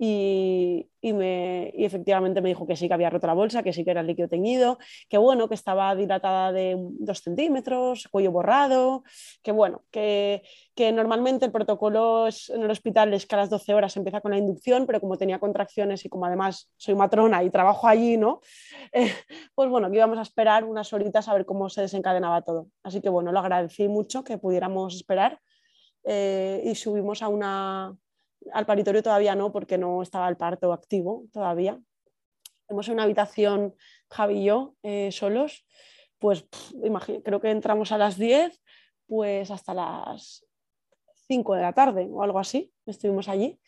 y, 0.04 0.90
me, 1.14 1.70
efectivamente 1.76 2.42
me 2.42 2.50
dijo 2.50 2.66
que 2.66 2.76
sí 2.76 2.88
que 2.88 2.94
había 2.96 3.12
roto 3.12 3.28
la 3.28 3.36
bolsa, 3.36 3.62
que 3.62 3.72
sí 3.72 3.86
que 3.86 3.92
era 3.92 4.02
líquido 4.02 4.28
teñido, 4.28 4.80
que 5.08 5.20
bueno, 5.20 5.48
que 5.48 5.54
estaba 5.54 5.96
dilatada 5.96 6.52
de 6.52 6.76
dos 6.76 7.20
centímetros, 7.20 8.08
cuello 8.10 8.32
borrado, 8.32 9.04
que 9.44 9.52
bueno, 9.52 9.84
que, 9.92 10.42
que 10.74 10.92
normalmente 10.92 11.46
el 11.46 11.52
protocolo 11.52 12.28
en 12.28 12.64
el 12.64 12.72
hospital 12.72 13.14
es 13.14 13.28
que 13.28 13.36
a 13.36 13.40
las 13.40 13.52
12 13.52 13.76
horas 13.76 13.96
empieza 13.96 14.22
con 14.22 14.32
la 14.32 14.40
inducción, 14.40 14.88
pero 14.88 15.00
como 15.00 15.20
tenía 15.20 15.38
contracciones 15.38 16.04
y 16.04 16.10
como 16.10 16.26
además 16.26 16.72
soy 16.78 16.96
matrona 16.96 17.44
y 17.44 17.52
trabajo 17.52 17.88
allí, 17.88 18.18
¿no? 18.18 18.42
Eh, 18.94 19.14
pues 19.56 19.70
bueno, 19.70 19.90
que 19.90 19.98
íbamos 19.98 20.18
a 20.18 20.24
esperar 20.24 20.66
unas 20.66 20.92
horitas 20.92 21.28
a 21.30 21.34
ver 21.34 21.46
cómo 21.46 21.70
se 21.70 21.82
desencadenaba 21.82 22.42
todo. 22.42 22.68
Así 22.84 23.00
que 23.00 23.08
bueno, 23.08 23.32
lo 23.32 23.40
agradecí 23.40 23.88
mucho 23.88 24.24
que 24.24 24.38
pudiéramos 24.38 24.96
esperar 24.96 25.40
eh, 26.04 26.62
y 26.66 26.76
subimos 26.76 27.22
a 27.22 27.30
una 27.30 27.96
al 28.54 28.66
paritorio 28.66 29.04
todavía 29.04 29.36
no, 29.36 29.52
porque 29.52 29.78
no 29.78 30.02
estaba 30.02 30.28
el 30.30 30.38
parto 30.38 30.74
activo 30.74 31.26
todavía. 31.32 31.80
Hemos 32.68 32.88
en 32.88 32.96
una 32.96 33.04
habitación, 33.04 33.76
Javi 34.10 34.40
y 34.40 34.46
yo, 34.46 34.76
eh, 34.84 35.12
solos, 35.12 35.66
pues 36.20 36.46
creo 37.24 37.42
que 37.42 37.50
entramos 37.50 37.92
a 37.92 37.98
las 37.98 38.18
10, 38.18 38.62
pues 39.08 39.52
hasta 39.52 39.74
las 39.74 40.46
5 41.28 41.56
de 41.56 41.62
la 41.62 41.74
tarde 41.74 42.08
o 42.10 42.24
algo 42.24 42.40
así, 42.40 42.72
estuvimos 42.86 43.28
allí. 43.28 43.60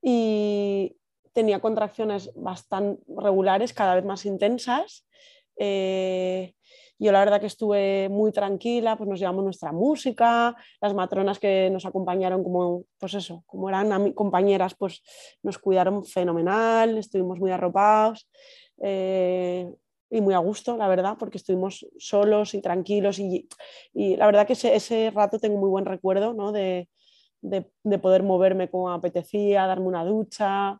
Y 0.00 0.96
tenía 1.32 1.60
contracciones 1.60 2.32
bastante 2.34 3.02
regulares, 3.16 3.72
cada 3.72 3.94
vez 3.94 4.04
más 4.04 4.26
intensas. 4.26 5.06
Eh, 5.56 6.54
yo 7.02 7.12
la 7.12 7.20
verdad 7.20 7.40
que 7.40 7.46
estuve 7.46 8.08
muy 8.08 8.32
tranquila, 8.32 8.96
pues 8.96 9.08
nos 9.08 9.18
llevamos 9.18 9.44
nuestra 9.44 9.72
música, 9.72 10.54
las 10.80 10.94
matronas 10.94 11.38
que 11.38 11.68
nos 11.70 11.84
acompañaron 11.84 12.44
como, 12.44 12.84
pues 12.98 13.14
eso, 13.14 13.42
como 13.46 13.68
eran 13.68 14.12
compañeras, 14.12 14.74
pues 14.74 15.02
nos 15.42 15.58
cuidaron 15.58 16.04
fenomenal, 16.04 16.98
estuvimos 16.98 17.38
muy 17.38 17.50
arropados. 17.50 18.28
Eh, 18.82 19.68
y 20.10 20.20
muy 20.20 20.34
a 20.34 20.38
gusto, 20.38 20.76
la 20.76 20.88
verdad, 20.88 21.16
porque 21.18 21.38
estuvimos 21.38 21.86
solos 21.98 22.52
y 22.52 22.60
tranquilos 22.60 23.18
y, 23.18 23.48
y 23.94 24.16
la 24.16 24.26
verdad 24.26 24.46
que 24.46 24.52
ese, 24.52 25.10
rato 25.10 25.38
tengo 25.38 25.58
muy 25.58 25.70
buen 25.70 25.86
recuerdo 25.86 26.34
¿no? 26.34 26.52
de, 26.52 26.90
de, 27.40 27.70
de, 27.82 27.98
poder 27.98 28.22
moverme 28.22 28.68
como 28.68 28.90
apetecía, 28.90 29.66
darme 29.66 29.86
una 29.86 30.04
ducha, 30.04 30.78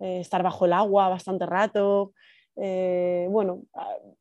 eh, 0.00 0.20
estar 0.20 0.42
bajo 0.42 0.66
el 0.66 0.74
agua 0.74 1.08
bastante 1.08 1.46
rato, 1.46 2.12
eh, 2.56 3.26
bueno, 3.30 3.62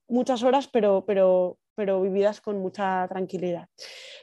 muchas 0.08 0.44
horas, 0.44 0.68
pero, 0.68 1.04
pero, 1.06 1.58
pero 1.76 2.02
vividas 2.02 2.42
con 2.42 2.60
mucha 2.60 3.08
tranquilidad. 3.08 3.68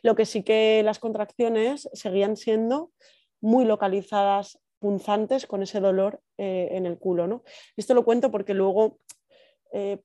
Lo 0.02 0.14
que 0.14 0.26
sí 0.26 0.42
que 0.42 0.82
las 0.84 0.98
contracciones 0.98 1.88
seguían 1.92 2.36
siendo 2.36 2.90
muy 3.40 3.64
localizadas, 3.64 4.58
punzantes, 4.78 5.46
con 5.46 5.62
ese 5.62 5.80
dolor 5.80 6.20
eh, 6.38 6.68
en 6.72 6.86
el 6.86 6.98
culo. 6.98 7.26
¿no? 7.26 7.42
Esto 7.76 7.94
lo 7.94 8.04
cuento 8.04 8.30
porque 8.30 8.54
luego 8.54 8.98
eh, 9.72 10.00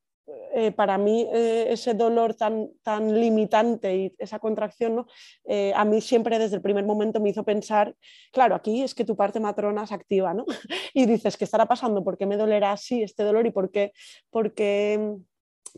para 0.75 0.97
mí 0.97 1.27
eh, 1.33 1.67
ese 1.69 1.93
dolor 1.93 2.33
tan, 2.33 2.71
tan 2.81 3.19
limitante 3.19 3.95
y 3.95 4.15
esa 4.17 4.39
contracción, 4.39 4.95
¿no? 4.95 5.07
Eh, 5.45 5.71
a 5.75 5.85
mí 5.85 6.01
siempre 6.01 6.39
desde 6.39 6.55
el 6.55 6.61
primer 6.61 6.85
momento 6.85 7.19
me 7.19 7.29
hizo 7.29 7.43
pensar, 7.43 7.95
claro, 8.31 8.55
aquí 8.55 8.81
es 8.81 8.95
que 8.95 9.05
tu 9.05 9.15
parte 9.15 9.39
matrona 9.39 9.85
se 9.85 9.93
activa, 9.93 10.33
¿no? 10.33 10.45
y 10.93 11.05
dices, 11.05 11.37
¿qué 11.37 11.45
estará 11.45 11.67
pasando? 11.67 12.03
¿Por 12.03 12.17
qué 12.17 12.25
me 12.25 12.37
dolerá 12.37 12.71
así 12.71 13.03
este 13.03 13.23
dolor 13.23 13.45
y 13.45 13.51
por 13.51 13.69
qué, 13.69 13.93
porque, 14.31 15.15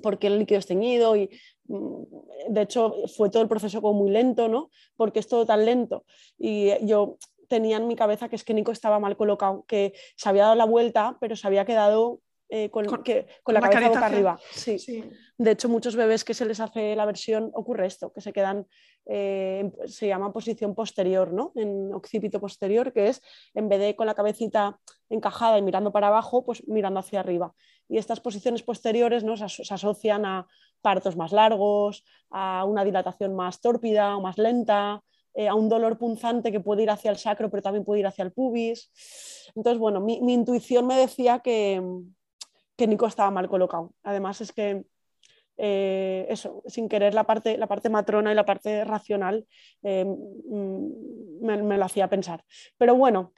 porque 0.02 0.28
el 0.28 0.40
líquido 0.40 0.60
es 0.60 0.68
teñido? 0.68 1.16
Y, 1.16 1.30
mm, 1.66 2.04
de 2.50 2.62
hecho, 2.62 2.94
fue 3.16 3.30
todo 3.30 3.44
el 3.44 3.50
proceso 3.50 3.82
como 3.82 4.00
muy 4.00 4.12
lento, 4.12 4.48
¿no? 4.48 4.70
Porque 4.96 5.20
es 5.20 5.28
todo 5.28 5.46
tan 5.46 5.66
lento. 5.66 6.06
Y 6.38 6.72
yo 6.86 7.18
tenía 7.50 7.78
en 7.78 7.88
mi 7.88 7.96
cabeza 7.96 8.30
que 8.30 8.36
es 8.36 8.44
que 8.44 8.54
Nico 8.54 8.72
estaba 8.72 9.00
mal 9.00 9.18
colocado, 9.18 9.66
que 9.68 9.94
se 10.16 10.30
había 10.30 10.44
dado 10.44 10.56
la 10.56 10.66
vuelta, 10.66 11.18
pero 11.20 11.36
se 11.36 11.48
había 11.48 11.66
quedado 11.66 12.22
eh, 12.50 12.70
con, 12.70 12.86
que, 13.04 13.28
con, 13.44 13.54
la, 13.54 13.60
cabeza 13.60 13.90
boca 13.90 14.06
arriba. 14.06 14.40
Sí. 14.52 15.04
De 15.38 15.52
hecho, 15.52 15.68
muchos 15.68 15.98
bebés 15.98 16.24
que 16.24 16.34
se 16.34 16.46
les 16.46 16.62
hace 16.62 16.96
la 16.96 17.06
versión 17.06 17.52
ocurre 17.54 17.88
esto, 17.88 18.14
que 18.14 18.22
se 18.22 18.32
quedan, 18.32 18.66
eh, 19.06 19.70
se 19.86 20.08
llama 20.08 20.32
posición 20.32 20.74
posterior, 20.74 21.34
¿no? 21.34 21.52
En 21.56 21.94
occipito 21.94 22.40
posterior, 22.40 22.94
que 22.94 23.10
es 23.10 23.22
en 23.54 23.68
vez 23.68 23.80
de 23.80 23.96
con 23.98 24.08
la 24.08 24.16
cabecita 24.16 24.80
encajada 25.10 25.58
y 25.58 25.62
mirando 25.62 25.92
para 25.92 26.08
abajo, 26.08 26.46
pues 26.46 26.66
mirando 26.68 27.02
hacia 27.02 27.20
arriba. 27.20 27.54
Y 27.90 27.98
estas 27.98 28.22
posiciones 28.22 28.64
posteriores 28.64 29.26
¿no? 29.26 29.36
se, 29.36 29.46
asocian 29.74 30.26
a 30.26 30.48
partos 30.82 31.18
más 31.18 31.34
largos, 31.34 32.06
a 32.30 32.64
una 32.64 32.86
dilatación 32.86 33.36
más 33.36 33.60
tórpida 33.60 34.16
o 34.16 34.22
más 34.22 34.38
lenta, 34.38 35.04
eh, 35.34 35.50
a 35.50 35.54
un 35.54 35.68
dolor 35.68 35.98
punzante 35.98 36.52
que 36.52 36.62
puede 36.62 36.84
ir 36.84 36.90
hacia 36.90 37.12
el 37.12 37.18
sacro, 37.18 37.50
pero 37.50 37.62
también 37.62 37.84
puede 37.84 38.00
ir 38.00 38.08
hacia 38.08 38.24
el 38.24 38.32
pubis. 38.32 38.90
Entonces, 39.54 39.80
bueno, 39.80 40.00
mi, 40.00 40.22
mi 40.22 40.34
intuición 40.34 40.88
me 40.88 40.96
decía 40.96 41.40
que, 41.40 41.82
que 42.78 42.88
Nico 42.88 43.08
estaba 43.08 43.32
mal 43.32 43.50
colocado. 43.50 43.94
Además 44.04 44.40
es 44.42 44.54
que 44.54 44.86
eh, 45.58 46.28
eso, 46.30 46.62
sin 46.68 46.88
querer 46.88 47.16
la 47.16 47.24
parte, 47.26 47.58
la 47.58 47.68
parte 47.68 47.90
matrona 47.90 48.32
y 48.32 48.36
la 48.36 48.46
parte 48.46 48.84
racional 48.86 49.48
eh, 49.82 50.06
mm, 50.06 51.44
me, 51.44 51.78
lo 51.78 51.86
hacía 51.86 52.08
pensar. 52.08 52.44
Pero 52.78 52.96
bueno, 52.96 53.34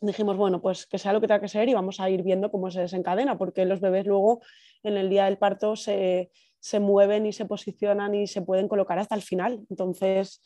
dijimos, 0.00 0.36
bueno, 0.36 0.60
pues 0.60 0.86
que 0.86 0.98
sea 0.98 1.14
lo 1.14 1.20
que 1.20 1.26
tenga 1.26 1.40
que 1.40 1.48
ser 1.48 1.68
y 1.68 1.74
vamos 1.74 2.00
a 2.00 2.10
ir 2.10 2.22
viendo 2.22 2.50
cómo 2.50 2.70
se 2.70 2.80
desencadena, 2.80 3.38
porque 3.38 3.64
los 3.64 3.80
bebés 3.80 4.06
luego 4.06 4.42
en 4.82 4.98
el 4.98 5.08
día 5.08 5.24
del 5.24 5.38
parto 5.38 5.76
se, 5.76 6.30
se 6.64 6.80
mueven 6.80 7.26
y 7.26 7.32
se 7.34 7.44
posicionan 7.44 8.14
y 8.14 8.26
se 8.26 8.40
pueden 8.40 8.68
colocar 8.68 8.98
hasta 8.98 9.14
el 9.14 9.20
final. 9.20 9.66
Entonces, 9.68 10.40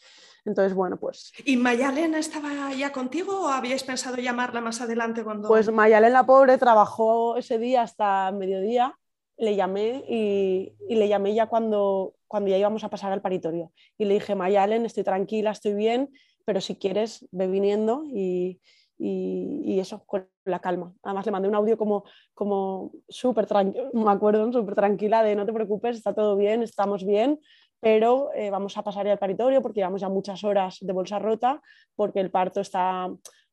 entonces 0.44 0.74
bueno, 0.74 0.98
pues... 0.98 1.32
¿Y 1.44 1.56
Mayalen 1.56 2.16
estaba 2.16 2.74
ya 2.74 2.90
contigo 2.90 3.44
o 3.44 3.46
habíais 3.46 3.84
pensado 3.84 4.16
llamarla 4.16 4.60
más 4.60 4.80
adelante 4.80 5.22
cuando...? 5.22 5.46
Pues 5.46 5.70
Mayalen 5.70 6.12
la 6.12 6.26
pobre 6.26 6.58
trabajó 6.58 7.36
ese 7.36 7.60
día 7.60 7.82
hasta 7.82 8.32
mediodía, 8.32 8.98
le 9.36 9.54
llamé 9.54 10.04
y, 10.08 10.74
y 10.88 10.96
le 10.96 11.06
llamé 11.06 11.36
ya 11.36 11.46
cuando, 11.46 12.16
cuando 12.26 12.50
ya 12.50 12.58
íbamos 12.58 12.82
a 12.82 12.90
pasar 12.90 13.12
al 13.12 13.22
paritorio. 13.22 13.70
Y 13.96 14.04
le 14.06 14.14
dije, 14.14 14.34
Mayalen, 14.34 14.86
estoy 14.86 15.04
tranquila, 15.04 15.52
estoy 15.52 15.74
bien, 15.74 16.10
pero 16.44 16.60
si 16.60 16.74
quieres, 16.74 17.28
ve 17.30 17.46
viniendo 17.46 18.02
y, 18.12 18.60
y, 18.98 19.78
eso, 19.78 20.04
con 20.04 20.28
la 20.44 20.58
calma. 20.58 20.92
Además 21.02 21.26
le 21.26 21.32
mandé 21.32 21.48
un 21.48 21.54
audio 21.54 21.78
como, 21.78 22.04
como 22.34 22.92
súper 23.08 23.46
tranquila, 23.46 23.88
me 23.92 24.10
acuerdo, 24.10 24.52
súper 24.52 24.74
tranquila 24.74 25.22
de 25.22 25.36
no 25.36 25.46
te 25.46 25.52
preocupes, 25.52 25.96
está 25.96 26.14
todo 26.14 26.36
bien, 26.36 26.62
estamos 26.62 27.04
bien, 27.04 27.38
pero 27.80 28.30
eh, 28.34 28.50
vamos 28.50 28.76
a 28.76 28.82
pasar 28.82 29.06
ya 29.06 29.12
al 29.12 29.18
paritorio 29.18 29.62
porque 29.62 29.80
llevamos 29.80 30.00
ya 30.00 30.08
muchas 30.08 30.42
horas 30.42 30.78
de 30.80 30.92
bolsa 30.92 31.18
rota, 31.18 31.62
porque 31.94 32.20
el 32.20 32.30
parto 32.30 32.60
está 32.60 33.08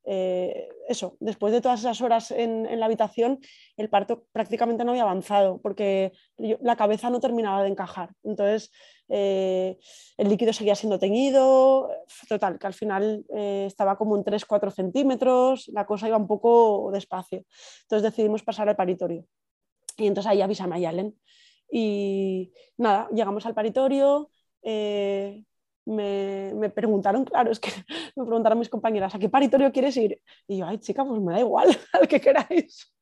eh, 0.05 0.69
eso, 0.87 1.17
después 1.19 1.51
de 1.51 1.61
todas 1.61 1.79
esas 1.79 1.99
horas 2.01 2.29
en, 2.31 2.79
la 2.79 2.85
habitación, 2.85 3.39
el 3.75 3.89
parto 3.89 4.25
prácticamente 4.31 4.85
no 4.85 4.91
había 4.91 5.03
avanzado 5.03 5.59
porque 5.61 6.13
la 6.37 6.75
cabeza 6.75 7.09
no 7.09 7.19
terminaba 7.19 7.63
de 7.63 7.69
encajar. 7.69 8.11
Entonces, 8.23 8.71
eh, 9.09 9.77
el 10.17 10.29
líquido 10.29 10.53
seguía 10.53 10.75
siendo 10.75 10.99
teñido, 10.99 11.89
total, 12.29 12.59
que 12.59 12.67
al 12.67 12.73
final 12.73 13.25
eh, 13.35 13.65
estaba 13.67 13.97
como 13.97 14.15
en 14.15 14.23
3-4 14.23 14.71
centímetros, 14.71 15.67
la 15.69 15.85
cosa 15.85 16.07
iba 16.07 16.17
un 16.17 16.27
poco 16.27 16.91
despacio. 16.93 17.43
Entonces 17.83 18.03
decidimos 18.03 18.43
pasar 18.43 18.69
al 18.69 18.75
paritorio. 18.75 19.25
Y 19.97 20.07
entonces 20.07 20.31
ahí 20.31 20.41
avisa 20.41 20.65
a 20.65 20.67
Mayalen. 20.67 21.15
Y 21.71 22.53
nada, 22.77 23.09
llegamos 23.11 23.45
al 23.47 23.55
paritorio 23.55 24.29
me, 25.85 26.69
preguntaron, 26.73 27.25
claro, 27.25 27.51
es 27.51 27.59
que 27.59 27.69
me 28.15 28.25
preguntaron 28.25 28.59
mis 28.59 28.69
compañeras, 28.69 29.13
¿a 29.15 29.19
qué 29.19 29.29
paritorio 29.29 29.71
quieres 29.71 29.95
ir? 29.97 30.21
Y 30.47 30.57
yo, 30.57 30.65
ay, 30.65 30.79
chica, 30.79 31.05
pues 31.05 31.21
me 31.21 31.33
da 31.33 31.39
igual, 31.39 31.69
al 31.93 32.07
que 32.07 32.19
queráis. 32.19 32.93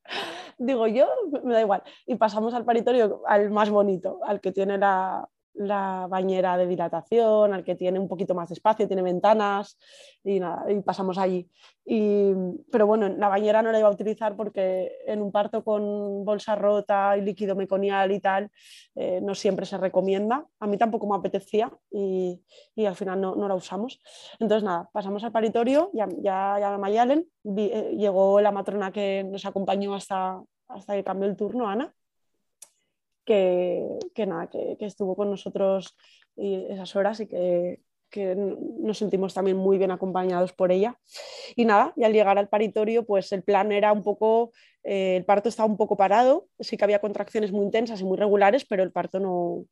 Digo, 0.58 0.86
yo 0.86 1.08
me 1.42 1.54
da 1.54 1.60
igual. 1.60 1.82
Y 2.06 2.16
pasamos 2.16 2.54
al 2.54 2.64
paritorio, 2.64 3.22
al 3.26 3.50
más 3.50 3.70
bonito, 3.70 4.20
al 4.24 4.40
que 4.40 4.52
tiene 4.52 4.78
la, 4.78 5.28
la 5.54 6.06
bañera 6.08 6.56
de 6.56 6.66
dilatación, 6.66 7.52
al 7.52 7.64
que 7.64 7.74
tiene 7.74 7.98
un 7.98 8.08
poquito 8.08 8.34
más 8.34 8.48
de 8.48 8.54
espacio, 8.54 8.86
tiene 8.86 9.02
ventanas 9.02 9.78
y, 10.22 10.40
nada, 10.40 10.70
y 10.70 10.80
pasamos 10.80 11.18
allí. 11.18 11.48
Y, 11.86 12.32
pero 12.72 12.86
bueno, 12.86 13.08
la 13.08 13.28
bañera 13.28 13.62
no 13.62 13.70
la 13.70 13.78
iba 13.78 13.88
a 13.88 13.92
utilizar 13.92 14.36
porque 14.36 14.92
en 15.06 15.22
un 15.22 15.30
parto 15.30 15.62
con 15.62 16.24
bolsa 16.24 16.54
rota 16.56 17.16
y 17.16 17.20
líquido 17.20 17.54
meconial 17.54 18.10
y 18.12 18.20
tal, 18.20 18.50
eh, 18.94 19.20
no 19.22 19.34
siempre 19.34 19.66
se 19.66 19.78
recomienda. 19.78 20.46
A 20.60 20.66
mí 20.66 20.76
tampoco 20.78 21.06
me 21.06 21.16
apetecía 21.16 21.70
y, 21.90 22.42
y 22.74 22.86
al 22.86 22.96
final 22.96 23.20
no, 23.20 23.34
no, 23.36 23.48
la 23.48 23.54
usamos. 23.54 24.00
Entonces 24.40 24.64
nada, 24.64 24.88
pasamos 24.92 25.22
al 25.24 25.32
paritorio, 25.32 25.90
ya, 25.92 26.08
ya, 26.18 26.56
ya 26.58 26.78
Mayalen, 26.78 27.26
eh, 27.56 27.94
llegó 27.96 28.40
la 28.40 28.50
matrona 28.50 28.90
que 28.90 29.24
nos 29.24 29.44
acompañó 29.44 29.94
hasta, 29.94 30.42
hasta 30.68 30.94
que 30.94 31.04
cambió 31.04 31.28
el 31.28 31.36
turno, 31.36 31.68
Ana 31.68 31.94
que, 33.24 33.86
que 34.14 34.26
nada, 34.26 34.48
que, 34.48 34.76
que, 34.78 34.86
estuvo 34.86 35.16
con 35.16 35.30
nosotros 35.30 35.96
esas 36.36 36.96
horas 36.96 37.20
y 37.20 37.26
que, 37.26 37.80
que, 38.10 38.34
nos 38.36 38.98
sentimos 38.98 39.34
también 39.34 39.56
muy 39.56 39.78
bien 39.78 39.90
acompañados 39.90 40.52
por 40.52 40.72
ella. 40.72 40.98
Y 41.56 41.64
nada, 41.64 41.92
y 41.96 42.04
al 42.04 42.12
llegar 42.12 42.38
al 42.38 42.48
paritorio, 42.48 43.04
pues 43.04 43.32
el 43.32 43.42
plan 43.42 43.72
era 43.72 43.92
un 43.92 44.02
poco, 44.02 44.52
eh, 44.82 45.16
el 45.16 45.24
parto 45.24 45.48
estaba 45.48 45.68
un 45.68 45.76
poco 45.76 45.96
parado, 45.96 46.46
sí 46.60 46.76
que 46.76 46.84
había 46.84 47.00
contracciones 47.00 47.52
muy 47.52 47.64
intensas 47.64 48.00
y 48.00 48.04
muy 48.04 48.16
regulares, 48.16 48.64
pero 48.64 48.82
el 48.82 48.92
parto 48.92 49.20
no, 49.20 49.64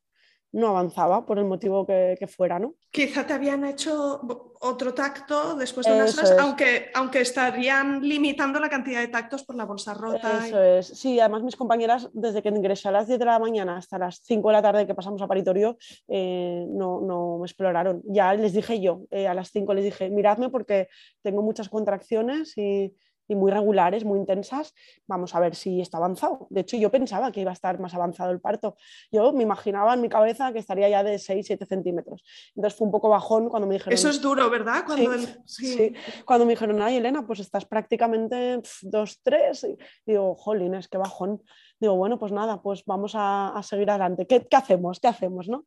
no 0.53 0.67
avanzaba 0.67 1.25
por 1.25 1.39
el 1.39 1.45
motivo 1.45 1.85
que, 1.85 2.27
fuera, 2.27 2.59
¿no? 2.59 2.75
Quizá 2.91 3.25
te 3.25 3.33
habían 3.33 3.65
hecho 3.65 4.21
otro 4.61 4.93
tacto 4.93 5.55
después 5.55 5.85
de 5.85 5.93
unas 5.93 6.15
horas, 6.17 6.35
aunque, 6.39 6.91
aunque 6.93 7.21
estarían 7.21 8.01
limitando 8.01 8.59
la 8.59 8.69
cantidad 8.69 9.01
de 9.01 9.07
tactos 9.07 9.43
por 9.43 9.55
la 9.55 9.65
bolsa 9.65 9.95
rota. 9.95 10.45
Eso 10.45 10.61
es, 10.61 10.87
sí, 10.87 11.19
además 11.19 11.41
mis 11.41 11.55
compañeras, 11.55 12.07
desde 12.13 12.43
que 12.43 12.49
ingresé 12.49 12.87
a 12.87 12.91
las 12.91 13.07
10 13.07 13.19
de 13.19 13.25
la 13.25 13.39
mañana 13.39 13.77
hasta 13.77 13.97
las 13.97 14.21
5 14.23 14.47
de 14.47 14.53
la 14.53 14.61
tarde 14.61 14.85
que 14.85 14.93
pasamos 14.93 15.21
a 15.23 15.27
paritorio, 15.27 15.75
eh, 16.07 16.65
no, 16.69 17.01
no, 17.01 17.39
me 17.39 17.45
exploraron. 17.45 18.03
Ya 18.05 18.33
les 18.35 18.53
dije 18.53 18.79
yo, 18.79 19.01
eh, 19.09 19.27
a 19.27 19.33
las 19.33 19.49
5 19.49 19.73
les 19.73 19.85
dije, 19.85 20.11
miradme 20.11 20.49
porque 20.49 20.87
tengo 21.23 21.41
muchas 21.41 21.67
contracciones 21.67 22.55
y 22.57 22.93
y 23.27 23.35
muy 23.35 23.51
regulares, 23.51 24.03
muy 24.05 24.19
intensas, 24.19 24.73
vamos 25.07 25.35
a 25.35 25.39
ver 25.39 25.55
si 25.55 25.81
está 25.81 25.97
avanzado. 25.97 26.47
De 26.49 26.61
hecho, 26.61 26.77
yo 26.77 26.91
pensaba 26.91 27.31
que 27.31 27.41
iba 27.41 27.51
a 27.51 27.53
estar 27.53 27.79
más 27.79 27.93
avanzado 27.93 28.31
el 28.31 28.41
parto. 28.41 28.75
Yo 29.11 29.31
me 29.33 29.43
imaginaba 29.43 29.93
en 29.93 30.01
mi 30.01 30.09
cabeza 30.09 30.51
que 30.51 30.59
estaría 30.59 30.89
ya 30.89 31.03
de 31.03 31.15
6-7 31.15 31.65
centímetros. 31.65 32.23
Entonces 32.55 32.77
fue 32.77 32.85
un 32.85 32.91
poco 32.91 33.09
bajón 33.09 33.49
cuando 33.49 33.67
me 33.67 33.75
dijeron... 33.75 33.93
Eso 33.93 34.09
es 34.09 34.21
duro, 34.21 34.49
¿verdad? 34.49 34.83
Cuando, 34.85 35.11
sí, 35.45 35.93
cuando 36.25 36.45
me 36.45 36.53
dijeron, 36.53 36.81
ay, 36.81 36.97
Elena, 36.97 37.25
pues 37.25 37.39
estás 37.39 37.65
prácticamente 37.65 38.57
2-3. 38.57 39.77
Digo, 40.05 40.35
jolines, 40.35 40.87
qué 40.87 40.97
bajón 40.97 41.41
digo, 41.83 41.95
bueno, 41.95 42.17
pues 42.17 42.31
nada, 42.31 42.61
pues 42.61 42.83
vamos 42.85 43.13
a, 43.15 43.59
seguir 43.63 43.89
adelante. 43.89 44.25
¿Qué, 44.25 44.47
hacemos? 44.55 44.99
¿Qué 44.99 45.07
hacemos? 45.07 45.49
¿no? 45.49 45.65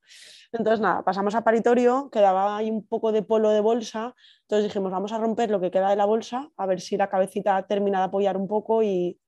Entonces, 0.53 0.81
nada, 0.81 1.03
pasamos 1.03 1.35
a 1.35 1.45
paritorio, 1.45 2.09
quedaba 2.11 2.57
ahí 2.57 2.71
un 2.71 2.87
poco 2.87 3.13
de 3.13 3.23
polo 3.23 3.51
de 3.51 3.61
bolsa, 3.61 4.15
entonces 4.43 4.65
dijimos, 4.65 4.91
vamos 4.91 5.13
a 5.13 5.19
romper 5.19 5.51
lo 5.51 5.61
que 5.61 5.71
queda 5.71 5.91
de 5.91 5.97
la 5.97 6.07
bolsa, 6.07 6.51
a 6.57 6.67
ver 6.67 6.81
si 6.81 6.97
la 6.97 7.11
cabecita 7.11 7.67
termina 7.67 7.99
de 7.99 8.05
apoyar 8.07 8.37
un 8.37 8.49
poco 8.49 8.83
y, 8.83 9.21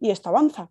esto 0.00 0.28
avanza. 0.28 0.70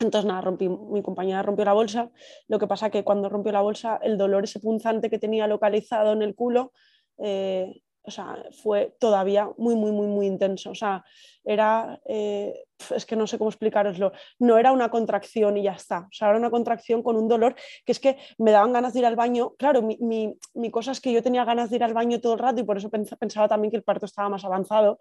Entonces, 0.00 0.26
nada, 0.26 0.40
rompí, 0.40 0.68
mi 0.68 1.02
compañera 1.02 1.42
rompió 1.42 1.64
la 1.64 1.72
bolsa. 1.72 2.10
Lo 2.48 2.58
que 2.58 2.66
pasa 2.66 2.90
que 2.90 3.04
cuando 3.04 3.28
rompió 3.28 3.52
la 3.52 3.60
bolsa, 3.60 3.98
el 4.02 4.18
dolor, 4.18 4.44
ese 4.44 4.60
punzante 4.60 5.10
que 5.10 5.18
tenía 5.18 5.46
localizado 5.46 6.12
en 6.12 6.22
el 6.22 6.34
culo, 6.34 6.72
eh, 7.18 7.82
o 8.02 8.10
sea, 8.10 8.42
fue 8.62 8.96
todavía 8.98 9.50
muy, 9.58 9.76
muy, 9.76 9.92
muy, 9.92 10.06
muy 10.06 10.26
intenso. 10.26 10.70
O 10.70 10.74
sea, 10.74 11.04
era, 11.44 12.00
eh, 12.06 12.64
es 12.94 13.04
que 13.04 13.16
no 13.16 13.26
sé 13.26 13.38
cómo 13.38 13.50
explicaroslo, 13.50 14.12
no 14.38 14.58
era 14.58 14.72
una 14.72 14.90
contracción 14.90 15.56
y 15.56 15.64
ya 15.64 15.72
está. 15.72 16.00
O 16.00 16.12
sea, 16.12 16.30
era 16.30 16.38
una 16.38 16.50
contracción 16.50 17.02
con 17.02 17.16
un 17.16 17.28
dolor 17.28 17.54
que 17.84 17.92
es 17.92 18.00
que 18.00 18.16
me 18.38 18.52
daban 18.52 18.72
ganas 18.72 18.94
de 18.94 19.00
ir 19.00 19.06
al 19.06 19.16
baño. 19.16 19.54
Claro, 19.58 19.82
mi, 19.82 19.98
mi, 20.00 20.70
cosa 20.70 20.92
es 20.92 21.00
que 21.00 21.12
yo 21.12 21.22
tenía 21.22 21.44
ganas 21.44 21.70
de 21.70 21.76
ir 21.76 21.84
al 21.84 21.94
baño 21.94 22.20
todo 22.20 22.34
el 22.34 22.38
rato 22.38 22.60
y 22.60 22.64
por 22.64 22.78
eso 22.78 22.90
pensaba 22.90 23.48
también 23.48 23.70
que 23.70 23.76
el 23.76 23.84
parto 23.84 24.06
estaba 24.06 24.28
más 24.28 24.44
avanzado. 24.44 24.98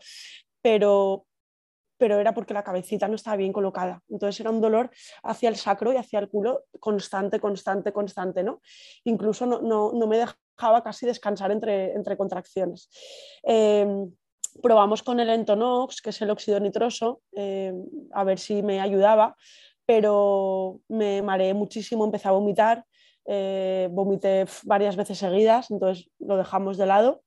Pero, 0.61 1.25
pero 1.97 2.19
era 2.19 2.33
porque 2.33 2.53
la 2.53 2.63
cabecita 2.63 3.07
no 3.07 3.15
estaba 3.15 3.37
bien 3.37 3.53
colocada. 3.53 4.01
Entonces 4.09 4.39
era 4.41 4.49
un 4.49 4.59
dolor 4.59 4.91
hacia 5.23 5.47
el 5.47 5.55
sacro 5.55 5.93
y 5.93 5.97
hacia 5.97 6.19
el 6.19 6.29
culo 6.29 6.65
constante, 6.79 7.39
constante, 7.39 7.93
constante, 7.93 8.43
¿no? 8.43 8.61
Incluso 9.05 9.45
no, 9.45 9.61
no, 9.61 9.93
no 9.93 10.07
me 10.07 10.17
dejaba 10.17 10.37
casi 10.83 11.05
descansar 11.05 11.51
entre, 11.51 11.93
entre 11.93 12.17
contracciones. 12.17 12.89
Eh, 13.43 13.87
probamos 14.61 15.03
con 15.03 15.19
el 15.19 15.29
Entonox, 15.29 16.01
que 16.01 16.09
es 16.09 16.21
el 16.21 16.29
óxido 16.29 16.59
nitroso, 16.59 17.21
eh, 17.35 17.73
a 18.13 18.23
ver 18.23 18.39
si 18.39 18.61
me 18.61 18.81
ayudaba, 18.81 19.35
pero 19.85 20.79
me 20.87 21.21
mareé 21.21 21.53
muchísimo, 21.53 22.05
empecé 22.05 22.27
a 22.27 22.31
vomitar, 22.31 22.85
eh, 23.25 23.87
vomité 23.91 24.45
varias 24.63 24.95
veces 24.95 25.17
seguidas, 25.17 25.71
entonces 25.71 26.09
lo 26.19 26.37
dejamos 26.37 26.77
de 26.77 26.85
lado. 26.85 27.21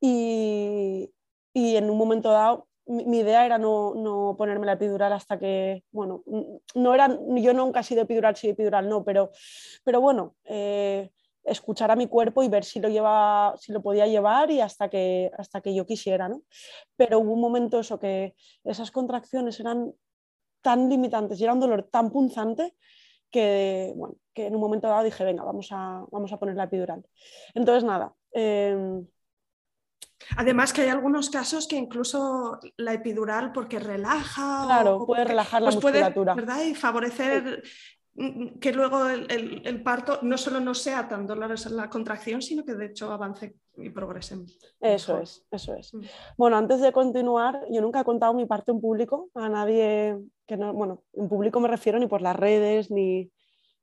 Y, 0.00 1.10
y 1.52 1.76
en 1.76 1.90
un 1.90 1.96
momento 1.96 2.30
dado 2.30 2.68
mi, 2.86 3.18
idea 3.18 3.46
era 3.46 3.58
no, 3.58 3.94
no, 3.94 4.34
ponerme 4.36 4.66
la 4.66 4.72
epidural 4.72 5.12
hasta 5.12 5.38
que, 5.38 5.84
bueno, 5.90 6.22
no 6.74 6.94
era, 6.94 7.08
yo 7.36 7.54
nunca 7.54 7.80
he 7.80 7.84
sido 7.84 8.02
epidural, 8.02 8.36
sí 8.36 8.50
epidural 8.50 8.88
no, 8.88 9.04
pero, 9.04 9.30
pero 9.84 10.00
bueno, 10.00 10.34
eh, 10.44 11.10
escuchar 11.44 11.90
a 11.90 11.96
mi 11.96 12.06
cuerpo 12.06 12.42
y 12.42 12.48
ver 12.48 12.64
si 12.64 12.80
lo, 12.80 12.88
lleva, 12.88 13.54
si 13.58 13.72
lo 13.72 13.82
podía 13.82 14.06
llevar 14.06 14.50
y 14.50 14.60
hasta 14.60 14.88
que, 14.88 15.30
hasta 15.36 15.60
que 15.60 15.74
yo 15.74 15.86
quisiera, 15.86 16.28
¿no? 16.28 16.42
Pero 16.96 17.20
hubo 17.20 17.32
un 17.32 17.40
momento 17.40 17.80
eso 17.80 17.98
que 17.98 18.34
esas 18.64 18.90
contracciones 18.90 19.60
eran 19.60 19.92
tan 20.62 20.88
limitantes 20.88 21.40
y 21.40 21.44
era 21.44 21.52
un 21.52 21.60
dolor 21.60 21.88
tan 21.90 22.10
punzante 22.10 22.74
que, 23.30 23.92
bueno, 23.96 24.16
que 24.32 24.46
en 24.46 24.54
un 24.54 24.60
momento 24.60 24.88
dado 24.88 25.04
dije, 25.04 25.24
venga, 25.24 25.44
vamos 25.44 25.68
a, 25.70 26.04
vamos 26.10 26.32
a 26.32 26.38
poner 26.38 26.56
la 26.56 26.64
epidural. 26.64 27.04
Entonces, 27.54 27.84
nada, 27.84 28.14
eh, 28.32 29.02
Además 30.36 30.72
que 30.72 30.82
hay 30.82 30.88
algunos 30.88 31.30
casos 31.30 31.68
que 31.68 31.76
incluso 31.76 32.58
la 32.76 32.94
epidural 32.94 33.52
porque 33.52 33.78
relaja. 33.78 34.64
Claro, 34.64 35.06
puede 35.06 35.24
relajar 35.24 35.62
la 35.62 35.70
pues 35.70 35.76
musculatura. 35.76 36.34
¿verdad? 36.34 36.62
Y 36.64 36.74
favorecer 36.74 37.62
que 38.60 38.72
luego 38.72 39.08
el, 39.08 39.62
el, 39.64 39.82
parto 39.82 40.20
no 40.22 40.38
solo 40.38 40.60
no 40.60 40.72
sea 40.74 41.08
tan 41.08 41.26
dolorosa 41.26 41.68
la 41.70 41.90
contracción, 41.90 42.40
sino 42.42 42.64
que 42.64 42.74
de 42.74 42.86
hecho 42.86 43.10
avance 43.10 43.56
y 43.76 43.90
progrese. 43.90 44.38
Eso 44.80 45.18
es, 45.18 45.44
eso 45.50 45.74
es. 45.74 45.92
Mm. 45.92 46.02
Bueno, 46.36 46.56
antes 46.56 46.80
de 46.80 46.92
continuar, 46.92 47.60
yo 47.70 47.80
nunca 47.80 48.00
he 48.00 48.04
contado 48.04 48.32
mi 48.32 48.46
parto 48.46 48.70
en 48.70 48.80
público 48.80 49.30
a 49.34 49.48
nadie 49.48 50.16
que 50.46 50.56
no, 50.56 50.72
bueno, 50.72 51.02
en 51.12 51.28
público 51.28 51.60
me 51.60 51.68
refiero 51.68 51.98
ni 51.98 52.06
por 52.06 52.22
las 52.22 52.36
redes, 52.36 52.90
ni, 52.90 53.30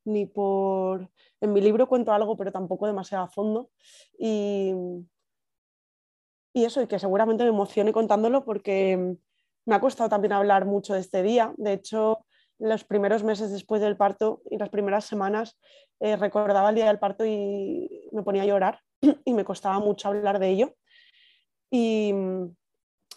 ni 0.05 0.25
por... 0.25 1.09
En 1.39 1.53
mi 1.53 1.61
libro 1.61 1.88
cuento 1.88 2.11
algo, 2.11 2.38
pero 2.38 2.51
tampoco 2.51 2.88
demasiado 2.88 3.23
a 3.23 3.27
fondo. 3.27 3.69
Y, 4.17 4.73
y 6.53 6.65
eso, 6.65 6.82
y 6.82 6.88
que 6.88 6.99
seguramente 6.99 7.43
me 7.43 7.49
emocione 7.49 7.91
contándolo 7.91 8.45
porque 8.45 8.95
mm, 8.95 9.17
me 9.65 9.75
ha 9.75 9.82
costado 9.82 10.09
también 10.09 10.34
hablar 10.34 10.65
mucho 10.65 10.93
de 10.93 10.99
este 10.99 11.23
día. 11.23 11.53
De 11.57 11.73
hecho, 11.73 12.25
los 12.62 12.84
primeros 12.84 13.24
meses 13.24 13.51
después 13.51 13.82
del 13.82 13.97
parto 13.97 14.41
y 14.49 14.57
las 14.57 14.70
primeras 14.70 15.05
semanas 15.05 15.57
eh, 15.99 16.16
recordaba 16.16 16.70
el 16.70 16.76
día 16.76 16.86
del 16.86 16.99
parto 16.99 17.26
y 17.26 18.07
me 18.12 18.22
ponía 18.22 18.43
a 18.43 18.45
llorar 18.45 18.80
y 19.26 19.34
me 19.34 19.43
costaba 19.43 19.80
mucho 19.80 20.07
hablar 20.07 20.38
de 20.38 20.49
ello. 20.49 20.76
Y 21.72 22.14
mm, 22.14 22.55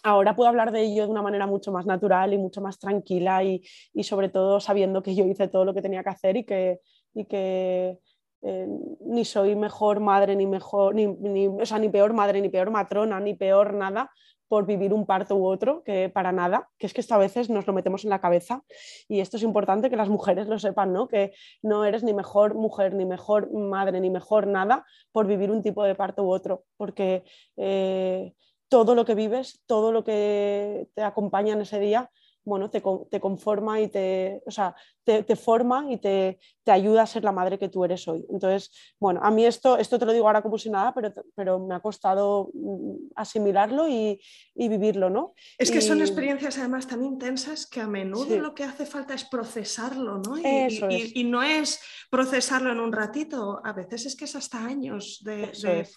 ahora 0.03 0.35
puedo 0.35 0.49
hablar 0.49 0.73
de 0.73 0.83
ello 0.83 1.05
de 1.05 1.11
una 1.11 1.21
manera 1.21 1.47
mucho 1.47 1.73
más 1.73 1.85
natural 1.85 2.33
y 2.33 2.39
mucho 2.39 2.63
más 2.63 2.79
tranquila 2.79 3.45
y, 3.45 3.63
y 3.93 4.05
sobre 4.05 4.31
todo 4.31 4.61
sabiendo 4.61 5.03
que 5.03 5.15
yo 5.15 5.27
hice 5.27 5.49
todo 5.49 5.67
lo 5.67 5.75
que 5.75 5.83
tenía 5.83 6.03
que 6.03 6.11
hacer 6.11 6.39
y 6.39 6.45
que, 6.45 6.81
y 7.13 7.27
que 7.27 7.99
eh, 8.41 8.67
ni 9.01 9.27
soy 9.27 9.57
mejor 9.57 10.01
madre, 10.01 10.37
ni 10.37 10.47
mejor, 10.47 10.95
ni, 10.95 11.07
ni, 11.07 11.49
o 11.49 11.67
sea, 11.67 11.79
ni 11.79 11.91
peor 11.91 12.15
madre, 12.15 12.41
ni 12.41 12.49
peor 12.49 12.71
matrona, 12.71 13.21
ni 13.21 13.35
peor 13.35 13.75
nada 13.75 14.11
por 14.49 14.67
vivir 14.67 14.93
un 14.93 15.07
parto 15.07 15.37
u 15.37 15.47
otro, 15.47 15.83
que 15.85 16.09
para 16.09 16.33
nada, 16.33 16.69
que 16.79 16.87
es 16.87 16.95
que 16.95 17.01
esto 17.01 17.15
a 17.15 17.19
veces 17.19 17.51
nos 17.51 17.67
lo 17.67 17.73
metemos 17.73 18.05
en 18.05 18.11
la 18.11 18.21
cabeza 18.21 18.63
y 19.09 19.21
esto 19.21 19.37
es 19.37 19.43
importante 19.43 19.91
que 19.91 19.97
las 19.97 20.09
mujeres 20.09 20.47
lo 20.47 20.59
sepan, 20.59 20.93
¿no? 20.93 21.09
Que 21.09 21.33
no 21.63 21.85
eres 21.85 22.03
ni 22.03 22.15
mejor 22.15 22.55
mujer, 22.55 22.95
ni 22.95 23.05
mejor 23.05 23.53
madre, 23.53 24.01
ni 24.01 24.11
mejor 24.11 24.47
nada 24.47 24.85
por 25.13 25.27
vivir 25.27 25.51
un 25.51 25.63
tipo 25.63 25.85
de 25.85 25.95
parto 25.95 26.25
u 26.25 26.31
otro, 26.31 26.65
porque 26.77 27.25
eh, 27.57 28.33
todo 28.69 28.95
lo 28.95 29.05
que 29.05 29.15
vives, 29.15 29.63
todo 29.67 29.93
lo 29.93 30.05
que 30.05 30.89
te 30.95 31.03
acompaña 31.03 31.55
en 31.55 31.61
ese 31.61 31.79
día 31.79 32.11
bueno, 32.45 32.71
te, 32.71 32.83
te, 33.11 33.21
conforma 33.21 33.81
y 33.81 33.89
te, 33.89 34.43
o 34.47 34.51
sea, 34.51 34.75
te, 35.03 35.23
te 35.23 35.37
forma 35.37 35.87
y 35.91 35.97
te, 35.97 36.39
te, 36.63 36.73
ayuda 36.73 37.03
a 37.03 37.07
ser 37.07 37.25
la 37.25 37.33
madre 37.33 37.59
que 37.59 37.69
tú 37.69 37.85
eres 37.85 38.07
hoy. 38.07 38.25
Entonces, 38.31 38.71
bueno, 39.01 39.21
a 39.23 39.31
mí 39.31 39.45
esto, 39.47 39.79
esto 39.79 39.99
te 39.99 40.05
lo 40.05 40.13
digo 40.13 40.27
ahora 40.27 40.43
como 40.43 40.59
si 40.59 40.71
nada, 40.71 40.93
pero, 40.95 41.13
pero 41.35 41.59
me 41.59 41.75
ha 41.75 41.81
costado 41.81 42.51
mm, 42.53 43.13
asimilarlo 43.17 43.89
y, 43.89 44.21
y 44.55 44.69
vivirlo, 44.69 45.09
¿no? 45.09 45.35
Es 45.59 45.71
que 45.71 45.79
y... 45.79 45.83
son 45.83 46.01
experiencias 46.01 46.59
además 46.59 46.87
tan 46.87 47.03
intensas 47.03 47.67
que 47.67 47.81
a 47.81 47.87
menudo 47.87 48.27
sí. 48.27 48.39
lo 48.39 48.55
que 48.55 48.65
hace 48.65 48.87
falta 48.87 49.15
es 49.15 49.25
procesarlo, 49.25 50.19
¿no? 50.19 50.39
Y, 50.39 50.43
Eso 50.45 50.91
y, 50.91 50.95
es. 50.97 51.17
y, 51.17 51.25
no 51.25 51.43
es 51.43 51.81
procesarlo 52.11 52.73
en 52.73 52.81
un 52.81 52.93
ratito, 52.93 53.61
a 53.65 53.73
veces 53.73 54.07
es 54.07 54.17
que 54.17 54.25
es 54.25 54.37
hasta 54.37 54.65
años 54.65 55.21
de... 55.25 55.53
de... 55.63 55.89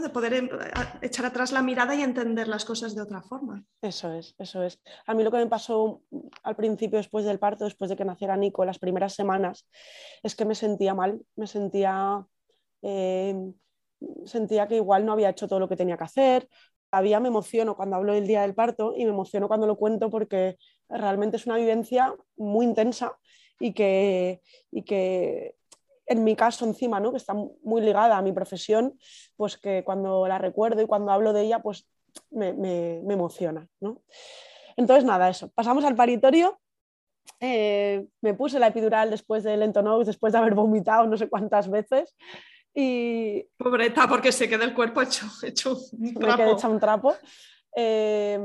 De 0.00 0.10
poder 0.10 0.34
em, 0.34 0.48
echar 1.00 1.26
atrás 1.26 1.52
la 1.52 1.62
mirada 1.62 1.94
y 1.94 2.02
entender 2.02 2.48
las 2.48 2.64
cosas 2.64 2.94
de 2.94 3.02
otra 3.02 3.22
forma. 3.22 3.64
Eso 3.80 4.12
es, 4.12 4.34
eso 4.38 4.62
es. 4.62 4.80
A 5.06 5.14
mí 5.14 5.24
lo 5.24 5.30
que 5.30 5.38
me 5.38 5.46
pasó 5.46 6.02
al 6.42 6.56
principio, 6.56 6.98
después 6.98 7.24
del 7.24 7.38
parto, 7.38 7.64
después 7.64 7.88
de 7.88 7.96
que 7.96 8.04
naciera 8.04 8.36
Nico, 8.36 8.64
las 8.64 8.78
primeras 8.78 9.14
semanas, 9.14 9.66
es 10.22 10.34
que 10.34 10.44
me 10.44 10.54
sentía 10.54 10.94
mal, 10.94 11.20
me 11.34 11.46
sentía, 11.46 12.26
eh, 12.82 13.34
sentía 14.26 14.68
que 14.68 14.76
igual 14.76 15.06
no 15.06 15.12
había 15.12 15.30
hecho 15.30 15.48
todo 15.48 15.60
lo 15.60 15.68
que 15.68 15.76
tenía 15.76 15.96
que 15.96 16.04
hacer. 16.04 16.48
Todavía 16.90 17.20
me 17.20 17.28
emociono 17.28 17.76
cuando 17.76 17.96
hablo 17.96 18.12
del 18.12 18.26
día 18.26 18.42
del 18.42 18.54
parto 18.54 18.94
y 18.96 19.04
me 19.04 19.10
emociono 19.10 19.48
cuando 19.48 19.66
lo 19.66 19.76
cuento 19.76 20.10
porque 20.10 20.56
realmente 20.88 21.36
es 21.36 21.46
una 21.46 21.56
vivencia 21.56 22.14
muy 22.36 22.66
intensa 22.66 23.16
y 23.58 23.72
que, 23.72 24.42
y 24.70 24.82
que 24.82 25.56
en 26.06 26.24
mi 26.24 26.36
caso 26.36 26.64
encima, 26.64 27.00
¿no? 27.00 27.10
que 27.10 27.18
está 27.18 27.34
muy 27.34 27.80
ligada 27.80 28.16
a 28.16 28.22
mi 28.22 28.32
profesión, 28.32 28.98
pues 29.36 29.56
que 29.58 29.82
cuando 29.84 30.26
la 30.26 30.38
recuerdo 30.38 30.82
y 30.82 30.86
cuando 30.86 31.12
hablo 31.12 31.32
de 31.32 31.42
ella, 31.42 31.60
pues 31.60 31.88
me, 32.30 32.52
me, 32.52 33.00
me 33.04 33.14
emociona. 33.14 33.68
¿no? 33.80 34.02
Entonces, 34.76 35.04
nada, 35.04 35.28
eso. 35.28 35.50
Pasamos 35.50 35.84
al 35.84 35.96
paritorio. 35.96 36.58
Eh, 37.40 38.06
me 38.20 38.34
puse 38.34 38.58
la 38.58 38.68
epidural 38.68 39.10
después 39.10 39.42
del 39.42 39.62
Entonox, 39.62 40.06
después 40.06 40.32
de 40.32 40.38
haber 40.38 40.54
vomitado 40.54 41.06
no 41.06 41.16
sé 41.16 41.28
cuántas 41.28 41.68
veces. 41.68 42.16
Y... 42.72 43.42
Pobreta, 43.56 44.06
porque 44.08 44.32
se 44.32 44.48
queda 44.48 44.64
el 44.64 44.74
cuerpo 44.74 45.02
hecho, 45.02 45.26
hecho 45.42 45.76
un 45.92 46.14
trapo. 46.14 46.26
Me 46.26 46.36
quedé 46.36 46.52
hecha 46.52 46.68
un 46.68 46.80
trapo. 46.80 47.14
Eh, 47.74 48.38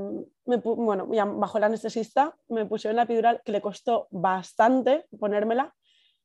me, 0.46 0.58
bueno, 0.58 1.08
ya 1.14 1.24
bajo 1.24 1.58
el 1.58 1.64
anestesista 1.64 2.36
me 2.50 2.66
pusieron 2.66 2.98
la 2.98 3.04
epidural 3.04 3.42
que 3.46 3.54
le 3.54 3.62
costó 3.62 4.10
bastante 4.12 5.06
ponérmela 5.18 5.74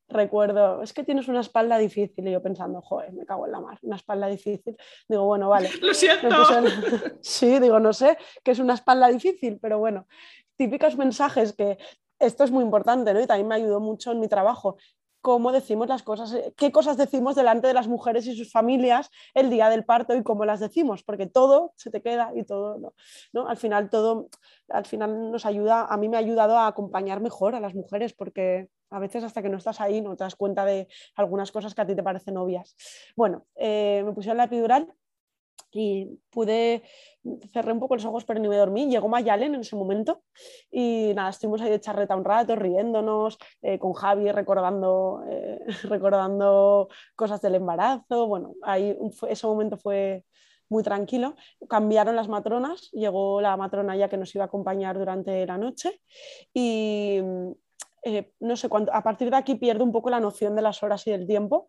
recuerdo, 0.09 0.81
es 0.81 0.93
que 0.93 1.03
tienes 1.03 1.27
una 1.27 1.41
espalda 1.41 1.77
difícil. 1.77 2.27
Y 2.27 2.31
yo 2.31 2.41
pensando, 2.41 2.81
joder, 2.81 3.13
me 3.13 3.25
cago 3.25 3.45
en 3.45 3.51
la 3.51 3.59
mar, 3.59 3.77
una 3.81 3.95
espalda 3.95 4.27
difícil. 4.27 4.77
Digo, 5.07 5.25
bueno, 5.25 5.49
vale. 5.49 5.69
Lo 5.81 5.93
siento. 5.93 6.27
En... 6.27 7.17
Sí, 7.21 7.59
digo, 7.59 7.79
no 7.79 7.93
sé, 7.93 8.17
que 8.43 8.51
es 8.51 8.59
una 8.59 8.73
espalda 8.73 9.07
difícil, 9.07 9.59
pero 9.61 9.79
bueno, 9.79 10.07
típicos 10.55 10.97
mensajes 10.97 11.53
que 11.53 11.77
esto 12.19 12.43
es 12.43 12.51
muy 12.51 12.63
importante, 12.63 13.13
¿no? 13.13 13.21
Y 13.21 13.27
también 13.27 13.47
me 13.47 13.55
ayudó 13.55 13.79
mucho 13.79 14.11
en 14.11 14.19
mi 14.19 14.27
trabajo. 14.27 14.77
Cómo 15.21 15.51
decimos 15.51 15.89
las 15.89 16.03
cosas, 16.03 16.33
qué 16.55 16.71
cosas 16.71 16.95
decimos 16.95 17.35
delante 17.35 17.67
de 17.67 17.73
las 17.73 17.87
mujeres 17.87 18.25
y 18.27 18.37
sus 18.37 18.51
familias 18.51 19.09
el 19.33 19.49
día 19.49 19.69
del 19.69 19.83
parto 19.83 20.15
y 20.15 20.23
cómo 20.23 20.45
las 20.45 20.59
decimos, 20.59 21.03
porque 21.03 21.25
todo 21.25 21.73
se 21.75 21.91
te 21.91 22.01
queda 22.01 22.31
y 22.33 22.43
todo, 22.43 22.77
¿no? 22.77 22.93
¿no? 23.33 23.47
Al 23.49 23.57
final, 23.57 23.89
todo, 23.89 24.29
al 24.69 24.85
final 24.85 25.31
nos 25.31 25.45
ayuda, 25.45 25.85
a 25.85 25.97
mí 25.97 26.07
me 26.07 26.17
ha 26.17 26.21
ayudado 26.21 26.57
a 26.57 26.67
acompañar 26.67 27.19
mejor 27.19 27.55
a 27.55 27.59
las 27.59 27.73
mujeres, 27.75 28.13
porque 28.13 28.69
a 28.89 28.99
veces 28.99 29.23
hasta 29.23 29.41
que 29.41 29.49
no 29.49 29.57
estás 29.57 29.81
ahí 29.81 30.01
no 30.01 30.15
te 30.15 30.23
das 30.23 30.35
cuenta 30.35 30.65
de 30.65 30.87
algunas 31.15 31.51
cosas 31.51 31.73
que 31.75 31.81
a 31.81 31.87
ti 31.87 31.95
te 31.95 32.03
parecen 32.03 32.37
obvias. 32.37 32.75
Bueno, 33.15 33.45
eh, 33.55 34.03
me 34.05 34.13
pusieron 34.13 34.37
la 34.37 34.45
epidural 34.45 34.93
y 35.71 36.19
pude, 36.29 36.83
cerré 37.51 37.73
un 37.73 37.79
poco 37.79 37.95
los 37.95 38.05
ojos 38.05 38.23
pero 38.25 38.39
ni 38.39 38.47
me 38.47 38.55
dormí, 38.55 38.89
llegó 38.89 39.07
Mayalen 39.07 39.55
en 39.55 39.61
ese 39.61 39.75
momento 39.75 40.23
y 40.71 41.11
nada, 41.15 41.29
estuvimos 41.29 41.61
ahí 41.61 41.69
de 41.69 41.79
charreta 41.79 42.15
un 42.15 42.23
rato, 42.23 42.55
riéndonos, 42.55 43.37
eh, 43.61 43.77
con 43.77 43.93
Javi 43.93 44.31
recordando, 44.31 45.23
eh, 45.29 45.59
recordando 45.83 46.89
cosas 47.15 47.41
del 47.41 47.55
embarazo, 47.55 48.27
bueno, 48.27 48.53
ahí 48.63 48.97
ese 49.29 49.47
momento 49.47 49.77
fue 49.77 50.23
muy 50.69 50.83
tranquilo, 50.83 51.35
cambiaron 51.69 52.15
las 52.15 52.27
matronas, 52.27 52.91
llegó 52.91 53.41
la 53.41 53.55
matrona 53.55 53.95
ya 53.95 54.09
que 54.09 54.17
nos 54.17 54.33
iba 54.35 54.43
a 54.45 54.47
acompañar 54.47 54.97
durante 54.97 55.45
la 55.45 55.57
noche 55.57 56.01
y 56.53 57.21
eh, 58.03 58.31
no 58.39 58.55
sé 58.55 58.69
cuánto, 58.69 58.93
a 58.93 59.03
partir 59.03 59.29
de 59.29 59.37
aquí 59.37 59.55
pierdo 59.55 59.83
un 59.83 59.91
poco 59.91 60.09
la 60.09 60.19
noción 60.19 60.55
de 60.55 60.61
las 60.61 60.83
horas 60.83 61.05
y 61.07 61.11
del 61.11 61.27
tiempo, 61.27 61.67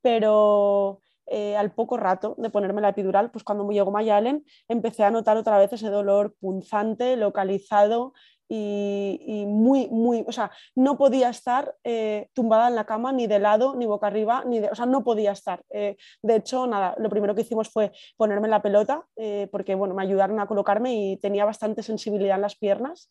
pero 0.00 1.00
eh, 1.26 1.56
al 1.56 1.72
poco 1.72 1.96
rato 1.96 2.34
de 2.36 2.50
ponerme 2.50 2.82
la 2.82 2.90
epidural, 2.90 3.30
pues 3.30 3.44
cuando 3.44 3.64
me 3.64 3.74
llegó 3.74 3.90
Mayalen, 3.90 4.44
empecé 4.68 5.04
a 5.04 5.10
notar 5.10 5.36
otra 5.38 5.58
vez 5.58 5.72
ese 5.72 5.88
dolor 5.88 6.36
punzante, 6.38 7.16
localizado 7.16 8.12
y, 8.48 9.44
muy, 9.46 9.88
muy, 9.88 10.24
o 10.26 10.32
sea, 10.32 10.50
no 10.74 10.96
podía 10.96 11.28
estar 11.30 11.74
eh, 11.84 12.28
tumbada 12.34 12.68
en 12.68 12.74
la 12.74 12.84
cama 12.84 13.12
ni 13.12 13.26
de 13.26 13.38
lado, 13.38 13.74
ni 13.74 13.86
boca 13.86 14.06
arriba, 14.06 14.44
ni 14.46 14.60
de, 14.60 14.68
o 14.70 14.74
sea, 14.74 14.86
no 14.86 15.02
podía 15.02 15.32
estar. 15.32 15.62
Eh, 15.70 15.96
de 16.22 16.36
hecho, 16.36 16.66
nada, 16.66 16.94
lo 16.98 17.08
primero 17.10 17.34
que 17.34 17.42
hicimos 17.42 17.70
fue 17.70 17.92
ponerme 18.16 18.48
la 18.48 18.62
pelota, 18.62 19.06
porque, 19.50 19.74
bueno, 19.74 19.94
me 19.94 20.02
ayudaron 20.02 20.40
a 20.40 20.46
colocarme 20.46 20.94
y 20.94 21.16
tenía 21.16 21.44
bastante 21.44 21.82
sensibilidad 21.82 22.36
en 22.36 22.42
las 22.42 22.56
piernas 22.56 23.10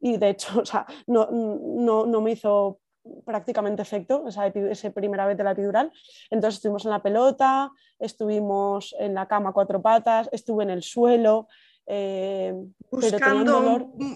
y, 0.00 0.16
de 0.16 0.30
hecho, 0.30 0.48
o 0.60 0.64
sea, 0.64 0.86
no, 1.06 1.28
no, 1.30 2.06
no 2.06 2.20
me 2.20 2.32
hizo 2.32 2.80
prácticamente 3.24 3.82
efecto 3.82 4.26
esa, 4.26 4.46
esa, 4.46 4.90
primera 4.90 5.26
vez 5.26 5.36
de 5.36 5.44
la 5.44 5.52
epidural. 5.52 5.92
Entonces 6.30 6.56
estuvimos 6.56 6.84
en 6.84 6.90
la 6.90 7.02
pelota, 7.02 7.70
estuvimos 7.98 8.94
en 8.98 9.14
la 9.14 9.28
cama 9.28 9.52
cuatro 9.52 9.82
patas, 9.82 10.28
estuve 10.32 10.64
en 10.64 10.70
el 10.70 10.82
suelo. 10.82 11.48
Eh, 11.86 12.54
buscando 12.90 13.60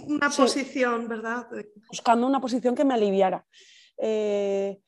una 0.06 0.30
posición, 0.30 1.08
¿verdad? 1.08 1.48
Buscando 1.88 2.26
una 2.26 2.40
posición 2.40 2.74
que 2.74 2.84
me 2.84 2.94
aliviara. 2.94 3.44
Eh, 3.98 4.78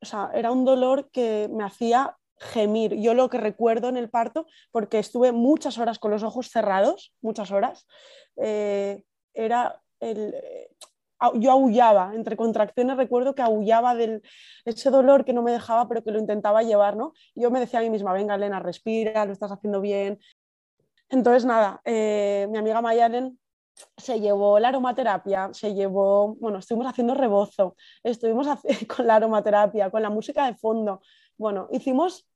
o 0.00 0.06
sea, 0.06 0.30
era 0.34 0.50
un 0.50 0.64
dolor 0.64 1.10
que 1.10 1.48
me 1.52 1.64
hacía 1.64 2.16
gemir. 2.38 2.94
Yo 2.96 3.14
lo 3.14 3.28
que 3.28 3.38
recuerdo 3.38 3.88
en 3.88 3.96
el 3.96 4.10
parto, 4.10 4.46
porque 4.70 4.98
estuve 4.98 5.32
muchas 5.32 5.78
horas 5.78 5.98
con 5.98 6.10
los 6.10 6.22
ojos 6.22 6.50
cerrados, 6.50 7.14
muchas 7.20 7.50
horas, 7.50 7.86
eh, 8.36 9.02
era 9.34 9.80
el, 10.00 10.34
yo 11.34 11.52
aullaba, 11.52 12.12
entre 12.14 12.36
contracciones 12.36 12.96
recuerdo 12.96 13.34
que 13.34 13.42
aullaba 13.42 13.94
de 13.94 14.20
ese 14.64 14.90
dolor 14.90 15.24
que 15.24 15.32
no 15.32 15.42
me 15.42 15.52
dejaba, 15.52 15.88
pero 15.88 16.02
que 16.02 16.10
lo 16.10 16.18
intentaba 16.18 16.62
llevar, 16.62 16.96
¿no? 16.96 17.12
Yo 17.34 17.50
me 17.50 17.60
decía 17.60 17.80
a 17.80 17.82
mí 17.82 17.90
misma, 17.90 18.12
venga, 18.12 18.34
Elena, 18.34 18.60
respira, 18.60 19.24
lo 19.24 19.32
estás 19.32 19.52
haciendo 19.52 19.80
bien. 19.80 20.18
Entonces, 21.14 21.44
nada, 21.44 21.80
eh, 21.84 22.48
mi 22.50 22.58
amiga 22.58 22.82
Mayalen 22.82 23.38
se 23.96 24.18
llevó 24.18 24.58
la 24.58 24.68
aromaterapia, 24.68 25.50
se 25.52 25.72
llevó, 25.72 26.34
bueno, 26.40 26.58
estuvimos 26.58 26.88
haciendo 26.88 27.14
rebozo, 27.14 27.76
estuvimos 28.02 28.48
con 28.96 29.06
la 29.06 29.16
aromaterapia, 29.16 29.90
con 29.90 30.02
la 30.02 30.10
música 30.10 30.46
de 30.46 30.56
fondo. 30.56 31.02
Bueno, 31.38 31.68
hicimos 31.70 32.26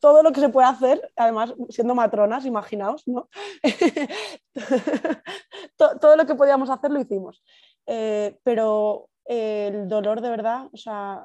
todo 0.00 0.24
lo 0.24 0.32
que 0.32 0.40
se 0.40 0.48
puede 0.48 0.66
hacer, 0.66 1.12
además 1.14 1.54
siendo 1.68 1.94
matronas, 1.94 2.44
imaginaos, 2.44 3.06
¿no? 3.06 3.28
todo 5.76 6.16
lo 6.16 6.26
que 6.26 6.34
podíamos 6.34 6.70
hacer 6.70 6.90
lo 6.90 7.00
hicimos. 7.00 7.40
Eh, 7.86 8.36
pero 8.42 9.10
el 9.26 9.88
dolor 9.88 10.20
de 10.20 10.30
verdad, 10.30 10.66
o 10.72 10.76
sea, 10.76 11.24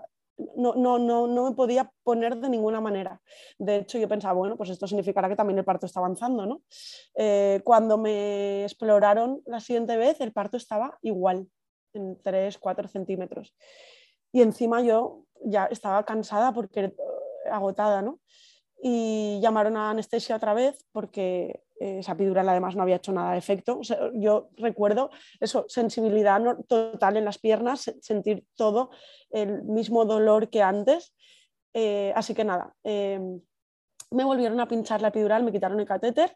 no, 0.56 0.74
no, 0.76 0.98
no, 0.98 1.28
no, 1.28 1.50
me 1.50 1.56
podía 1.56 1.92
poner 2.04 2.38
de 2.38 2.50
ninguna 2.50 2.82
manera. 2.82 3.22
De 3.58 3.78
hecho, 3.78 3.98
yo 3.98 4.08
pensaba, 4.08 4.34
bueno, 4.34 4.58
pues 4.58 4.70
esto 4.70 4.88
significará 4.88 5.28
que 5.28 5.36
también 5.36 5.60
el 5.60 5.66
parto 5.66 5.86
está 5.86 6.00
avanzando, 6.00 6.46
¿no? 6.46 6.62
Eh, 7.16 7.62
cuando 7.64 7.98
me 7.98 8.64
exploraron 8.64 9.42
la 9.46 9.60
siguiente 9.60 9.98
vez, 9.98 10.22
el 10.22 10.32
parto 10.32 10.58
estaba 10.58 10.98
igual, 11.02 11.48
en 11.94 12.22
3, 12.22 12.58
4 12.58 12.88
centímetros. 12.88 13.54
Y 14.32 14.42
encima 14.42 14.82
yo 14.82 15.26
ya 15.44 15.66
estaba 15.66 16.06
cansada 16.06 16.54
porque 16.54 16.80
eh, 16.86 16.96
agotada, 17.52 18.02
¿no? 18.02 18.20
Y 18.82 19.40
llamaron 19.42 19.76
a 19.76 19.90
anestesia 19.90 20.38
otra 20.38 20.54
vez 20.54 20.86
porque 20.92 21.64
eh, 21.80 22.00
esa 22.00 22.14
epidural 22.14 22.48
además 22.48 22.76
no 22.76 22.84
había 22.84 22.98
hecho 22.98 23.12
nada 23.12 23.34
de 23.34 23.38
efecto. 23.38 23.80
yo 24.14 24.50
recuerdo 24.58 25.10
eso, 25.40 25.66
sensibilidad 25.68 26.42
total 26.68 27.18
en 27.18 27.26
las 27.26 27.38
piernas, 27.38 27.94
sentir 28.02 28.46
todo 28.56 28.92
el 29.32 29.64
mismo 29.64 30.06
dolor 30.06 30.50
que 30.50 30.62
antes. 30.62 31.14
Eh, 31.74 32.12
así 32.16 32.34
que 32.34 32.44
nada, 32.44 32.74
em, 32.84 33.42
me 34.12 34.24
volvieron 34.24 34.60
a 34.60 34.68
pinchar 34.68 35.02
la 35.02 35.10
epidural, 35.10 35.44
me 35.44 35.52
quitaron 35.52 35.80
el 35.80 35.86
catéter 35.86 36.36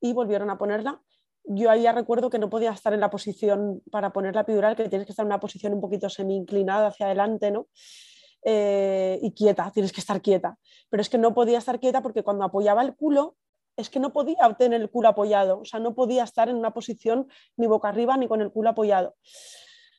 y 0.00 0.12
volvieron 0.12 0.50
a 0.50 0.58
ponerla. 0.58 1.00
Yo 1.44 1.70
ahí 1.70 1.82
ya 1.82 1.92
recuerdo 1.92 2.30
que 2.30 2.38
no 2.38 2.50
podía 2.50 2.72
estar 2.72 2.92
en 2.92 3.00
la 3.00 3.10
posición 3.10 3.82
para 3.90 4.12
poner 4.12 4.34
la 4.34 4.42
epidural, 4.42 4.76
que 4.76 4.88
tienes 4.88 5.06
que 5.06 5.12
estar 5.12 5.24
en 5.24 5.28
una 5.28 5.40
posición 5.40 5.74
un 5.74 5.80
poquito 5.80 6.08
semi-inclinada 6.08 6.88
hacia 6.88 7.06
adelante, 7.06 7.50
¿no? 7.50 7.68
Eh, 8.46 9.18
y 9.22 9.32
quieta, 9.32 9.70
tienes 9.72 9.92
que 9.92 10.00
estar 10.00 10.20
quieta. 10.20 10.58
Pero 10.90 11.00
es 11.00 11.08
que 11.08 11.18
no 11.18 11.32
podía 11.34 11.58
estar 11.58 11.80
quieta 11.80 12.02
porque 12.02 12.22
cuando 12.22 12.44
apoyaba 12.44 12.82
el 12.82 12.94
culo 12.94 13.36
es 13.76 13.90
que 13.90 14.00
no 14.00 14.12
podía 14.12 14.52
tener 14.58 14.80
el 14.80 14.90
culo 14.90 15.08
apoyado, 15.08 15.60
o 15.60 15.64
sea, 15.64 15.80
no 15.80 15.94
podía 15.94 16.24
estar 16.24 16.48
en 16.48 16.56
una 16.56 16.72
posición 16.72 17.28
ni 17.56 17.66
boca 17.66 17.88
arriba 17.88 18.16
ni 18.16 18.28
con 18.28 18.40
el 18.40 18.50
culo 18.50 18.70
apoyado. 18.70 19.16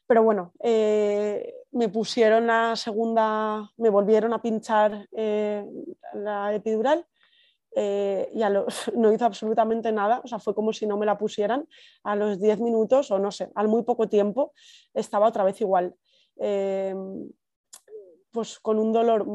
Pero 0.08 0.24
bueno, 0.24 0.54
eh, 0.62 1.54
me 1.72 1.90
pusieron 1.90 2.48
la 2.48 2.76
segunda, 2.76 3.72
me 3.78 3.90
volvieron 3.90 4.34
a 4.34 4.42
pinchar 4.42 5.08
eh, 5.12 5.66
la 6.14 6.54
epidural 6.54 7.06
eh, 7.76 8.30
y 8.34 8.42
no 8.96 9.12
hizo 9.12 9.26
absolutamente 9.26 9.92
nada, 9.92 10.22
o 10.24 10.28
sea, 10.28 10.40
fue 10.40 10.54
como 10.54 10.74
si 10.74 10.86
no 10.86 10.98
me 10.98 11.08
la 11.08 11.18
pusieran. 11.18 11.68
A 12.04 12.16
los 12.16 12.40
10 12.40 12.60
minutos 12.60 13.10
o 13.12 13.20
no 13.20 13.32
sé, 13.32 13.50
al 13.56 13.68
muy 13.68 13.84
poco 13.84 14.08
tiempo 14.08 14.54
estaba 14.94 15.28
otra 15.28 15.44
vez 15.44 15.60
igual. 15.62 15.96
Pues 18.36 18.60
con 18.60 18.78
un 18.78 18.94
dolor 18.94 19.26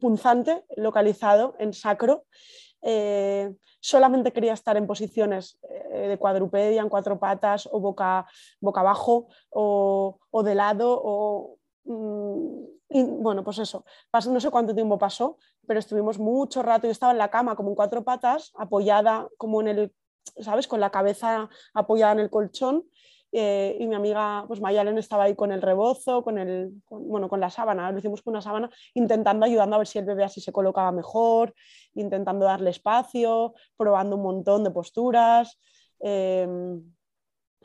punzante 0.00 0.64
localizado 0.76 1.54
en 1.58 1.74
sacro. 1.74 2.24
Solamente 3.86 4.32
quería 4.32 4.52
estar 4.52 4.76
en 4.76 4.88
posiciones 4.88 5.60
eh, 5.70 6.08
de 6.08 6.18
cuadrupedia, 6.18 6.82
en 6.82 6.88
cuatro 6.88 7.20
patas 7.20 7.68
o 7.70 7.78
boca, 7.78 8.26
boca 8.60 8.80
abajo 8.80 9.28
o, 9.50 10.42
de 10.44 10.54
lado 10.56 11.00
o... 11.04 11.56
Mm, 11.84 13.22
bueno, 13.22 13.44
pues 13.44 13.58
eso, 13.58 13.84
no 14.28 14.40
sé 14.40 14.50
cuánto 14.50 14.74
tiempo 14.74 14.98
pasó, 14.98 15.38
pero 15.68 15.78
estuvimos 15.78 16.18
mucho 16.18 16.62
rato, 16.64 16.88
yo 16.88 16.90
estaba 16.90 17.12
en 17.12 17.18
la 17.18 17.30
cama 17.30 17.54
como 17.54 17.68
en 17.68 17.74
cuatro 17.76 18.02
patas, 18.02 18.52
apoyada 18.56 19.28
como 19.38 19.60
en 19.60 19.68
el, 19.68 19.94
¿sabes? 20.40 20.66
Con 20.66 20.80
la 20.80 20.90
cabeza 20.90 21.48
apoyada 21.74 22.12
en 22.12 22.20
el 22.20 22.30
colchón 22.30 22.88
eh, 23.38 23.76
y 23.78 23.86
mi 23.86 23.94
amiga, 23.94 24.46
pues 24.48 24.62
Mayalen 24.62 24.96
estaba 24.96 25.24
ahí 25.24 25.34
con 25.34 25.52
el 25.52 25.60
rebozo, 25.60 26.24
con, 26.24 26.38
el, 26.38 26.72
bueno, 26.88 27.28
con 27.28 27.38
la 27.38 27.50
sábana, 27.50 27.92
lo 27.92 27.98
hicimos 27.98 28.22
con 28.22 28.32
una 28.32 28.40
sábana, 28.40 28.70
intentando, 28.94 29.44
ayudando 29.44 29.76
a 29.76 29.78
ver 29.80 29.86
si 29.86 29.98
el 29.98 30.06
bebé 30.06 30.24
así 30.24 30.40
se 30.40 30.52
colocaba 30.52 30.90
mejor, 30.90 31.54
intentando 31.92 32.46
darle 32.46 32.70
espacio, 32.70 33.52
probando 33.76 34.16
un 34.16 34.22
montón 34.22 34.64
de 34.64 34.70
posturas. 34.70 35.58
Em, 36.00 36.82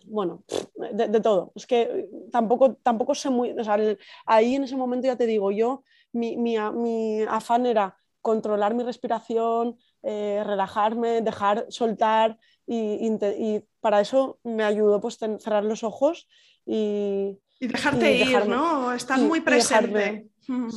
bueno, 0.08 0.44
de, 0.76 1.22
todo. 1.22 1.54
Es 1.56 1.66
que 1.66 2.06
tampoco, 2.34 2.76
tampoco 2.84 3.16
sé 3.16 3.30
muy, 3.30 3.52
o 3.52 3.64
sea, 3.64 3.78
ahí 4.26 4.56
en 4.56 4.66
ese 4.66 4.76
momento 4.76 5.08
ya 5.08 5.16
te 5.16 5.26
digo, 5.26 5.52
yo, 5.52 5.86
mi, 6.12 6.36
mi, 6.36 6.58
mi 6.74 7.22
afán 7.30 7.66
era 7.66 7.96
controlar 8.20 8.74
mi 8.74 8.84
respiración, 8.84 9.78
eh, 10.04 10.44
relajarme, 10.46 11.22
dejar 11.22 11.66
soltar 11.70 12.38
y, 12.68 13.08
y, 13.08 13.64
para 13.82 14.00
eso 14.00 14.40
me 14.44 14.64
ayudó 14.64 15.02
pues 15.02 15.18
cerrar 15.18 15.66
los 15.66 15.84
ojos 15.84 16.28
y, 16.66 17.40
y 17.60 17.68
dejarte 17.68 18.16
ir, 18.16 18.48
¿no? 18.48 18.94
Estar 18.94 19.20
muy 19.20 19.42
presente. 19.42 20.28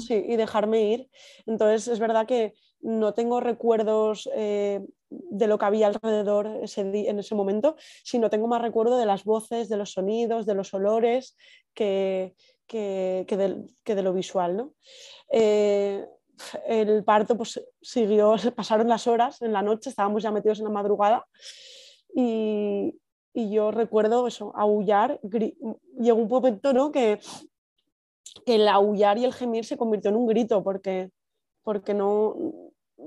sí, 0.07 0.25
y 0.29 0.37
dejarme 0.37 0.83
ir. 0.83 1.09
Entonces 1.47 1.89
es 1.89 1.99
verdad 1.99 2.27
que 2.27 2.55
no 2.81 3.15
tengo 3.15 3.41
recuerdos 3.41 4.29
eh, 4.35 4.81
de 5.09 5.47
lo 5.47 5.59
que 5.59 5.65
había 5.65 5.87
alrededor 5.87 6.47
ese 6.63 6.83
en 6.83 7.19
ese 7.19 7.35
momento, 7.35 7.77
sino 8.03 8.29
tengo 8.29 8.49
más 8.49 8.61
recuerdo 8.61 8.99
de 8.99 9.07
las 9.07 9.25
voces, 9.25 9.69
de 9.69 9.79
los 9.79 9.93
sonidos, 9.93 10.45
de 10.45 10.55
los 10.55 10.75
olores 10.75 11.37
que, 11.73 12.35
que, 12.67 13.25
de, 13.27 14.03
lo 14.03 14.13
visual. 14.13 14.57
¿no? 14.57 14.75
Eh, 15.31 16.05
el 16.67 17.05
parto 17.05 17.37
pues, 17.37 17.63
siguió, 17.81 18.37
pasaron 18.57 18.89
las 18.89 19.07
horas 19.07 19.41
en 19.41 19.53
la 19.53 19.63
noche, 19.63 19.89
estábamos 19.89 20.23
ya 20.23 20.31
metidos 20.31 20.59
en 20.59 20.65
la 20.65 20.71
madrugada 20.71 21.27
y, 22.15 22.99
y 23.33 23.51
yo 23.51 23.73
recuerdo 23.73 24.27
eso, 24.29 24.53
aullar, 24.57 25.21
llegó 26.01 26.23
un 26.23 26.29
momento 26.29 26.73
¿no? 26.73 26.93
que, 26.93 27.19
que 28.47 28.55
el 28.55 28.69
aullar 28.69 29.19
y 29.19 29.25
el 29.25 29.35
gemir 29.35 29.65
se 29.65 29.77
convirtió 29.77 30.11
en 30.11 30.17
un 30.17 30.27
grito 30.27 30.63
porque, 30.63 31.11
porque, 31.63 31.95
no, 31.95 32.37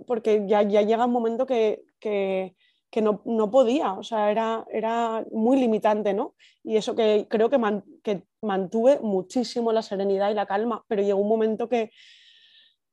porque 0.05 0.43
ya, 0.47 0.63
ya 0.63 0.81
llega 0.81 1.05
un 1.05 1.13
momento 1.13 1.45
que, 1.45 1.83
que, 1.99 2.55
que 2.91 3.01
no, 3.01 3.21
no, 3.23 3.49
podía, 3.49 3.93
o 3.93 4.03
sea, 4.03 4.29
era, 4.29 4.65
era 4.71 5.25
muy 5.31 5.57
limitante, 5.57 6.13
¿no? 6.13 6.35
Y 6.63 6.75
eso 6.75 6.95
que 6.95 7.27
creo 7.29 7.49
que, 7.49 7.59
que 8.03 8.23
mantuve 8.41 8.99
muchísimo 8.99 9.71
la 9.71 9.81
serenidad 9.81 10.29
y 10.29 10.33
la 10.33 10.45
calma, 10.45 10.83
pero 10.87 11.01
llegó 11.01 11.19
un 11.19 11.29
momento 11.29 11.69
que, 11.69 11.91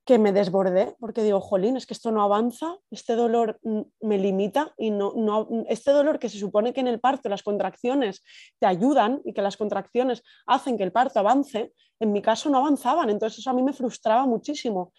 que 0.04 0.18
me 0.18 0.32
desbordé 0.32 0.94
porque 1.00 1.22
digo, 1.22 1.40
jolín, 1.40 1.76
es 1.76 1.86
que 1.86 1.94
esto 1.94 2.10
no 2.12 2.22
avanza, 2.22 2.76
este 2.90 3.14
dolor 3.14 3.58
me 4.00 4.18
limita 4.18 4.74
y 4.76 4.90
no, 4.90 5.14
no, 5.16 5.48
este 5.68 5.92
dolor 5.92 6.18
que 6.18 6.28
se 6.28 6.38
supone 6.38 6.74
que 6.74 6.80
en 6.80 6.88
el 6.88 7.00
parto 7.00 7.28
las 7.28 7.42
contracciones 7.42 8.22
te 8.58 8.66
ayudan 8.66 9.22
y 9.24 9.32
que 9.32 9.42
las 9.42 9.56
contracciones 9.56 10.22
hacen 10.46 10.76
que 10.76 10.84
el 10.84 10.92
parto 10.92 11.20
avance, 11.20 11.72
en 12.00 12.12
mi 12.12 12.20
caso 12.20 12.50
no 12.50 12.58
avanzaban, 12.58 13.08
entonces 13.08 13.38
eso 13.38 13.50
a 13.50 13.54
mí 13.54 13.62
me 13.62 13.72
frustraba 13.72 14.26
muchísimo. 14.26 14.92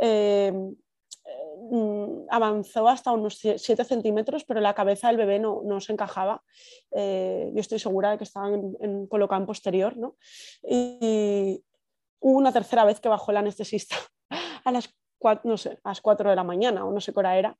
Eh, 0.00 0.52
mm, 1.70 2.24
avanzó 2.28 2.88
hasta 2.88 3.12
unos 3.12 3.38
7 3.38 3.84
centímetros, 3.84 4.44
pero 4.44 4.60
la 4.60 4.74
cabeza 4.74 5.06
del 5.06 5.18
bebé 5.18 5.38
no, 5.38 5.62
no 5.64 5.80
se 5.80 5.92
encajaba. 5.92 6.42
Eh, 6.90 7.52
yo 7.54 7.60
estoy 7.60 7.78
segura 7.78 8.10
de 8.10 8.18
que 8.18 8.24
estaban 8.24 8.54
en, 8.54 8.76
en, 8.80 9.06
colocado 9.06 9.40
en 9.40 9.46
posterior. 9.46 9.96
¿no? 9.96 10.16
Y, 10.68 11.62
hubo 12.22 12.38
una 12.38 12.52
tercera 12.52 12.84
vez 12.84 13.00
que 13.00 13.08
bajó 13.08 13.32
el 13.32 13.36
anestesista 13.38 13.96
a 14.64 14.72
las, 14.72 14.94
4, 15.18 15.48
no 15.48 15.56
sé, 15.56 15.78
a 15.84 15.90
las 15.90 16.00
4 16.00 16.30
de 16.30 16.36
la 16.36 16.44
mañana 16.44 16.84
o 16.84 16.92
no 16.92 17.00
sé 17.00 17.12
qué 17.12 17.20
era 17.20 17.56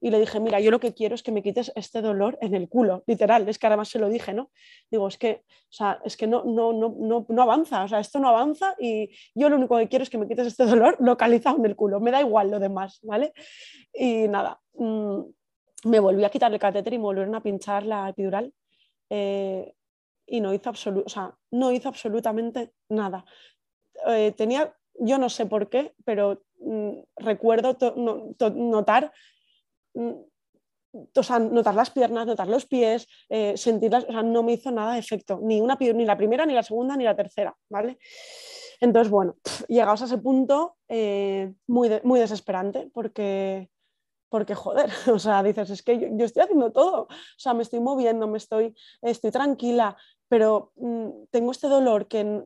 y 0.00 0.10
le 0.10 0.20
dije, 0.20 0.38
mira, 0.38 0.60
yo 0.60 0.70
lo 0.70 0.78
que 0.78 0.94
quiero 0.94 1.14
es 1.14 1.22
que 1.22 1.32
me 1.32 1.42
quites 1.42 1.72
este 1.74 2.00
dolor 2.00 2.38
en 2.40 2.54
el 2.54 2.68
culo, 2.68 3.02
literal, 3.06 3.48
es 3.48 3.58
que 3.58 3.66
además 3.66 3.88
se 3.88 3.98
lo 3.98 4.08
dije, 4.08 4.32
¿no? 4.32 4.50
Digo, 4.90 5.08
es 5.08 5.18
que, 5.18 5.42
o 5.44 5.72
sea, 5.72 6.00
es 6.04 6.16
que 6.16 6.26
no, 6.26 6.44
no, 6.44 6.72
no, 6.72 6.94
no, 6.98 7.26
no 7.28 7.42
avanza, 7.42 7.82
o 7.82 7.88
sea, 7.88 7.98
esto 7.98 8.20
no 8.20 8.28
avanza 8.28 8.76
y 8.78 9.10
yo 9.34 9.48
lo 9.48 9.56
único 9.56 9.76
que 9.76 9.88
quiero 9.88 10.04
es 10.04 10.10
que 10.10 10.18
me 10.18 10.28
quites 10.28 10.46
este 10.46 10.66
dolor 10.66 10.96
localizado 11.00 11.56
en 11.58 11.64
el 11.64 11.74
culo, 11.74 12.00
me 12.00 12.12
da 12.12 12.20
igual 12.20 12.50
lo 12.50 12.60
demás, 12.60 13.00
¿vale? 13.02 13.32
Y 13.92 14.28
nada, 14.28 14.60
mmm, 14.74 15.22
me 15.84 16.00
volví 16.00 16.24
a 16.24 16.30
quitar 16.30 16.52
el 16.52 16.58
catéter 16.58 16.92
y 16.92 16.98
me 16.98 17.04
volvieron 17.04 17.34
a 17.34 17.42
pinchar 17.42 17.84
la 17.84 18.08
epidural 18.08 18.52
eh, 19.10 19.74
y 20.26 20.40
no 20.40 20.52
hizo, 20.54 20.70
o 20.70 21.08
sea, 21.08 21.34
no 21.50 21.72
hizo 21.72 21.88
absolutamente 21.88 22.72
nada. 22.88 23.24
Eh, 24.06 24.32
tenía, 24.36 24.76
yo 24.98 25.18
no 25.18 25.28
sé 25.28 25.46
por 25.46 25.68
qué, 25.68 25.94
pero 26.04 26.42
mmm, 26.60 27.00
recuerdo 27.16 27.76
no, 27.96 28.34
notar 28.54 29.12
Mm, 29.98 30.12
o 31.14 31.22
sea, 31.22 31.38
notar 31.38 31.74
las 31.74 31.90
piernas, 31.90 32.26
notar 32.26 32.48
los 32.48 32.66
pies, 32.66 33.06
eh, 33.28 33.56
sentirlas, 33.56 34.04
o 34.04 34.12
sea, 34.12 34.22
no 34.22 34.42
me 34.42 34.52
hizo 34.52 34.70
nada 34.70 34.94
de 34.94 35.00
efecto, 35.00 35.38
ni, 35.42 35.60
una, 35.60 35.76
ni 35.78 36.04
la 36.04 36.16
primera, 36.16 36.46
ni 36.46 36.54
la 36.54 36.62
segunda, 36.62 36.96
ni 36.96 37.04
la 37.04 37.14
tercera, 37.16 37.54
¿vale? 37.68 37.98
Entonces, 38.80 39.10
bueno, 39.10 39.36
llegados 39.68 40.02
a 40.02 40.06
ese 40.06 40.18
punto, 40.18 40.76
eh, 40.88 41.52
muy, 41.66 41.90
muy 42.04 42.20
desesperante, 42.20 42.90
porque, 42.94 43.70
porque, 44.30 44.54
joder, 44.54 44.88
o 45.12 45.18
sea, 45.18 45.42
dices, 45.42 45.68
es 45.70 45.82
que 45.82 45.98
yo, 45.98 46.08
yo, 46.12 46.24
estoy 46.24 46.44
haciendo 46.44 46.72
todo, 46.72 47.02
o 47.02 47.08
sea, 47.36 47.52
me 47.54 47.62
estoy 47.62 47.80
moviendo, 47.80 48.26
me 48.26 48.38
estoy, 48.38 48.74
estoy 49.02 49.30
tranquila, 49.30 49.96
pero 50.28 50.72
mmm, 50.76 51.08
tengo 51.30 51.50
este 51.50 51.68
dolor 51.68 52.06
que, 52.06 52.44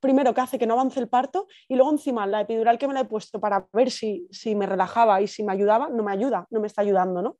primero 0.00 0.34
que 0.34 0.40
hace 0.40 0.58
que 0.58 0.66
no 0.66 0.74
avance 0.74 1.00
el 1.00 1.08
parto 1.08 1.48
y 1.68 1.74
luego 1.74 1.90
encima 1.90 2.26
la 2.26 2.42
epidural 2.42 2.78
que 2.78 2.86
me 2.86 2.94
la 2.94 3.00
he 3.00 3.04
puesto 3.04 3.40
para 3.40 3.66
ver 3.72 3.90
si, 3.90 4.26
si, 4.30 4.54
me 4.54 4.66
relajaba 4.66 5.20
y 5.20 5.26
si 5.26 5.42
me 5.42 5.52
ayudaba, 5.52 5.88
no 5.88 6.02
me 6.02 6.12
ayuda, 6.12 6.46
no 6.50 6.60
me 6.60 6.66
está 6.66 6.82
ayudando, 6.82 7.22
¿no? 7.22 7.38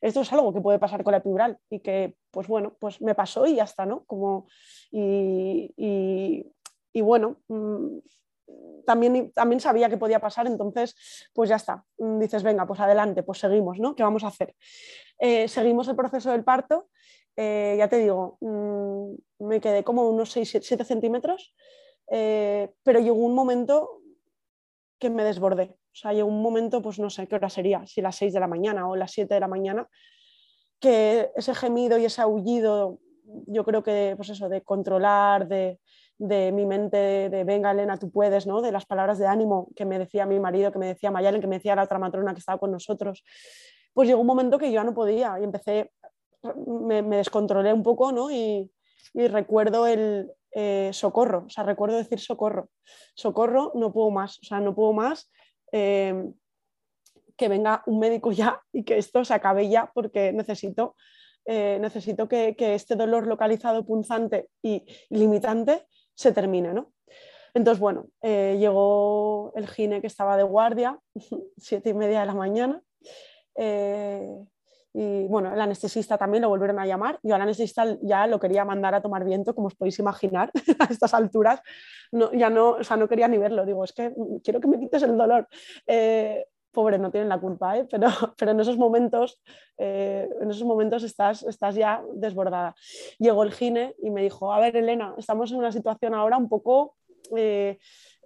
Esto 0.00 0.20
es 0.20 0.32
algo 0.32 0.52
que 0.54 0.60
puede 0.60 0.78
pasar 0.78 1.02
con 1.02 1.12
la 1.12 1.18
epidural 1.18 1.58
y 1.68 1.80
que, 1.80 2.16
pues 2.30 2.46
bueno, 2.46 2.76
pues 2.78 3.00
me 3.00 3.14
pasó 3.14 3.46
y 3.46 3.56
ya 3.56 3.64
está, 3.64 3.84
¿no? 3.84 4.04
Como, 4.04 4.46
y, 4.90 5.74
y, 5.76 7.00
bueno, 7.00 7.38
mmm, 7.48 7.98
también, 8.86 9.32
también 9.32 9.60
sabía 9.60 9.88
que 9.88 9.98
podía 9.98 10.20
pasar, 10.20 10.46
entonces, 10.46 10.94
pues 11.34 11.50
ya 11.50 11.56
está. 11.56 11.84
Dices, 11.98 12.42
venga, 12.42 12.66
pues 12.66 12.80
adelante, 12.80 13.22
pues 13.22 13.40
seguimos, 13.40 13.78
¿no? 13.80 13.94
¿Qué 13.96 14.02
vamos 14.02 14.22
a 14.22 14.28
hacer? 14.28 14.54
Eh, 15.18 15.48
seguimos 15.48 15.88
el 15.88 15.96
proceso 15.96 16.30
del 16.30 16.44
parto 16.44 16.88
eh, 17.36 17.74
ya 17.78 17.88
te 17.88 17.98
digo, 17.98 18.38
mmm, 18.40 19.14
me 19.40 19.60
quedé 19.60 19.84
como 19.84 20.08
unos 20.08 20.34
6-7 20.34 20.84
centímetros, 20.84 21.54
eh, 22.10 22.72
pero 22.82 23.00
llegó 23.00 23.16
un 23.16 23.34
momento 23.34 24.00
que 24.98 25.10
me 25.10 25.24
desbordé. 25.24 25.76
O 25.92 25.98
sea, 25.98 26.12
llegó 26.12 26.28
un 26.28 26.42
momento, 26.42 26.82
pues 26.82 26.98
no 26.98 27.10
sé 27.10 27.26
qué 27.26 27.34
hora 27.34 27.50
sería, 27.50 27.86
si 27.86 28.00
las 28.00 28.16
6 28.16 28.32
de 28.32 28.40
la 28.40 28.46
mañana 28.46 28.88
o 28.88 28.96
las 28.96 29.12
7 29.12 29.34
de 29.34 29.40
la 29.40 29.48
mañana, 29.48 29.88
que 30.80 31.30
ese 31.36 31.54
gemido 31.54 31.98
y 31.98 32.06
ese 32.06 32.22
aullido, 32.22 33.00
yo 33.46 33.64
creo 33.64 33.82
que, 33.82 34.14
pues 34.16 34.30
eso, 34.30 34.48
de 34.48 34.62
controlar, 34.62 35.48
de, 35.48 35.80
de 36.18 36.52
mi 36.52 36.64
mente, 36.64 36.96
de, 36.96 37.28
de, 37.28 37.44
venga 37.44 37.70
Elena, 37.70 37.98
tú 37.98 38.10
puedes, 38.10 38.46
¿no? 38.46 38.62
de 38.62 38.72
las 38.72 38.86
palabras 38.86 39.18
de 39.18 39.26
ánimo 39.26 39.68
que 39.74 39.84
me 39.84 39.98
decía 39.98 40.26
mi 40.26 40.40
marido, 40.40 40.72
que 40.72 40.78
me 40.78 40.86
decía 40.86 41.10
Mayalen, 41.10 41.40
que 41.40 41.46
me 41.46 41.56
decía 41.56 41.76
la 41.76 41.84
otra 41.84 41.98
matrona 41.98 42.32
que 42.32 42.40
estaba 42.40 42.58
con 42.58 42.70
nosotros, 42.70 43.24
pues 43.92 44.08
llegó 44.08 44.20
un 44.20 44.26
momento 44.26 44.58
que 44.58 44.66
yo 44.66 44.74
ya 44.74 44.84
no 44.84 44.94
podía 44.94 45.38
y 45.40 45.44
empecé 45.44 45.92
me, 46.54 47.02
descontrolé 47.02 47.72
un 47.72 47.82
poco 47.82 48.12
¿no? 48.12 48.30
y, 48.30 48.70
recuerdo 49.14 49.86
el 49.86 50.30
eh, 50.52 50.90
socorro, 50.92 51.44
o 51.46 51.50
sea, 51.50 51.64
recuerdo 51.64 51.96
decir 51.96 52.20
socorro, 52.20 52.68
socorro, 53.14 53.72
no 53.74 53.92
puedo 53.92 54.10
más, 54.10 54.38
o 54.40 54.44
sea, 54.44 54.60
no 54.60 54.74
puedo 54.74 54.92
más. 54.92 55.30
Eh, 55.72 56.14
que 57.36 57.48
venga 57.48 57.82
un 57.86 57.98
médico 57.98 58.32
ya 58.32 58.62
y 58.72 58.84
que 58.84 58.98
esto 58.98 59.24
se 59.24 59.34
acabe 59.34 59.68
ya 59.68 59.90
porque 59.94 60.32
necesito, 60.32 60.96
eh, 61.44 61.78
necesito 61.80 62.28
que, 62.28 62.54
este 62.58 62.96
dolor 62.96 63.26
localizado, 63.26 63.84
punzante 63.84 64.48
y, 64.62 64.84
limitante 65.10 65.86
se 66.14 66.32
termine. 66.32 66.72
¿no? 66.72 66.92
Entonces, 67.54 67.80
bueno, 67.80 68.08
eh, 68.22 68.56
llegó 68.58 69.52
el 69.54 69.68
gine 69.68 70.00
que 70.00 70.06
estaba 70.06 70.36
de 70.36 70.42
guardia, 70.42 70.98
siete 71.56 71.90
y 71.90 71.94
media 71.94 72.20
de 72.20 72.26
la 72.26 72.34
mañana. 72.34 72.82
Y 74.98 75.26
bueno, 75.26 75.52
el 75.52 75.60
anestesista 75.60 76.16
también 76.16 76.40
lo 76.40 76.48
volvieron 76.48 76.78
a 76.78 76.86
llamar. 76.86 77.18
Yo 77.22 77.34
al 77.34 77.42
anestesista 77.42 77.98
ya 78.00 78.26
lo 78.26 78.40
quería 78.40 78.64
mandar 78.64 78.94
a 78.94 79.02
tomar 79.02 79.24
viento, 79.24 79.54
como 79.54 79.66
os 79.66 79.74
podéis 79.74 79.98
imaginar, 79.98 80.50
a 80.78 80.84
estas 80.84 81.12
alturas. 81.12 81.60
Ya 82.32 82.48
no, 82.48 82.70
o 82.70 82.82
sea, 82.82 82.96
no 82.96 83.06
quería 83.06 83.28
ni 83.28 83.36
verlo. 83.36 83.66
Digo, 83.66 83.84
es 83.84 83.92
que 83.92 84.14
quiero 84.42 84.58
que 84.58 84.68
me 84.68 84.78
quites 84.80 85.02
el 85.02 85.14
dolor. 85.18 85.48
Eh, 85.86 86.46
pobre, 86.72 86.98
no 86.98 87.10
tienen 87.10 87.28
la 87.28 87.38
culpa, 87.38 87.76
¿eh? 87.76 87.86
pero, 87.90 88.08
pero 88.38 88.52
en 88.52 88.60
esos 88.60 88.78
momentos, 88.78 89.42
eh, 89.76 90.30
en 90.40 90.50
esos 90.50 90.64
momentos 90.64 91.02
estás, 91.02 91.42
estás 91.42 91.74
ya 91.74 92.02
desbordada. 92.14 92.74
Llegó 93.18 93.42
el 93.42 93.52
gine 93.52 93.94
y 94.02 94.08
me 94.10 94.22
dijo, 94.22 94.50
a 94.50 94.60
ver, 94.60 94.76
Elena, 94.76 95.14
estamos 95.18 95.52
en 95.52 95.58
una 95.58 95.72
situación 95.72 96.14
ahora 96.14 96.38
un 96.38 96.48
poco... 96.48 96.96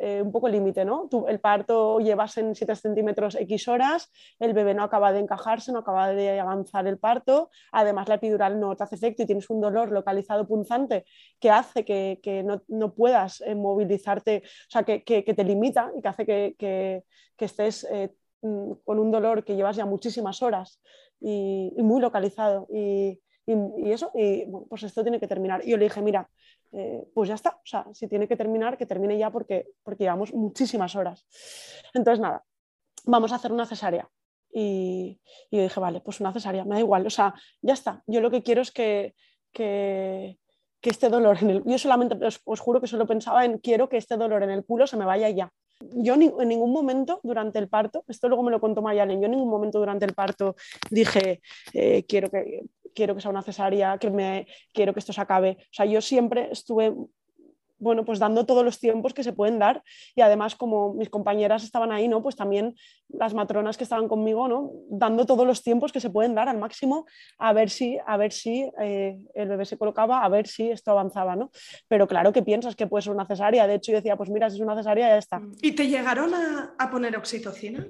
eh, 0.03 0.23
un 0.23 0.33
poco 0.33 0.49
límite, 0.49 0.83
¿no? 0.83 1.11
El 1.29 1.41
parto 1.41 2.01
llevas 2.01 2.39
en 2.39 2.55
7 2.55 2.75
centímetros 2.75 3.35
X 3.35 3.69
horas, 3.69 4.11
el 4.39 4.55
bebé 4.55 4.73
no 4.73 4.83
acaba 4.83 5.13
de 5.13 5.19
encajarse, 5.19 5.73
no 5.73 5.81
acaba 5.81 6.09
de 6.09 6.41
avanzar 6.41 6.87
el 6.87 6.99
parto, 6.99 7.51
además 7.71 8.09
la 8.09 8.15
epidural 8.15 8.59
no 8.59 8.75
te 8.75 8.85
hace 8.85 8.95
efecto 8.95 9.23
y 9.23 9.27
tienes 9.27 9.51
un 9.51 9.61
dolor 9.61 9.93
localizado 9.93 10.49
punzante 10.49 11.05
que 11.39 11.51
hace 11.51 11.85
que, 11.85 12.43
no, 12.47 12.63
no, 12.69 12.95
puedas 12.95 13.43
eh, 13.43 13.55
movilizarte, 13.55 14.43
o 14.45 14.71
sea, 14.71 14.85
que, 14.85 15.05
que, 15.05 15.23
te 15.23 15.45
limita 15.45 15.93
y 15.95 16.01
que 16.01 16.09
hace 16.09 16.25
que, 16.25 17.05
estés 17.39 17.87
eh, 17.91 18.15
mm, 18.41 18.73
con 18.85 18.99
un 18.99 19.11
dolor 19.11 19.45
que 19.45 19.55
llevas 19.55 19.77
ya 19.77 19.85
muchísimas 19.85 20.43
horas 20.43 20.81
y, 21.21 21.75
y 21.77 21.83
muy 21.83 22.01
localizado. 22.01 22.67
Y, 22.73 23.21
y, 23.45 23.53
y, 23.87 23.93
eso, 23.93 24.11
y 24.15 24.45
bueno, 24.47 24.67
pues 24.69 24.83
esto 24.83 25.03
tiene 25.03 25.21
que 25.21 25.29
terminar. 25.29 25.63
Y 25.63 25.71
yo 25.71 25.77
le 25.77 25.85
dije, 25.85 26.01
mira, 26.01 26.29
eh, 26.73 27.05
pues 27.15 27.29
ya 27.29 27.35
está, 27.35 27.51
o 27.51 27.67
sea, 27.67 27.87
si 27.93 28.07
tiene 28.07 28.29
que 28.29 28.37
terminar, 28.37 28.79
que 28.79 28.87
termine 28.87 29.19
ya 29.19 29.31
porque, 29.31 29.67
porque 29.83 30.05
llevamos 30.05 30.33
muchísimas 30.33 30.95
horas. 30.95 31.27
Entonces, 31.95 32.21
nada, 32.21 32.45
vamos 33.05 33.33
a 33.33 33.37
hacer 33.37 33.53
una 33.53 33.67
cesárea. 33.67 34.09
Y, 34.53 35.21
yo 35.51 35.63
dije, 35.63 35.81
vale, 35.81 36.01
pues 36.01 36.21
una 36.21 36.33
cesárea, 36.33 36.65
me 36.65 36.75
da 36.75 36.81
igual, 36.81 37.07
o 37.07 37.11
sea, 37.11 37.35
ya 37.63 37.75
está. 37.75 38.03
Yo 38.07 38.21
lo 38.21 38.31
que 38.31 38.43
quiero 38.43 38.63
es 38.63 38.71
que, 38.71 39.15
que, 39.53 40.39
que 40.81 40.91
este 40.91 41.09
dolor 41.09 41.39
en 41.41 41.51
el... 41.51 41.63
Yo 41.65 41.79
solamente 41.79 42.17
os, 42.25 42.61
juro 42.61 42.81
que 42.81 42.87
solo 42.87 43.07
pensaba 43.07 43.45
en 43.45 43.59
quiero 43.59 43.89
que 43.89 43.97
este 43.97 44.17
dolor 44.17 44.43
en 44.43 44.51
el 44.51 44.65
culo 44.65 44.87
se 44.87 44.97
me 44.97 45.05
vaya 45.05 45.29
ya. 45.31 45.53
Yo 45.81 46.15
en 46.15 46.49
ningún 46.49 46.73
momento 46.73 47.21
durante 47.23 47.59
el 47.59 47.69
parto, 47.69 48.05
esto 48.07 48.29
luego 48.29 48.43
me 48.43 48.51
lo 48.51 48.61
contó 48.61 48.83
Mayalen, 48.83 49.19
yo 49.19 49.25
en 49.25 49.31
ningún 49.31 49.49
momento 49.49 49.79
durante 49.79 50.05
el 50.05 50.13
parto 50.13 50.55
dije, 50.91 51.41
eh, 51.73 52.05
quiero 52.07 52.31
que 52.31 52.65
quiero 52.95 53.15
que 53.15 53.21
sea 53.21 53.31
una 53.31 53.43
cesárea, 53.43 53.99
que 53.99 54.11
me, 54.11 54.47
quiero 54.73 54.93
que 54.93 55.01
esto 55.01 55.13
se 55.13 55.21
acabe. 55.21 55.57
O 55.61 55.73
sea, 55.73 55.87
yo 55.87 56.01
siempre 56.01 56.49
estuve, 56.51 56.95
bueno, 57.79 58.05
pues 58.05 58.19
dando 58.19 58.45
todos 58.45 58.65
los 58.65 58.79
tiempos 58.79 59.15
que 59.15 59.25
se 59.25 59.33
pueden 59.33 59.59
dar 59.59 59.83
y 60.15 60.21
además 60.21 60.55
como 60.55 60.95
mis 60.95 61.09
compañeras 61.09 61.65
estaban 61.65 61.93
ahí, 61.93 62.09
¿no? 62.09 62.23
Pues 62.23 62.37
también 62.37 62.75
las 63.09 63.35
matronas 63.35 63.77
que 63.77 63.85
estaban 63.85 64.07
conmigo, 64.07 64.49
¿no? 64.49 64.71
Dando 64.91 65.25
todos 65.25 65.47
los 65.47 65.63
tiempos 65.63 65.93
que 65.93 66.01
se 66.01 66.11
pueden 66.11 66.35
dar 66.35 66.49
al 66.49 66.59
máximo 66.59 67.07
a 67.39 67.53
ver 67.53 67.71
si, 67.71 67.99
a 68.07 68.17
ver 68.17 68.33
si 68.33 68.71
eh, 68.81 69.19
el 69.35 69.49
bebé 69.49 69.65
se 69.65 69.79
colocaba, 69.79 70.25
a 70.25 70.29
ver 70.29 70.47
si 70.47 70.71
esto 70.71 70.91
avanzaba, 70.91 71.37
¿no? 71.37 71.51
Pero 71.89 72.07
claro 72.07 72.33
que 72.33 72.43
piensas 72.43 72.77
que 72.77 72.87
puede 72.87 73.03
ser 73.03 73.15
una 73.15 73.27
cesárea. 73.27 73.67
De 73.67 73.75
hecho, 73.77 73.93
yo 73.93 73.99
decía, 73.99 74.17
pues 74.17 74.31
mira, 74.31 74.51
si 74.51 74.57
es 74.57 74.63
una 74.63 74.77
cesárea, 74.77 75.09
ya 75.09 75.19
está. 75.19 75.41
¿Y 75.63 75.73
te 75.73 75.89
llegaron 75.89 76.35
a, 76.35 76.75
a 76.79 76.91
poner 76.91 77.17
oxitocina? 77.17 77.89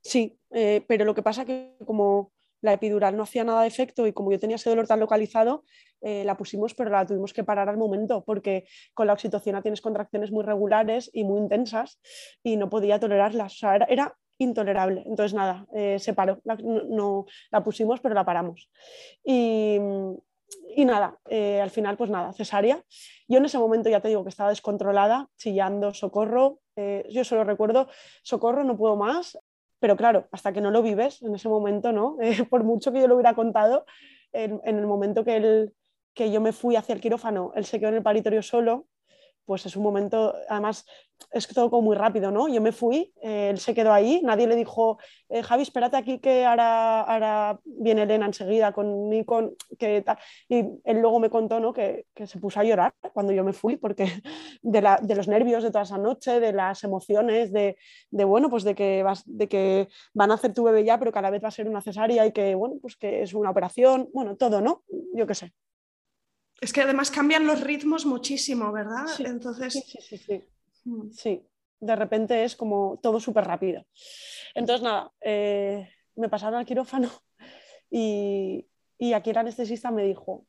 Sí, 0.00 0.38
eh, 0.50 0.84
pero 0.86 1.04
lo 1.04 1.14
que 1.14 1.22
pasa 1.22 1.44
que 1.44 1.76
como 1.84 2.32
la 2.60 2.72
epidural 2.72 3.16
no 3.16 3.22
hacía 3.22 3.44
nada 3.44 3.62
de 3.62 3.68
efecto 3.68 4.06
y 4.06 4.12
como 4.12 4.32
yo 4.32 4.38
tenía 4.38 4.56
ese 4.56 4.70
dolor 4.70 4.86
tan 4.86 5.00
localizado, 5.00 5.64
eh, 6.00 6.24
la 6.24 6.36
pusimos, 6.36 6.74
pero 6.74 6.90
la 6.90 7.06
tuvimos 7.06 7.32
que 7.32 7.44
parar 7.44 7.68
al 7.68 7.76
momento 7.76 8.24
porque 8.24 8.66
con 8.94 9.06
la 9.06 9.12
oxitocina 9.12 9.62
tienes 9.62 9.80
contracciones 9.80 10.30
muy 10.30 10.44
regulares 10.44 11.10
y 11.12 11.24
muy 11.24 11.40
intensas 11.40 12.00
y 12.42 12.56
no 12.56 12.70
podía 12.70 13.00
tolerarlas. 13.00 13.62
Era, 13.62 13.86
era 13.88 14.16
intolerable. 14.38 15.02
Entonces, 15.06 15.34
nada, 15.34 15.66
eh, 15.74 15.98
se 15.98 16.14
paró. 16.14 16.40
La, 16.44 16.56
no, 16.56 17.26
la 17.50 17.64
pusimos, 17.64 18.00
pero 18.00 18.14
la 18.14 18.24
paramos. 18.24 18.70
Y, 19.24 19.78
nada, 20.76 21.18
eh, 21.28 21.60
al 21.60 21.70
final, 21.70 21.96
pues 21.96 22.10
nada, 22.10 22.32
cesárea. 22.32 22.80
Yo 23.26 23.38
en 23.38 23.44
ese 23.44 23.58
momento 23.58 23.90
ya 23.90 24.00
te 24.00 24.08
digo 24.08 24.22
que 24.22 24.30
estaba 24.30 24.50
descontrolada, 24.50 25.28
chillando, 25.36 25.92
socorro. 25.94 26.60
Yo 27.10 27.24
solo 27.24 27.42
recuerdo, 27.42 27.88
socorro, 28.22 28.62
no 28.62 28.78
puedo 28.78 28.94
más. 28.94 29.36
Pero 29.80 29.96
claro, 29.96 30.28
hasta 30.32 30.52
que 30.52 30.60
no 30.60 30.70
lo 30.70 30.82
vives 30.82 31.22
en 31.22 31.34
ese 31.34 31.48
momento, 31.48 31.92
¿no? 31.92 32.16
Eh, 32.22 32.44
por 32.44 32.64
mucho 32.64 32.92
que 32.92 33.00
yo 33.00 33.08
lo 33.08 33.14
hubiera 33.14 33.34
contado, 33.34 33.86
en, 34.32 34.60
en 34.64 34.78
el 34.78 34.86
momento 34.86 35.24
que, 35.24 35.36
él, 35.36 35.74
que 36.14 36.30
yo 36.30 36.40
me 36.40 36.52
fui 36.52 36.76
hacia 36.76 36.94
el 36.94 37.00
quirófano, 37.00 37.52
él 37.54 37.64
se 37.64 37.78
quedó 37.78 37.90
en 37.90 37.96
el 37.96 38.02
paritorio 38.02 38.42
solo, 38.42 38.86
pues 39.48 39.64
es 39.64 39.76
un 39.76 39.82
momento, 39.82 40.34
además 40.46 40.84
es 41.30 41.48
todo 41.48 41.70
como 41.70 41.80
muy 41.80 41.96
rápido, 41.96 42.30
¿no? 42.30 42.48
Yo 42.48 42.60
me 42.60 42.70
fui, 42.70 43.14
eh, 43.22 43.48
él 43.48 43.58
se 43.58 43.72
quedó 43.72 43.94
ahí, 43.94 44.20
nadie 44.22 44.46
le 44.46 44.54
dijo, 44.56 44.98
eh, 45.30 45.42
Javi, 45.42 45.62
espérate 45.62 45.96
aquí 45.96 46.18
que 46.18 46.44
ahora, 46.44 47.00
ahora 47.00 47.58
viene 47.64 48.02
Elena 48.02 48.26
enseguida 48.26 48.72
con 48.72 49.08
Nikon, 49.08 49.54
que 49.78 50.04
Y 50.50 50.58
él 50.84 51.00
luego 51.00 51.18
me 51.18 51.30
contó, 51.30 51.60
¿no? 51.60 51.72
Que, 51.72 52.04
que, 52.14 52.26
se 52.26 52.38
puso 52.38 52.60
a 52.60 52.64
llorar 52.64 52.92
cuando 53.14 53.32
yo 53.32 53.42
me 53.42 53.54
fui, 53.54 53.78
porque 53.78 54.04
de, 54.62 54.82
la, 54.82 54.98
de, 55.02 55.14
los 55.16 55.28
nervios 55.28 55.62
de 55.62 55.70
toda 55.70 55.84
esa 55.84 55.96
noche, 55.96 56.40
de 56.40 56.52
las 56.52 56.84
emociones, 56.84 57.50
de, 57.50 57.78
de, 58.10 58.24
bueno, 58.24 58.50
pues 58.50 58.64
de 58.64 58.74
que, 58.74 59.02
vas, 59.02 59.22
de 59.24 59.48
que 59.48 59.88
van 60.12 60.30
a 60.30 60.34
hacer 60.34 60.52
tu 60.52 60.62
bebé 60.62 60.84
ya, 60.84 60.98
pero 60.98 61.10
que 61.10 61.20
a 61.20 61.22
la 61.22 61.30
vez 61.30 61.42
va 61.42 61.48
a 61.48 61.52
ser 61.52 61.70
una 61.70 61.80
cesárea 61.80 62.26
y 62.26 62.32
que, 62.32 62.54
bueno, 62.54 62.74
pues 62.82 62.96
que 62.96 63.22
es 63.22 63.32
una 63.32 63.50
operación, 63.50 64.10
bueno, 64.12 64.36
todo, 64.36 64.60
¿no? 64.60 64.82
Yo 65.14 65.26
qué 65.26 65.34
sé. 65.34 65.54
Es 66.60 66.72
que 66.72 66.82
además 66.82 67.10
cambian 67.10 67.46
los 67.46 67.60
ritmos 67.60 68.04
muchísimo, 68.04 68.72
¿verdad? 68.72 69.06
Entonces... 69.20 69.74
Sí, 69.74 69.98
sí, 70.00 70.18
sí, 70.18 70.44
mm. 70.84 71.10
sí. 71.12 71.42
de 71.80 71.96
repente 71.96 72.44
es 72.44 72.56
como 72.56 72.98
todo 73.02 73.20
súper 73.20 73.44
rápido. 73.44 73.86
Entonces, 74.54 74.82
nada, 74.82 75.12
eh, 75.20 75.88
me 76.16 76.28
pasaron 76.28 76.58
al 76.58 76.66
quirófano 76.66 77.10
y, 77.90 78.66
y, 78.98 79.12
aquí 79.12 79.30
el 79.30 79.38
anestesista 79.38 79.90
me 79.90 80.04
dijo, 80.04 80.46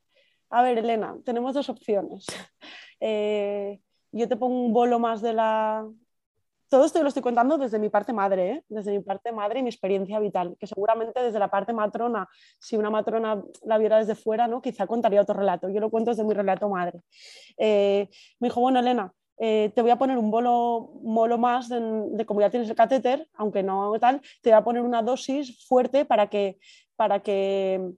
a 0.50 0.64
ver, 0.64 0.80
Elena, 0.80 1.16
tenemos 1.24 1.54
dos 1.54 1.70
opciones. 1.70 2.26
Eh, 3.02 3.80
yo 4.12 4.28
te 4.28 4.36
pongo 4.36 4.60
un 4.60 4.74
bolo 4.74 5.00
más 5.00 5.22
de 5.22 5.32
la, 5.32 5.88
todo 6.70 6.86
esto 6.86 7.02
lo 7.02 7.08
estoy 7.10 7.24
contando 7.24 7.58
desde 7.58 7.80
mi 7.80 7.90
parte 7.90 8.14
madre, 8.14 8.52
¿eh? 8.52 8.64
desde 8.70 8.92
mi 8.92 9.00
parte 9.00 9.32
madre 9.32 9.60
y 9.60 9.64
mi 9.64 9.70
experiencia 9.70 10.20
vital, 10.20 10.56
que 10.60 10.68
seguramente 10.68 11.22
desde 11.22 11.40
la 11.40 11.50
parte 11.50 11.74
matrona, 11.74 12.28
si 12.60 12.78
una 12.78 12.90
matrona 12.90 13.42
la 13.64 13.78
viera 13.78 13.98
desde 13.98 14.16
fuera, 14.16 14.48
¿no? 14.48 14.62
quizá 14.62 14.88
contaría 14.88 15.22
otro 15.22 15.36
relato. 15.36 15.70
Yo 15.70 15.80
lo 15.80 15.90
cuento 15.90 16.12
desde 16.12 16.24
mi 16.24 16.34
relato 16.34 16.70
madre. 16.70 17.02
Eh, 17.58 18.08
me 18.40 18.48
dijo, 18.48 18.62
bueno, 18.62 18.80
Elena, 18.80 19.12
eh, 19.38 19.72
te 19.74 19.82
voy 19.82 19.92
a 19.92 19.98
poner 19.98 20.18
un 20.18 20.30
bolo, 20.30 20.92
molo 21.02 21.38
más 21.38 21.70
de, 21.70 21.80
de, 22.12 22.26
como 22.26 22.42
ya 22.42 22.50
tienes 22.50 22.70
el 22.70 22.76
catéter, 22.76 23.28
aunque 23.34 23.64
no 23.64 23.98
tal, 24.00 24.22
te 24.42 24.50
voy 24.50 24.58
a 24.58 24.64
poner 24.64 24.84
una 24.84 25.02
dosis 25.02 25.66
fuerte 25.66 26.06
para 26.06 26.28
que, 26.28 26.60
para 26.96 27.22
que 27.22 27.94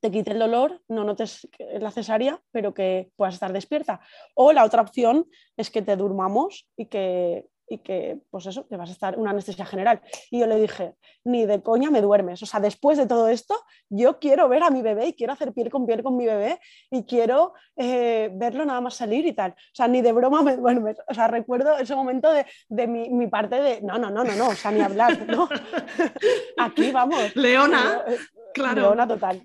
te 0.00 0.10
quite 0.10 0.32
el 0.32 0.38
dolor, 0.38 0.80
no 0.88 1.04
notes 1.04 1.46
la 1.58 1.90
cesárea, 1.90 2.40
pero 2.50 2.72
que 2.72 3.10
puedas 3.16 3.34
estar 3.34 3.52
despierta. 3.52 4.00
O 4.34 4.52
la 4.52 4.64
otra 4.64 4.80
opción 4.80 5.26
es 5.56 5.70
que 5.70 5.82
te 5.82 5.96
durmamos 5.96 6.68
y 6.76 6.86
que 6.86 7.46
y 7.68 7.78
que, 7.78 8.20
pues 8.30 8.46
eso, 8.46 8.64
te 8.64 8.76
vas 8.76 8.88
a 8.88 8.92
estar 8.92 9.18
una 9.18 9.30
anestesia 9.30 9.66
general. 9.66 10.00
Y 10.30 10.40
yo 10.40 10.46
le 10.46 10.60
dije, 10.60 10.94
ni 11.24 11.46
de 11.46 11.62
coña 11.62 11.90
me 11.90 12.00
duermes. 12.00 12.42
O 12.42 12.46
sea, 12.46 12.60
después 12.60 12.96
de 12.98 13.06
todo 13.06 13.28
esto, 13.28 13.56
yo 13.88 14.18
quiero 14.18 14.48
ver 14.48 14.62
a 14.62 14.70
mi 14.70 14.82
bebé 14.82 15.08
y 15.08 15.12
quiero 15.14 15.32
hacer 15.32 15.52
piel 15.52 15.70
con 15.70 15.86
piel 15.86 16.02
con 16.02 16.16
mi 16.16 16.26
bebé 16.26 16.60
y 16.90 17.04
quiero 17.04 17.54
eh, 17.76 18.30
verlo 18.34 18.64
nada 18.64 18.80
más 18.80 18.94
salir 18.94 19.26
y 19.26 19.32
tal. 19.32 19.52
O 19.52 19.74
sea, 19.74 19.88
ni 19.88 20.00
de 20.00 20.12
broma 20.12 20.42
me 20.42 20.56
duermes. 20.56 20.96
O 21.08 21.14
sea, 21.14 21.28
recuerdo 21.28 21.76
ese 21.78 21.94
momento 21.94 22.32
de, 22.32 22.46
de 22.68 22.86
mi, 22.86 23.10
mi, 23.10 23.26
parte 23.26 23.60
de, 23.60 23.80
no, 23.82 23.98
no, 23.98 24.10
no, 24.10 24.22
no, 24.22 24.34
no, 24.36 24.48
o 24.48 24.54
sea, 24.54 24.70
ni 24.70 24.80
hablar, 24.80 25.26
¿no? 25.26 25.48
Aquí 26.58 26.92
vamos. 26.92 27.34
Leona, 27.34 28.04
eh, 28.06 28.16
claro. 28.54 28.82
Leona 28.82 29.08
total. 29.08 29.42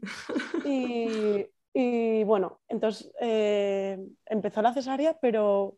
Y, 0.66 1.46
y 1.74 2.24
bueno, 2.24 2.60
entonces 2.68 3.12
eh, 3.20 3.98
empezó 4.26 4.62
la 4.62 4.74
cesárea, 4.74 5.18
pero 5.22 5.78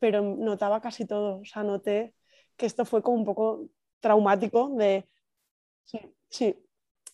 pero 0.00 0.22
notaba 0.22 0.80
casi 0.80 1.06
todo, 1.06 1.40
o 1.40 1.44
sea, 1.44 1.62
noté 1.62 2.14
que 2.56 2.66
esto 2.66 2.84
fue 2.84 3.02
como 3.02 3.16
un 3.18 3.24
poco 3.24 3.68
traumático 4.00 4.70
de, 4.76 5.08
sí, 5.84 6.00
sí, 6.28 6.56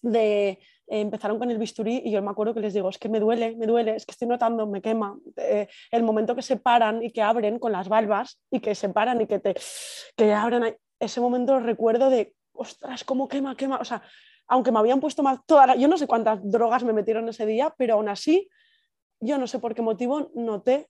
de 0.03 0.59
eh, 0.89 1.01
empezaron 1.01 1.39
con 1.39 1.51
el 1.51 1.59
bisturí 1.59 2.03
y 2.05 2.13
yo 2.13 2.23
me 2.23 2.31
acuerdo 2.31 2.55
que 2.55 2.61
les 2.61 2.73
digo, 2.73 2.89
es 2.89 2.99
que 2.99 3.09
me 3.09 3.19
duele, 3.19 3.57
me 3.57 3.67
duele, 3.67 3.97
es 3.97 4.07
que 4.07 4.13
estoy 4.13 4.29
notando, 4.29 4.67
me 4.67 4.81
quema. 4.81 5.19
Eh, 5.37 5.69
el 5.91 6.03
momento 6.05 6.37
que 6.37 6.43
se 6.43 6.57
paran 6.57 7.03
y 7.03 7.11
que 7.11 7.23
abren 7.23 7.59
con 7.59 7.73
las 7.73 7.89
valvas 7.89 8.41
y 8.51 8.61
que 8.61 8.75
se 8.75 8.89
paran 8.89 9.21
y 9.21 9.27
que 9.27 9.41
te 9.41 9.55
que 10.17 10.33
abren, 10.33 10.77
ese 11.01 11.21
momento 11.21 11.59
recuerdo 11.59 12.09
de, 12.09 12.35
ostras, 12.53 13.05
cómo 13.05 13.27
quema, 13.29 13.57
quema, 13.57 13.79
o 13.79 13.85
sea, 13.85 14.03
aunque 14.47 14.71
me 14.71 14.79
habían 14.79 15.01
puesto 15.01 15.23
más, 15.25 15.41
toda 15.45 15.75
yo 15.75 15.89
no 15.89 15.99
sé 15.99 16.07
cuántas 16.07 16.39
drogas 16.43 16.85
me 16.85 16.93
metieron 16.93 17.29
ese 17.29 17.47
día, 17.47 17.75
pero 17.77 17.95
aún 17.95 18.09
así, 18.09 18.49
yo 19.21 19.39
no 19.39 19.47
sé 19.47 19.59
por 19.59 19.75
qué 19.75 19.83
motivo 19.83 20.31
noté 20.35 20.89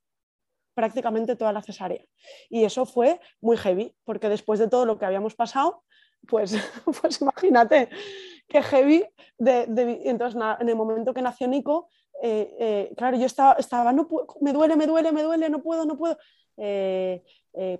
prácticamente 0.76 1.36
toda 1.36 1.54
la 1.54 1.62
cesárea. 1.62 2.04
Y 2.50 2.64
eso 2.64 2.84
fue 2.84 3.18
muy 3.40 3.56
heavy, 3.56 3.96
porque 4.04 4.28
después 4.28 4.60
de 4.60 4.68
todo 4.68 4.84
lo 4.84 4.98
que 4.98 5.06
habíamos 5.06 5.34
pasado, 5.34 5.82
pues, 6.28 6.52
pues 7.00 7.20
imagínate 7.22 7.88
qué 8.46 8.62
heavy. 8.62 9.04
De, 9.38 9.64
entonces, 10.04 10.40
en 10.60 10.68
el 10.68 10.76
momento 10.76 11.14
que 11.14 11.22
nació 11.22 11.48
Nico, 11.48 11.88
eh, 12.22 12.54
eh, 12.60 12.94
claro, 12.94 13.16
yo 13.16 13.24
estaba, 13.24 13.54
estaba 13.54 13.90
no 13.94 14.06
me 14.42 14.52
duele, 14.52 14.76
me 14.76 14.86
duele, 14.86 15.12
me 15.12 15.22
duele, 15.22 15.48
no 15.48 15.62
puedo, 15.62 15.86
no 15.86 15.96
puedo. 15.96 16.18
Eh, 16.58 17.22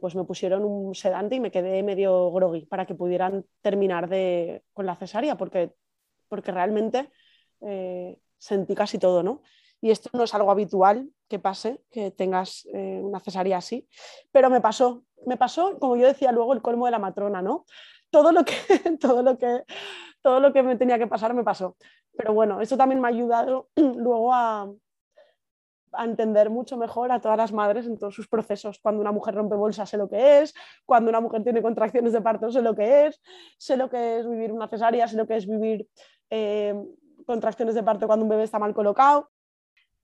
pues 0.01 0.15
me 0.15 0.25
pusieron 0.25 0.65
un 0.65 0.95
sedante 0.95 1.35
y 1.35 1.41
me 1.41 1.51
quedé 1.51 1.83
medio 1.83 2.33
groggy 2.33 2.65
para 2.65 2.87
que 2.87 2.95
pudieran 2.95 3.45
terminar 3.61 4.09
de, 4.09 4.65
con 4.73 4.87
la 4.87 4.97
cesárea, 4.97 5.37
porque, 5.37 5.75
porque 6.29 6.51
realmente 6.51 7.11
sentí 8.39 8.75
casi 8.75 8.99
todo, 8.99 9.23
¿no? 9.23 9.43
Y 9.81 9.91
esto 9.91 10.11
no 10.13 10.25
es 10.25 10.35
algo 10.35 10.51
habitual 10.51 11.11
que 11.29 11.39
pase, 11.39 11.83
que 11.91 12.11
tengas 12.11 12.67
eh, 12.73 13.01
una 13.03 13.21
cesárea 13.21 13.59
así, 13.59 13.87
pero 14.33 14.51
me 14.51 14.61
pasó, 14.61 15.03
me 15.27 15.37
pasó, 15.37 15.79
como 15.79 15.97
yo 15.97 16.07
decía 16.07 16.33
luego, 16.33 16.53
el 16.53 16.63
colmo 16.63 16.87
de 16.87 16.93
la 16.93 16.99
matrona, 16.99 17.43
¿no? 17.43 17.65
Todo 18.11 18.33
lo 18.33 18.45
que, 18.45 18.55
todo 19.01 19.23
lo 19.23 19.37
que, 19.37 19.65
todo 20.23 20.41
lo 20.41 20.53
que 20.53 20.63
me 20.63 20.77
tenía 20.77 20.99
que 20.99 21.07
pasar 21.07 21.35
me 21.35 21.45
pasó. 21.45 21.77
Pero 22.17 22.33
bueno, 22.33 22.61
esto 22.61 22.77
también 22.77 23.01
me 23.01 23.09
ha 23.09 23.11
ayudado 23.11 23.69
luego 23.77 24.33
a, 24.33 24.71
entender 25.99 26.51
mucho 26.51 26.77
mejor 26.77 27.11
a 27.11 27.21
todas 27.21 27.39
las 27.39 27.53
madres 27.53 27.87
en 27.87 27.97
todos 27.97 28.15
sus 28.15 28.29
procesos. 28.29 28.79
Cuando 28.83 29.01
una 29.01 29.13
mujer 29.13 29.35
rompe 29.35 29.57
bolsa 29.57 29.87
sé 29.87 29.97
lo 29.97 30.11
que 30.11 30.41
es, 30.41 30.53
cuando 30.85 31.09
una 31.09 31.21
mujer 31.21 31.43
tiene 31.43 31.63
contracciones 31.63 32.13
de 32.13 32.21
parto 32.21 32.51
sé 32.51 32.61
lo 32.61 32.75
que 32.75 33.07
es, 33.07 33.23
sé 33.57 33.79
lo 33.79 33.89
que 33.89 34.19
es 34.19 34.29
vivir 34.29 34.53
una 34.53 34.69
cesárea, 34.69 35.09
sé 35.09 35.17
lo 35.17 35.27
que 35.27 35.37
es 35.37 35.47
vivir 35.47 35.89
eh, 36.29 36.75
contracciones 37.25 37.75
de 37.75 37.83
parto 37.83 38.07
cuando 38.07 38.25
un 38.25 38.29
bebé 38.29 38.43
está 38.43 38.59
mal 38.59 38.75
colocado. 38.75 39.31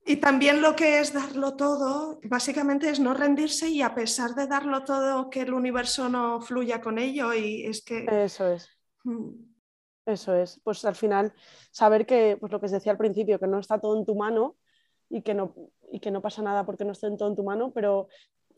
Y 0.05 0.17
también 0.17 0.61
lo 0.61 0.75
que 0.75 0.99
es 0.99 1.13
darlo 1.13 1.55
todo, 1.55 2.19
básicamente 2.25 2.89
es 2.89 2.99
no 2.99 3.13
rendirse 3.13 3.69
y 3.69 3.81
a 3.81 3.95
pesar 3.95 4.35
de 4.35 4.47
darlo 4.47 4.83
todo, 4.83 5.29
que 5.29 5.41
el 5.41 5.53
universo 5.53 6.09
no 6.09 6.41
fluya 6.41 6.81
con 6.81 6.97
ello 6.97 7.33
y 7.33 7.65
es 7.65 7.83
que... 7.83 8.05
Eso 8.11 8.49
es. 8.49 8.69
Mm. 9.03 9.53
Eso 10.05 10.35
es. 10.35 10.59
Pues 10.63 10.83
al 10.83 10.95
final, 10.95 11.33
saber 11.71 12.05
que, 12.05 12.35
pues 12.37 12.51
lo 12.51 12.59
que 12.59 12.65
os 12.65 12.71
decía 12.71 12.91
al 12.91 12.97
principio, 12.97 13.39
que 13.39 13.47
no 13.47 13.59
está 13.59 13.79
todo 13.79 13.97
en 13.97 14.05
tu 14.05 14.15
mano 14.15 14.57
y 15.09 15.21
que 15.21 15.33
no, 15.33 15.55
y 15.89 15.99
que 15.99 16.11
no 16.11 16.21
pasa 16.21 16.41
nada 16.41 16.65
porque 16.65 16.83
no 16.83 16.91
esté 16.91 17.09
todo 17.15 17.29
en 17.29 17.35
tu 17.35 17.43
mano, 17.43 17.71
pero 17.71 18.09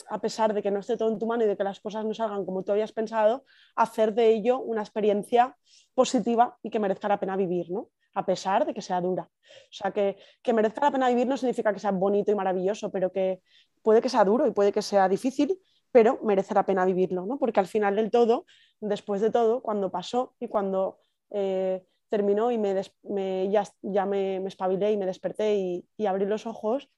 a 0.09 0.19
pesar 0.19 0.53
de 0.53 0.63
que 0.63 0.71
no 0.71 0.79
esté 0.79 0.97
todo 0.97 1.11
en 1.11 1.19
tu 1.19 1.27
mano 1.27 1.43
y 1.43 1.47
de 1.47 1.55
que 1.55 1.63
las 1.63 1.79
cosas 1.79 2.05
no 2.05 2.13
salgan 2.13 2.45
como 2.45 2.63
tú 2.63 2.71
habías 2.71 2.91
pensado, 2.91 3.45
hacer 3.75 4.13
de 4.13 4.33
ello 4.33 4.59
una 4.59 4.81
experiencia 4.81 5.55
positiva 5.93 6.57
y 6.63 6.69
que 6.69 6.79
merezca 6.79 7.07
la 7.07 7.19
pena 7.19 7.37
vivir, 7.37 7.69
¿no? 7.69 7.89
A 8.16 8.26
pesar 8.26 8.66
de 8.66 8.74
que 8.74 8.82
sea 8.82 8.99
dura. 9.01 9.24
O 9.24 9.74
sea, 9.74 9.91
que, 9.91 10.18
que, 10.41 10.53
merezca 10.53 10.82
la 10.82 10.91
pena 10.91 11.09
vivir 11.09 11.28
no 11.28 11.38
significa 11.38 11.74
que 11.74 11.80
sea 11.80 11.91
bonito 11.91 12.32
y 12.32 12.36
maravilloso, 12.36 12.91
pero 12.91 13.11
que 13.11 13.41
puede 13.84 14.01
que 14.01 14.09
sea 14.09 14.24
duro 14.24 14.47
y 14.47 14.51
puede 14.51 14.72
que 14.72 14.82
sea 14.82 15.07
difícil, 15.07 15.59
pero 15.91 16.20
merece 16.24 16.53
la 16.53 16.66
pena 16.66 16.86
vivirlo, 16.86 17.26
¿no? 17.26 17.38
Porque 17.38 17.59
al 17.59 17.68
final 17.68 17.95
del 17.95 18.09
todo, 18.09 18.45
después 18.80 19.22
de 19.22 19.32
todo, 19.32 19.61
cuando 19.61 19.91
pasó 19.91 20.34
y 20.39 20.47
cuando 20.47 20.97
eh, 21.30 21.86
terminó 22.09 22.51
y 22.51 22.57
me, 22.57 22.82
me 23.03 23.49
ya, 23.49 23.63
ya 23.82 24.05
me, 24.05 24.39
me, 24.39 24.47
espabilé 24.47 24.91
y 24.91 24.97
me 24.97 25.05
desperté 25.05 25.55
y, 25.55 25.86
y 25.97 26.05
abrí 26.05 26.26
los 26.26 26.45
ojos, 26.47 26.89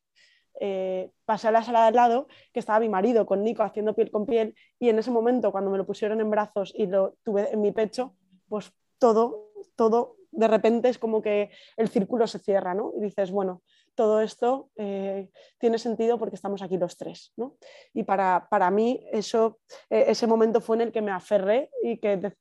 eh, 0.59 1.11
pasé 1.25 1.47
a 1.47 1.51
la 1.51 1.63
sala 1.63 1.81
de 1.81 1.87
al 1.87 1.95
lado, 1.95 2.27
que 2.53 2.59
estaba 2.59 2.79
mi 2.79 2.89
marido 2.89 3.25
con 3.25 3.43
Nico 3.43 3.63
haciendo 3.63 3.93
piel 3.93 4.11
con 4.11 4.25
piel, 4.25 4.55
y 4.79 4.89
en 4.89 4.99
ese 4.99 5.11
momento, 5.11 5.51
cuando 5.51 5.71
me 5.71 5.77
lo 5.77 5.85
pusieron 5.85 6.21
en 6.21 6.29
brazos 6.29 6.73
y 6.75 6.87
lo 6.87 7.15
tuve 7.23 7.51
en 7.51 7.61
mi 7.61 7.71
pecho, 7.71 8.15
pues 8.49 8.71
todo, 8.97 9.51
todo 9.75 10.16
de 10.37 10.47
repente 10.47 10.89
es 10.89 10.99
como 10.99 11.21
que 11.21 11.49
el 11.75 11.89
círculo 11.89 12.27
se 12.27 12.39
cierra, 12.39 12.75
¿no? 12.75 12.93
Y 12.95 13.01
dices, 13.01 13.31
bueno, 13.31 13.63
todo 13.95 14.21
esto 14.21 14.69
eh, 14.75 15.29
tiene 15.57 15.79
sentido 15.79 16.19
porque 16.19 16.35
estamos 16.35 16.61
aquí 16.61 16.77
los 16.77 16.95
tres, 16.95 17.33
¿no? 17.35 17.55
Y 17.93 18.03
para, 18.03 18.47
para 18.49 18.69
mí 18.69 19.03
eso, 19.11 19.59
eh, 19.89 20.05
ese 20.07 20.27
momento 20.27 20.61
fue 20.61 20.75
en 20.75 20.83
el 20.83 20.91
que 20.91 21.01
me 21.01 21.11
aferré 21.11 21.71
y 21.81 21.97
que 21.97 22.33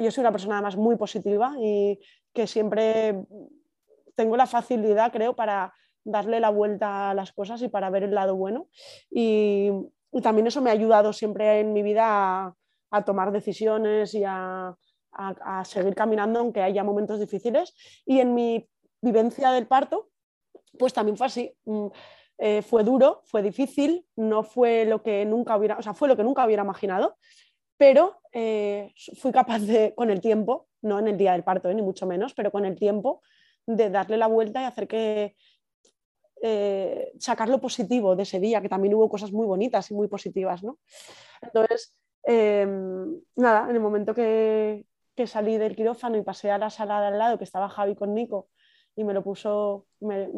yo 0.00 0.10
soy 0.10 0.20
una 0.20 0.32
persona 0.32 0.56
además 0.56 0.76
muy 0.76 0.96
positiva 0.96 1.54
y 1.58 1.98
que 2.34 2.46
siempre 2.46 3.24
tengo 4.14 4.36
la 4.36 4.46
facilidad, 4.46 5.10
creo, 5.10 5.34
para 5.34 5.72
darle 6.04 6.38
la 6.38 6.50
vuelta 6.50 7.10
a 7.10 7.14
las 7.14 7.32
cosas 7.32 7.62
y 7.62 7.68
para 7.68 7.88
ver 7.88 8.02
el 8.02 8.14
lado 8.14 8.36
bueno. 8.36 8.68
Y, 9.10 9.70
también 10.22 10.46
eso 10.46 10.60
me 10.60 10.68
ha 10.68 10.74
ayudado 10.74 11.14
siempre 11.14 11.60
en 11.60 11.72
mi 11.72 11.82
vida 11.82 12.54
a 12.90 13.04
tomar 13.06 13.32
decisiones 13.32 14.12
y 14.12 14.24
a, 14.26 14.76
a, 15.12 15.64
seguir 15.64 15.94
caminando 15.94 16.40
aunque 16.40 16.62
haya 16.62 16.84
momentos 16.84 17.20
difíciles. 17.20 17.74
Y 18.04 18.20
en 18.20 18.34
mi 18.34 18.68
vivencia 19.00 19.50
del 19.50 19.66
parto, 19.66 20.10
pues 20.78 20.92
también 20.92 21.16
fue 21.16 21.26
así. 21.26 21.54
Mm, 21.64 21.88
eh, 22.38 22.62
fue 22.62 22.82
duro, 22.82 23.22
fue 23.24 23.42
difícil, 23.42 24.04
no 24.16 24.42
fue 24.42 24.84
lo 24.84 25.02
que 25.02 25.24
nunca 25.24 25.56
hubiera, 25.56 25.78
o 25.78 25.82
sea, 25.82 25.94
fue 25.94 26.08
lo 26.08 26.16
que 26.16 26.24
nunca 26.24 26.44
hubiera 26.44 26.64
imaginado, 26.64 27.16
pero 27.76 28.20
eh, 28.32 28.92
fui 29.16 29.30
capaz 29.30 29.60
de, 29.60 29.94
con 29.94 30.10
el 30.10 30.20
tiempo, 30.20 30.66
no 30.80 30.98
en 30.98 31.08
el 31.08 31.16
día 31.16 31.32
del 31.32 31.44
parto, 31.44 31.70
eh, 31.70 31.74
ni 31.74 31.82
mucho 31.82 32.04
menos, 32.04 32.34
pero 32.34 32.50
con 32.50 32.64
el 32.64 32.76
tiempo, 32.76 33.22
de 33.64 33.90
darle 33.90 34.16
la 34.16 34.26
vuelta 34.26 34.60
y 34.60 34.64
hacer 34.64 34.88
que 34.88 35.36
sacar 37.20 37.48
lo 37.48 37.60
positivo 37.60 38.16
de 38.16 38.24
ese 38.24 38.40
día, 38.40 38.60
que 38.60 38.68
también 38.68 38.94
hubo 38.94 39.08
cosas 39.08 39.30
muy 39.30 39.46
bonitas 39.46 39.88
y 39.92 39.94
muy 39.94 40.08
positivas, 40.08 40.64
¿no? 40.64 40.80
Entonces, 41.40 41.94
em, 42.24 43.20
nada, 43.36 43.70
en 43.70 43.76
el 43.76 43.80
momento 43.80 44.12
que, 44.12 44.84
salí 45.26 45.58
del 45.58 45.76
quirófano 45.76 46.16
y 46.16 46.22
pasé 46.22 46.50
a 46.50 46.58
la 46.58 46.70
sala 46.70 47.00
de 47.00 47.06
al 47.08 47.18
lado, 47.18 47.38
que 47.38 47.44
estaba 47.44 47.68
Javi 47.68 47.94
con 47.94 48.14
Nico, 48.14 48.48
y 48.96 49.04
me 49.04 49.14
lo 49.14 49.22
puso, 49.22 49.86
me, 50.00 50.28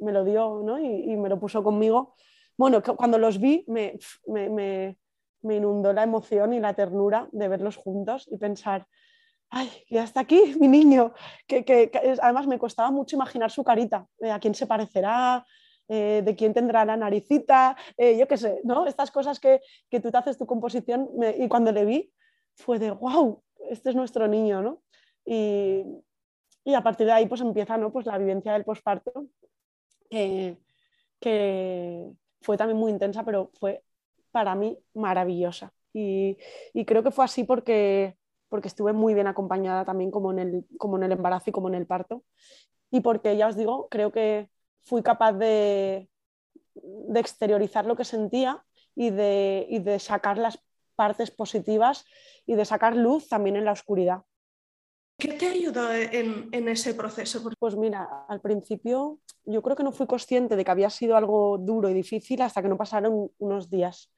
lo 0.00 0.24
dio, 0.24 0.62
¿no? 0.64 0.78
Y, 0.78 1.16
me 1.16 1.28
lo 1.28 1.38
puso 1.38 1.62
conmigo. 1.62 2.14
Bueno, 2.56 2.82
cuando 2.82 3.18
los 3.18 3.38
vi 3.38 3.64
me, 3.68 3.98
me, 4.26 4.96
inundó 5.42 5.92
la 5.92 6.02
emoción 6.02 6.52
y 6.52 6.60
la 6.60 6.74
ternura 6.74 7.28
de 7.32 7.48
verlos 7.48 7.76
juntos 7.76 8.28
y 8.30 8.36
pensar, 8.36 8.86
ay, 9.50 9.70
ya 9.90 10.04
está 10.04 10.20
aquí 10.20 10.54
mi 10.60 10.68
niño, 10.68 11.12
que, 11.46 11.90
además 12.20 12.46
me 12.46 12.58
costaba 12.58 12.90
mucho 12.90 13.16
imaginar 13.16 13.50
su 13.50 13.62
carita, 13.64 14.06
a 14.30 14.40
quién 14.40 14.54
se 14.54 14.66
parecerá, 14.66 15.46
eh, 15.88 16.22
de 16.24 16.34
quién 16.34 16.52
tendrá 16.52 16.84
la 16.84 16.96
naricita, 16.96 17.76
eh, 17.96 18.18
yo 18.18 18.26
qué 18.26 18.36
sé, 18.36 18.60
¿no? 18.64 18.86
Estas 18.86 19.10
cosas 19.12 19.38
que, 19.38 19.60
tú 20.02 20.10
te 20.10 20.18
haces 20.18 20.36
tu 20.36 20.46
composición 20.46 21.08
y 21.38 21.46
cuando 21.48 21.70
le 21.70 21.84
vi 21.84 22.12
fue 22.56 22.78
de, 22.78 22.90
wow, 22.90 23.42
este 23.70 23.90
es 23.90 23.96
nuestro 23.96 24.28
niño, 24.28 24.62
¿no? 24.62 24.82
Y, 25.24 25.84
a 26.74 26.82
partir 26.82 27.06
de 27.06 27.12
ahí 27.12 27.26
pues 27.26 27.40
empieza 27.40 27.76
¿no? 27.76 27.92
pues 27.92 28.06
la 28.06 28.18
vivencia 28.18 28.52
del 28.52 28.64
posparto, 28.64 29.28
que 30.10 30.56
fue 32.42 32.56
también 32.56 32.78
muy 32.78 32.90
intensa, 32.90 33.24
pero 33.24 33.50
fue 33.58 33.82
para 34.32 34.54
mí 34.54 34.78
maravillosa. 34.94 35.72
Y, 35.92 36.36
y 36.74 36.84
creo 36.84 37.02
que 37.02 37.10
fue 37.10 37.24
así 37.24 37.44
porque 37.44 38.16
porque 38.48 38.68
estuve 38.68 38.92
muy 38.92 39.14
bien 39.14 39.26
acompañada 39.26 39.84
también 39.84 40.10
como 40.10 40.32
en, 40.32 40.38
el, 40.38 40.66
como 40.78 40.96
en 40.96 41.04
el 41.04 41.12
embarazo 41.12 41.50
y 41.50 41.52
como 41.52 41.68
en 41.68 41.74
el 41.74 41.86
parto. 41.86 42.24
Y 42.90 43.00
porque, 43.00 43.36
ya 43.36 43.48
os 43.48 43.56
digo, 43.56 43.88
creo 43.90 44.12
que 44.12 44.48
fui 44.84 45.02
capaz 45.02 45.32
de, 45.32 46.08
de 46.74 47.20
exteriorizar 47.20 47.86
lo 47.86 47.96
que 47.96 48.04
sentía 48.04 48.64
y 48.94 49.10
de, 49.10 49.66
y 49.68 49.80
de 49.80 49.98
sacar 49.98 50.38
las 50.38 50.58
partes 50.96 51.30
positivas 51.30 52.04
y 52.46 52.54
de 52.54 52.64
sacar 52.64 52.96
luz 52.96 53.28
también 53.28 53.56
en 53.56 53.64
la 53.64 53.72
oscuridad. 53.72 54.22
¿Qué 55.18 55.32
te 55.32 55.46
ayudó 55.46 55.92
en, 55.92 56.48
en, 56.52 56.68
ese 56.68 56.92
proceso? 56.92 57.42
Pues 57.58 57.76
mira, 57.76 58.26
al 58.28 58.40
principio 58.40 59.20
yo 59.44 59.62
creo 59.62 59.76
que 59.76 59.82
no 59.82 59.92
fui 59.92 60.06
consciente 60.06 60.56
de 60.56 60.64
que 60.64 60.70
había 60.70 60.90
sido 60.90 61.16
algo 61.16 61.56
duro 61.58 61.88
y 61.88 61.94
difícil 61.94 62.42
hasta 62.42 62.60
que 62.60 62.68
no 62.68 62.76
pasaron 62.76 63.30
unos 63.38 63.70
días 63.70 64.10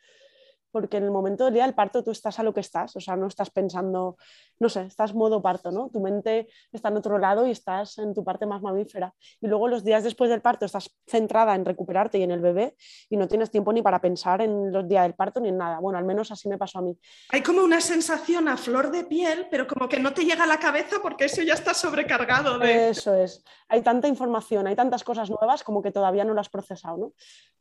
porque 0.70 0.96
en 0.98 1.04
el 1.04 1.10
momento 1.10 1.44
del 1.44 1.54
día 1.54 1.64
del 1.64 1.74
parto 1.74 2.02
tú 2.02 2.10
estás 2.10 2.38
a 2.38 2.42
lo 2.42 2.52
que 2.52 2.60
estás, 2.60 2.94
o 2.96 3.00
sea, 3.00 3.16
no 3.16 3.26
estás 3.26 3.50
pensando, 3.50 4.16
no 4.58 4.68
sé, 4.68 4.82
estás 4.82 5.14
modo 5.14 5.40
parto, 5.40 5.70
¿no? 5.70 5.88
Tu 5.90 6.00
mente 6.00 6.48
está 6.72 6.88
en 6.88 6.96
otro 6.96 7.18
lado 7.18 7.46
y 7.46 7.50
estás 7.50 7.98
en 7.98 8.14
tu 8.14 8.24
parte 8.24 8.46
más 8.46 8.62
mamífera. 8.62 9.14
Y 9.40 9.46
luego 9.46 9.68
los 9.68 9.84
días 9.84 10.04
después 10.04 10.30
del 10.30 10.40
parto 10.40 10.66
estás 10.66 10.90
centrada 11.06 11.54
en 11.54 11.64
recuperarte 11.64 12.18
y 12.18 12.22
en 12.22 12.30
el 12.30 12.40
bebé 12.40 12.76
y 13.08 13.16
no 13.16 13.28
tienes 13.28 13.50
tiempo 13.50 13.72
ni 13.72 13.82
para 13.82 14.00
pensar 14.00 14.42
en 14.42 14.72
los 14.72 14.86
días 14.88 15.04
del 15.04 15.14
parto 15.14 15.40
ni 15.40 15.48
en 15.48 15.58
nada. 15.58 15.78
Bueno, 15.78 15.98
al 15.98 16.04
menos 16.04 16.30
así 16.30 16.48
me 16.48 16.58
pasó 16.58 16.78
a 16.78 16.82
mí. 16.82 16.98
Hay 17.30 17.42
como 17.42 17.62
una 17.62 17.80
sensación 17.80 18.48
a 18.48 18.56
flor 18.56 18.90
de 18.90 19.04
piel, 19.04 19.46
pero 19.50 19.66
como 19.66 19.88
que 19.88 20.00
no 20.00 20.12
te 20.12 20.24
llega 20.24 20.44
a 20.44 20.46
la 20.46 20.58
cabeza 20.58 20.96
porque 21.02 21.26
eso 21.26 21.42
ya 21.42 21.54
está 21.54 21.74
sobrecargado. 21.74 22.58
De... 22.58 22.90
Eso 22.90 23.14
es. 23.14 23.44
Hay 23.68 23.82
tanta 23.82 24.08
información, 24.08 24.66
hay 24.66 24.74
tantas 24.74 25.04
cosas 25.04 25.30
nuevas 25.30 25.62
como 25.62 25.82
que 25.82 25.90
todavía 25.90 26.24
no 26.24 26.34
las 26.34 26.48
has 26.48 26.50
procesado, 26.50 26.96
¿no? 26.96 27.12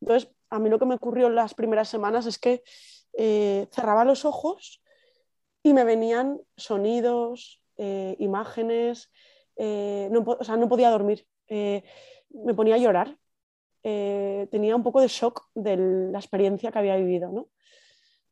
Entonces, 0.01 0.31
a 0.49 0.59
mí 0.59 0.69
lo 0.69 0.79
que 0.79 0.85
me 0.85 0.95
ocurrió 0.95 1.27
en 1.27 1.35
las 1.35 1.53
primeras 1.53 1.89
semanas 1.89 2.25
es 2.25 2.37
que 2.39 2.63
eh, 3.13 3.67
cerraba 3.71 4.05
los 4.05 4.25
ojos 4.25 4.81
y 5.63 5.73
me 5.73 5.83
venían 5.83 6.39
sonidos, 6.55 7.61
eh, 7.77 8.15
imágenes, 8.19 9.11
eh, 9.55 10.07
no, 10.11 10.23
o 10.27 10.43
sea, 10.43 10.55
no 10.57 10.69
podía 10.69 10.89
dormir, 10.89 11.25
me 11.49 12.53
ponía 12.55 12.75
a 12.75 12.79
llorar, 12.79 13.17
tenía 13.81 14.75
un 14.75 14.83
poco 14.83 15.01
de 15.01 15.07
shock 15.07 15.47
de 15.55 15.77
la 16.11 16.19
experiencia 16.19 16.71
que 16.71 16.79
había 16.79 16.97
vivido. 16.97 17.31
¿no? 17.31 17.47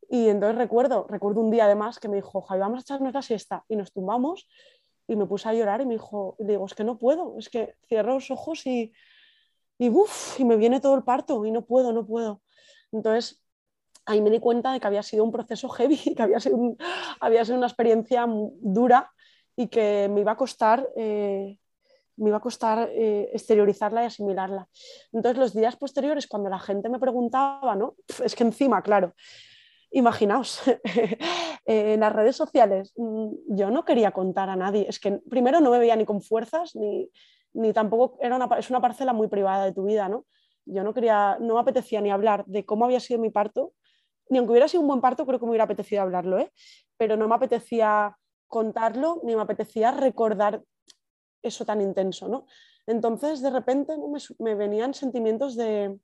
Y 0.09 0.28
entonces 0.28 0.57
recuerdo, 0.57 1.07
recuerdo 1.09 1.41
un 1.41 1.51
día 1.51 1.66
además 1.66 1.99
que 1.99 2.09
me 2.09 2.18
dijo, 2.18 2.41
Javi, 2.41 2.59
vamos 2.59 2.80
a 2.80 2.82
echarnos 2.82 3.13
la 3.13 3.22
siesta 3.22 3.63
y 3.70 3.76
nos 3.76 3.91
tumbamos 3.91 4.47
y 5.07 5.16
me 5.16 5.26
puse 5.26 5.47
a 5.49 5.53
llorar 5.53 5.82
y 5.82 5.86
me 5.86 5.93
dijo, 5.93 6.36
digo, 6.39 6.66
es 6.66 6.74
que 6.74 6.84
no 6.84 6.97
puedo, 6.97 7.38
es 7.38 7.49
que 7.49 7.76
cierro 7.88 8.13
los 8.16 8.32
ojos 8.32 8.66
y, 8.66 8.91
y, 9.78 9.91
y 10.38 10.45
me 10.45 10.55
viene 10.55 10.80
todo 10.80 10.95
el 10.95 11.03
parto 11.03 11.45
y 11.45 11.51
no 11.51 11.65
puedo, 11.65 11.91
no 11.93 12.05
puedo. 12.05 12.41
Entonces 12.91 13.45
ahí 14.05 14.21
me 14.21 14.30
di 14.30 14.39
cuenta 14.39 14.71
de 14.71 14.80
que 14.80 14.88
había 14.88 15.03
sido 15.03 15.23
un 15.23 15.32
proceso 15.32 15.67
heavy, 15.69 15.97
que 16.15 16.21
había 16.23 16.39
sido, 16.39 16.76
había 17.19 17.43
sido 17.45 17.57
una 17.57 17.67
experiencia 17.67 18.26
dura 18.28 19.11
y 19.55 19.67
que 19.67 20.09
me 20.11 20.21
iba 20.21 20.34
a 20.34 20.38
costar, 20.38 20.88
eh, 20.95 21.57
me 22.17 22.30
iba 22.30 22.38
a 22.38 22.41
costar 22.41 22.89
eh, 22.91 23.30
exteriorizarla 23.34 24.03
y 24.03 24.07
asimilarla. 24.07 24.67
Entonces, 25.11 25.38
los 25.38 25.53
días 25.53 25.76
posteriores, 25.76 26.28
cuando 26.28 26.49
la 26.49 26.59
gente 26.59 26.89
me 26.89 26.99
preguntaba, 26.99 27.76
¿no? 27.76 27.95
es 28.23 28.36
que 28.36 28.43
encima, 28.43 28.82
claro, 28.82 29.13
imaginaos, 29.91 30.61
en 31.65 31.99
las 31.99 32.13
redes 32.13 32.36
sociales 32.36 32.93
mm, 32.97 33.55
yo 33.55 33.71
no 33.71 33.86
quería 33.86 34.11
contar 34.11 34.49
a 34.49 34.55
nadie, 34.55 34.86
es 34.88 34.99
que 34.99 35.19
primero 35.30 35.61
no 35.61 35.71
me 35.71 35.80
veía 35.80 35.95
ni 35.95 36.05
con 36.05 36.21
fuerzas, 36.21 36.76
ni, 36.76 37.09
ni 37.56 37.74
tampoco 37.74 38.18
era 38.22 38.36
una, 38.36 38.47
es 38.58 38.70
una 38.70 38.82
parcela 38.82 39.14
muy 39.14 39.28
privada 39.28 39.66
de 39.66 39.74
tu 39.74 39.84
vida, 39.84 40.08
¿no? 40.10 40.26
Yo 40.66 40.84
no 40.84 40.93
quería, 40.93 41.38
no 41.39 41.56
me 41.56 41.60
apetecía 41.60 42.01
ni 42.01 42.12
hablar 42.12 42.45
de 42.45 42.66
cómo 42.66 42.86
había 42.86 42.99
sido 42.99 43.20
mi 43.20 43.30
parto, 43.30 43.74
ni 44.30 44.38
aunque 44.38 44.51
hubiera 44.51 44.68
sido 44.68 44.82
un 44.82 44.88
buen 44.88 45.01
parto, 45.01 45.26
creo 45.26 45.39
que 45.39 45.45
me 45.45 45.51
hubiera 45.51 45.66
apetecido 45.66 46.01
hablarlo, 46.01 46.39
¿eh? 46.39 46.51
pero 46.97 47.18
no 47.18 47.28
me 47.28 47.36
apetecía 47.36 48.18
contarlo, 48.47 49.22
ni 49.24 49.36
me 49.36 49.41
apetecía 49.41 49.91
recordar 49.91 50.64
eso 51.41 51.66
tan 51.66 51.82
intenso, 51.82 52.28
¿no? 52.28 52.45
Entonces, 52.88 53.41
de 53.41 53.49
repente 53.49 53.95
me, 54.39 54.56
venían 54.56 54.93
sentimientos 54.93 55.56
de, 55.56 55.97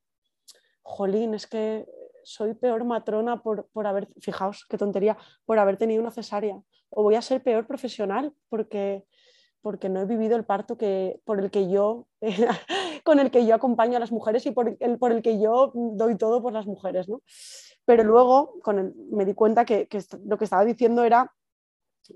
jolín, 0.81 1.33
es 1.33 1.47
que 1.47 1.87
soy 2.23 2.53
peor 2.53 2.83
matrona 2.83 3.41
por, 3.41 3.67
por, 3.69 3.87
haber, 3.87 4.07
fijaos, 4.19 4.65
qué 4.69 4.77
tontería, 4.77 5.17
por 5.45 5.59
haber 5.59 5.77
tenido 5.77 6.01
una 6.01 6.11
cesárea, 6.11 6.59
o 6.89 7.03
voy 7.03 7.15
a 7.15 7.21
ser 7.21 7.41
peor 7.43 7.65
profesional 7.67 8.33
porque, 8.49 9.05
porque 9.61 9.89
no 9.89 10.01
he 10.01 10.05
vivido 10.05 10.35
el 10.35 10.43
parto 10.43 10.77
que, 10.77 11.21
por 11.23 11.39
el 11.39 11.51
que 11.51 11.69
yo, 11.69 12.07
con 13.03 13.19
el 13.19 13.31
que 13.31 13.45
yo 13.45 13.55
acompaño 13.55 13.97
a 13.97 13.99
las 13.99 14.11
mujeres 14.11 14.45
y 14.45 14.51
por 14.51 14.75
el, 14.79 14.97
por 14.97 15.11
el 15.11 15.21
que 15.21 15.39
yo 15.39 15.71
doy 15.73 16.17
todo 16.17 16.41
por 16.41 16.53
las 16.53 16.65
mujeres, 16.65 17.07
¿no? 17.07 17.21
Pero 17.85 18.03
luego 18.03 18.59
con 18.61 18.93
me 19.11 19.25
di 19.25 19.33
cuenta 19.33 19.65
que, 19.65 19.87
lo 20.23 20.37
que 20.37 20.43
estaba 20.43 20.65
diciendo 20.65 21.03
era, 21.03 21.33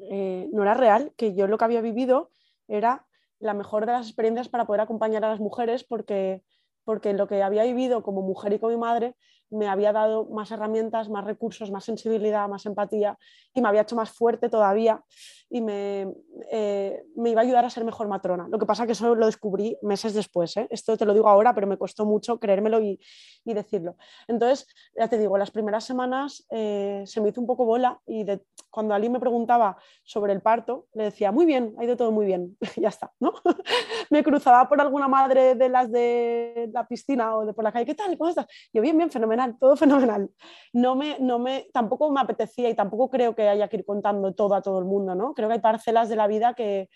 eh, 0.10 0.48
no 0.52 0.64
era 0.64 0.74
real, 0.74 1.14
que 1.18 1.36
yo 1.36 1.48
lo 1.48 1.58
que 1.58 1.66
había 1.66 1.82
vivido 1.82 2.32
era 2.68 3.06
la 3.40 3.54
mejor 3.54 3.86
de 3.86 3.94
las 3.94 4.08
experiencias 4.08 4.50
para 4.50 4.66
poder 4.66 4.82
acompañar 4.82 5.24
a 5.26 5.30
las 5.30 5.40
mujeres 5.40 5.84
porque, 5.84 6.44
porque 6.84 7.14
lo 7.14 7.28
que 7.28 7.44
había 7.44 7.64
vivido 7.64 8.04
como 8.04 8.22
mujer 8.22 8.54
y 8.54 8.60
como 8.60 8.78
madre 8.78 9.16
me 9.50 9.68
había 9.68 9.94
dado 9.94 10.26
más 10.26 10.52
herramientas, 10.52 11.10
más 11.10 11.26
recursos, 11.26 11.72
más 11.72 11.86
sensibilidad, 11.86 12.48
más 12.48 12.66
empatía 12.66 13.18
y 13.54 13.62
me 13.62 13.70
había 13.70 13.82
hecho 13.82 13.96
más 13.96 14.12
fuerte 14.12 14.50
todavía 14.50 15.04
y 15.50 15.62
me, 15.62 16.14
eh, 16.52 17.04
me 17.16 17.30
iba 17.30 17.42
a 17.42 17.44
ayudar 17.44 17.66
a 17.66 17.70
ser 17.70 17.86
mejor 17.86 18.08
matrona. 18.08 18.48
Lo 18.50 18.60
que 18.60 18.66
pasa 18.66 18.86
que 18.86 18.94
eso 18.94 19.16
lo 19.16 19.28
descubrí 19.28 19.78
meses 19.82 20.14
después. 20.14 20.58
¿eh? 20.58 20.68
Esto 20.70 20.98
te 20.98 21.06
lo 21.06 21.14
digo 21.14 21.30
ahora, 21.30 21.54
pero 21.54 21.68
me 21.68 21.78
costó 21.78 22.06
mucho 22.06 22.40
creérmelo 22.40 22.82
y, 22.82 23.00
y 23.46 23.54
decirlo. 23.54 23.96
Entonces, 24.28 24.68
ya 24.98 25.08
te 25.08 25.18
digo, 25.18 25.38
las 25.38 25.52
primeras 25.52 25.84
semanas 25.84 26.46
eh, 26.50 27.04
se 27.06 27.22
me 27.22 27.30
hizo 27.30 27.40
un 27.40 27.48
poco 27.48 27.66
bola 27.66 28.00
y 28.06 28.26
cuando 28.70 28.94
Ali 28.94 29.10
me 29.10 29.20
preguntaba 29.20 29.78
sobre 30.04 30.34
el 30.34 30.42
parto, 30.42 30.88
le 30.94 31.06
decía, 31.06 31.32
muy 31.32 31.46
bien, 31.46 31.76
ha 31.78 31.84
ido 31.84 31.96
todo 31.96 32.12
muy 32.12 32.26
bien, 32.26 32.58
ya 32.76 32.90
está. 32.90 33.12
¿no? 33.20 33.34
me 34.10 34.24
cruzaba 34.24 34.68
por 34.68 34.82
alguna 34.82 35.08
madre 35.08 35.56
de 35.56 35.70
las 35.70 35.92
de 35.92 36.70
la 36.74 36.88
piscina 36.88 37.38
o 37.38 37.46
de 37.46 37.54
por 37.54 37.64
la 37.64 37.72
calle, 37.72 37.86
¿qué 37.86 37.96
tal? 37.96 38.18
¿Cómo 38.18 38.30
estás? 38.30 38.48
Yo 38.74 38.82
bien, 38.82 38.98
bien, 38.98 39.12
fenomenal 39.12 39.35
todo 39.60 39.76
fenomenal. 39.78 40.30
No 40.74 40.96
me, 40.96 41.18
no 41.20 41.40
me, 41.40 41.68
tampoco 41.74 42.12
me 42.12 42.22
apetecía 42.22 42.70
y 42.70 42.76
tampoco 42.76 43.10
creo 43.10 43.36
que 43.36 43.48
haya 43.48 43.68
que 43.68 43.78
ir 43.78 43.86
contando 43.86 44.34
todo 44.34 44.56
a 44.56 44.62
todo 44.62 44.80
el 44.80 44.86
mundo, 44.86 45.16
¿no? 45.16 45.34
Creo 45.34 45.48
que 45.48 45.56
hay 45.56 45.62
parcelas 45.62 46.10
de 46.10 46.16
la 46.16 46.28
vida 46.28 46.54
que, 46.54 46.90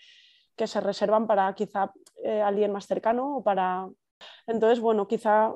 que 0.56 0.66
se 0.66 0.80
reservan 0.80 1.26
para 1.26 1.54
quizá 1.54 1.92
eh, 2.24 2.40
alguien 2.40 2.72
más 2.72 2.86
cercano 2.86 3.36
o 3.36 3.42
para... 3.42 3.88
Entonces, 4.46 4.80
bueno, 4.80 5.08
quizá 5.08 5.52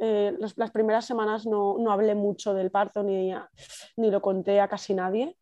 eh, 0.00 0.36
las, 0.38 0.70
primeras 0.72 1.04
semanas 1.04 1.46
no, 1.46 1.76
no, 1.78 1.92
hablé 1.92 2.16
mucho 2.16 2.52
del 2.52 2.70
parto 2.70 3.04
ni, 3.04 3.32
ni 3.96 4.10
lo 4.10 4.20
conté 4.20 4.60
a 4.60 4.68
casi 4.68 4.94
nadie 4.94 5.36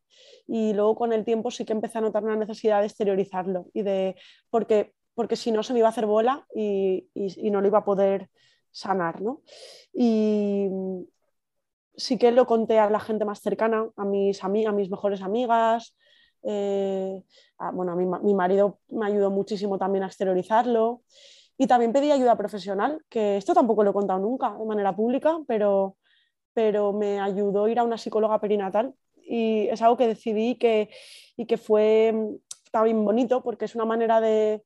y 0.46 0.74
luego 0.74 0.94
con 0.94 1.12
el 1.14 1.24
tiempo 1.24 1.50
sí 1.50 1.64
que 1.64 1.72
empecé 1.72 1.98
a 1.98 2.02
notar 2.02 2.22
una 2.22 2.36
necesidad 2.36 2.80
de 2.80 2.86
exteriorizarlo 2.86 3.66
y 3.72 3.82
de 3.82 4.16
porque 4.50 4.92
porque 5.16 5.34
si 5.34 5.50
no 5.50 5.62
se 5.62 5.72
me 5.72 5.78
iba 5.78 5.88
a 5.88 5.90
hacer 5.90 6.04
bola 6.04 6.46
y, 6.54 7.08
y, 7.14 7.46
y 7.48 7.50
no 7.50 7.62
lo 7.62 7.68
iba 7.68 7.78
a 7.78 7.84
poder 7.84 8.28
sanar. 8.76 9.22
¿no? 9.22 9.42
Y 9.92 10.68
sí 11.96 12.18
que 12.18 12.30
lo 12.30 12.46
conté 12.46 12.78
a 12.78 12.90
la 12.90 13.00
gente 13.00 13.24
más 13.24 13.40
cercana, 13.40 13.88
a 13.96 14.04
mis, 14.04 14.44
amigas, 14.44 14.72
a 14.72 14.76
mis 14.76 14.90
mejores 14.90 15.22
amigas. 15.22 15.96
Eh, 16.42 17.22
bueno, 17.72 17.96
mi, 17.96 18.34
marido 18.34 18.78
me 18.88 19.06
ayudó 19.06 19.30
muchísimo 19.30 19.78
también 19.78 20.04
a 20.04 20.08
exteriorizarlo. 20.08 21.02
Y 21.58 21.66
también 21.66 21.92
pedí 21.92 22.10
ayuda 22.10 22.36
profesional, 22.36 23.02
que 23.08 23.38
esto 23.38 23.54
tampoco 23.54 23.82
lo 23.82 23.90
he 23.90 23.94
contado 23.94 24.18
nunca 24.18 24.54
de 24.58 24.66
manera 24.66 24.94
pública, 24.94 25.38
pero, 25.48 25.96
pero 26.52 26.92
me 26.92 27.18
ayudó 27.18 27.64
a 27.64 27.70
ir 27.70 27.78
a 27.78 27.84
una 27.84 27.96
psicóloga 27.96 28.38
perinatal. 28.40 28.94
Y 29.16 29.66
es 29.68 29.80
algo 29.80 29.96
que 29.96 30.06
decidí 30.06 30.56
que, 30.56 30.90
y 31.34 31.46
que 31.46 31.56
fue 31.56 32.14
también 32.70 33.02
bonito 33.02 33.42
porque 33.42 33.64
es 33.64 33.74
una 33.74 33.86
manera 33.86 34.20
de, 34.20 34.62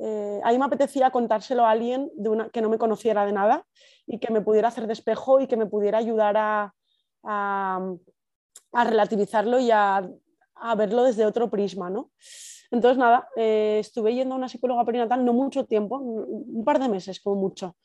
eh, 0.00 0.40
ahí 0.44 0.58
me 0.58 0.64
apetecía 0.64 1.10
contárselo 1.10 1.66
a 1.66 1.70
alguien 1.70 2.10
de 2.14 2.28
una, 2.28 2.50
que 2.50 2.62
no 2.62 2.68
me 2.68 2.78
conociera 2.78 3.26
de 3.26 3.32
nada 3.32 3.66
y 4.06 4.18
que 4.18 4.32
me 4.32 4.40
pudiera 4.40 4.68
hacer 4.68 4.86
despejo 4.86 5.40
y 5.40 5.46
que 5.48 5.56
me 5.56 5.66
pudiera 5.66 5.98
ayudar 5.98 6.36
a, 6.36 6.72
relativizarlo 8.72 9.58
y 9.58 9.70
a, 9.72 10.08
verlo 10.76 11.02
desde 11.02 11.26
otro 11.26 11.50
prisma. 11.50 11.90
¿no? 11.90 12.10
Entonces, 12.70 12.98
nada, 12.98 13.28
eh, 13.36 13.78
estuve 13.80 14.14
yendo 14.14 14.34
a 14.34 14.38
una 14.38 14.48
psicóloga 14.48 14.84
perinatal 14.84 15.24
no 15.24 15.32
mucho 15.32 15.64
tiempo, 15.64 15.98
un 15.98 16.64
par 16.64 16.78
de 16.78 16.88
meses 16.88 17.20
como 17.20 17.40
mucho, 17.40 17.76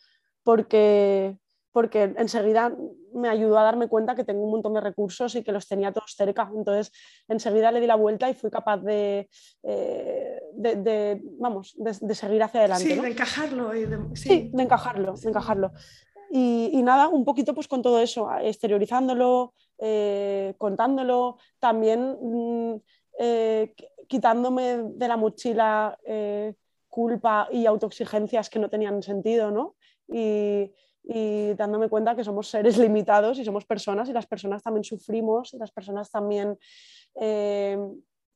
porque 0.44 1.38
porque 1.74 2.14
enseguida 2.18 2.72
me 3.14 3.28
ayudó 3.28 3.58
a 3.58 3.64
darme 3.64 3.88
cuenta 3.88 4.16
que 4.16 4.24
tengo 4.24 4.44
un 4.44 4.52
montón 4.52 4.76
de 4.76 4.82
recursos 4.82 5.36
y 5.36 5.44
que 5.44 5.52
los 5.52 5.68
tenía 5.68 5.92
todos 5.92 6.14
cerca. 6.16 6.50
Entonces, 6.56 6.94
enseguida 7.28 7.72
le 7.72 7.82
di 7.82 7.88
la 7.88 7.96
vuelta 7.96 8.30
y 8.30 8.36
fui 8.36 8.52
capaz 8.52 8.78
de, 8.78 9.28
eh, 9.64 10.40
de, 10.54 11.20
vamos, 11.40 11.76
de, 11.76 12.16
seguir 12.16 12.44
hacia 12.44 12.62
adelante. 12.62 12.86
Sí, 12.86 13.00
de 13.00 13.08
encajarlo. 13.08 13.76
Y 13.76 14.16
sí. 14.16 14.52
de 14.54 14.64
encajarlo, 14.64 15.16
de 15.16 15.30
encajarlo. 15.30 15.72
Y, 16.30 16.82
nada, 16.84 17.10
un 17.10 17.26
poquito 17.26 17.54
pues 17.54 17.68
con 17.68 17.82
todo 17.82 18.00
eso, 18.00 18.30
exteriorizándolo, 18.42 19.54
eh, 19.80 20.56
contándolo, 20.58 21.38
también 21.60 22.18
mm, 22.22 22.76
eh, 23.20 23.74
quitándome 24.08 24.84
de 24.96 25.08
la 25.08 25.18
mochila 25.18 25.98
culpa 26.88 27.48
y 27.52 27.66
autoexigencias 27.66 28.52
que 28.52 28.60
no 28.60 28.70
tenían 28.70 29.02
sentido, 29.02 29.50
¿no? 29.50 29.76
Y, 30.08 30.72
y 31.04 31.54
dándome 31.54 31.90
cuenta 31.90 32.16
que 32.16 32.24
somos 32.24 32.48
seres 32.48 32.78
limitados 32.78 33.38
y 33.40 33.46
somos 33.46 33.66
personas 33.66 34.10
y 34.10 34.14
las 34.14 34.26
personas 34.26 34.64
también 34.64 34.84
sufrimos 34.84 35.54
y 35.54 35.58
las 35.58 35.72
personas 35.72 36.10
también 36.10 36.58
eh, 37.20 37.78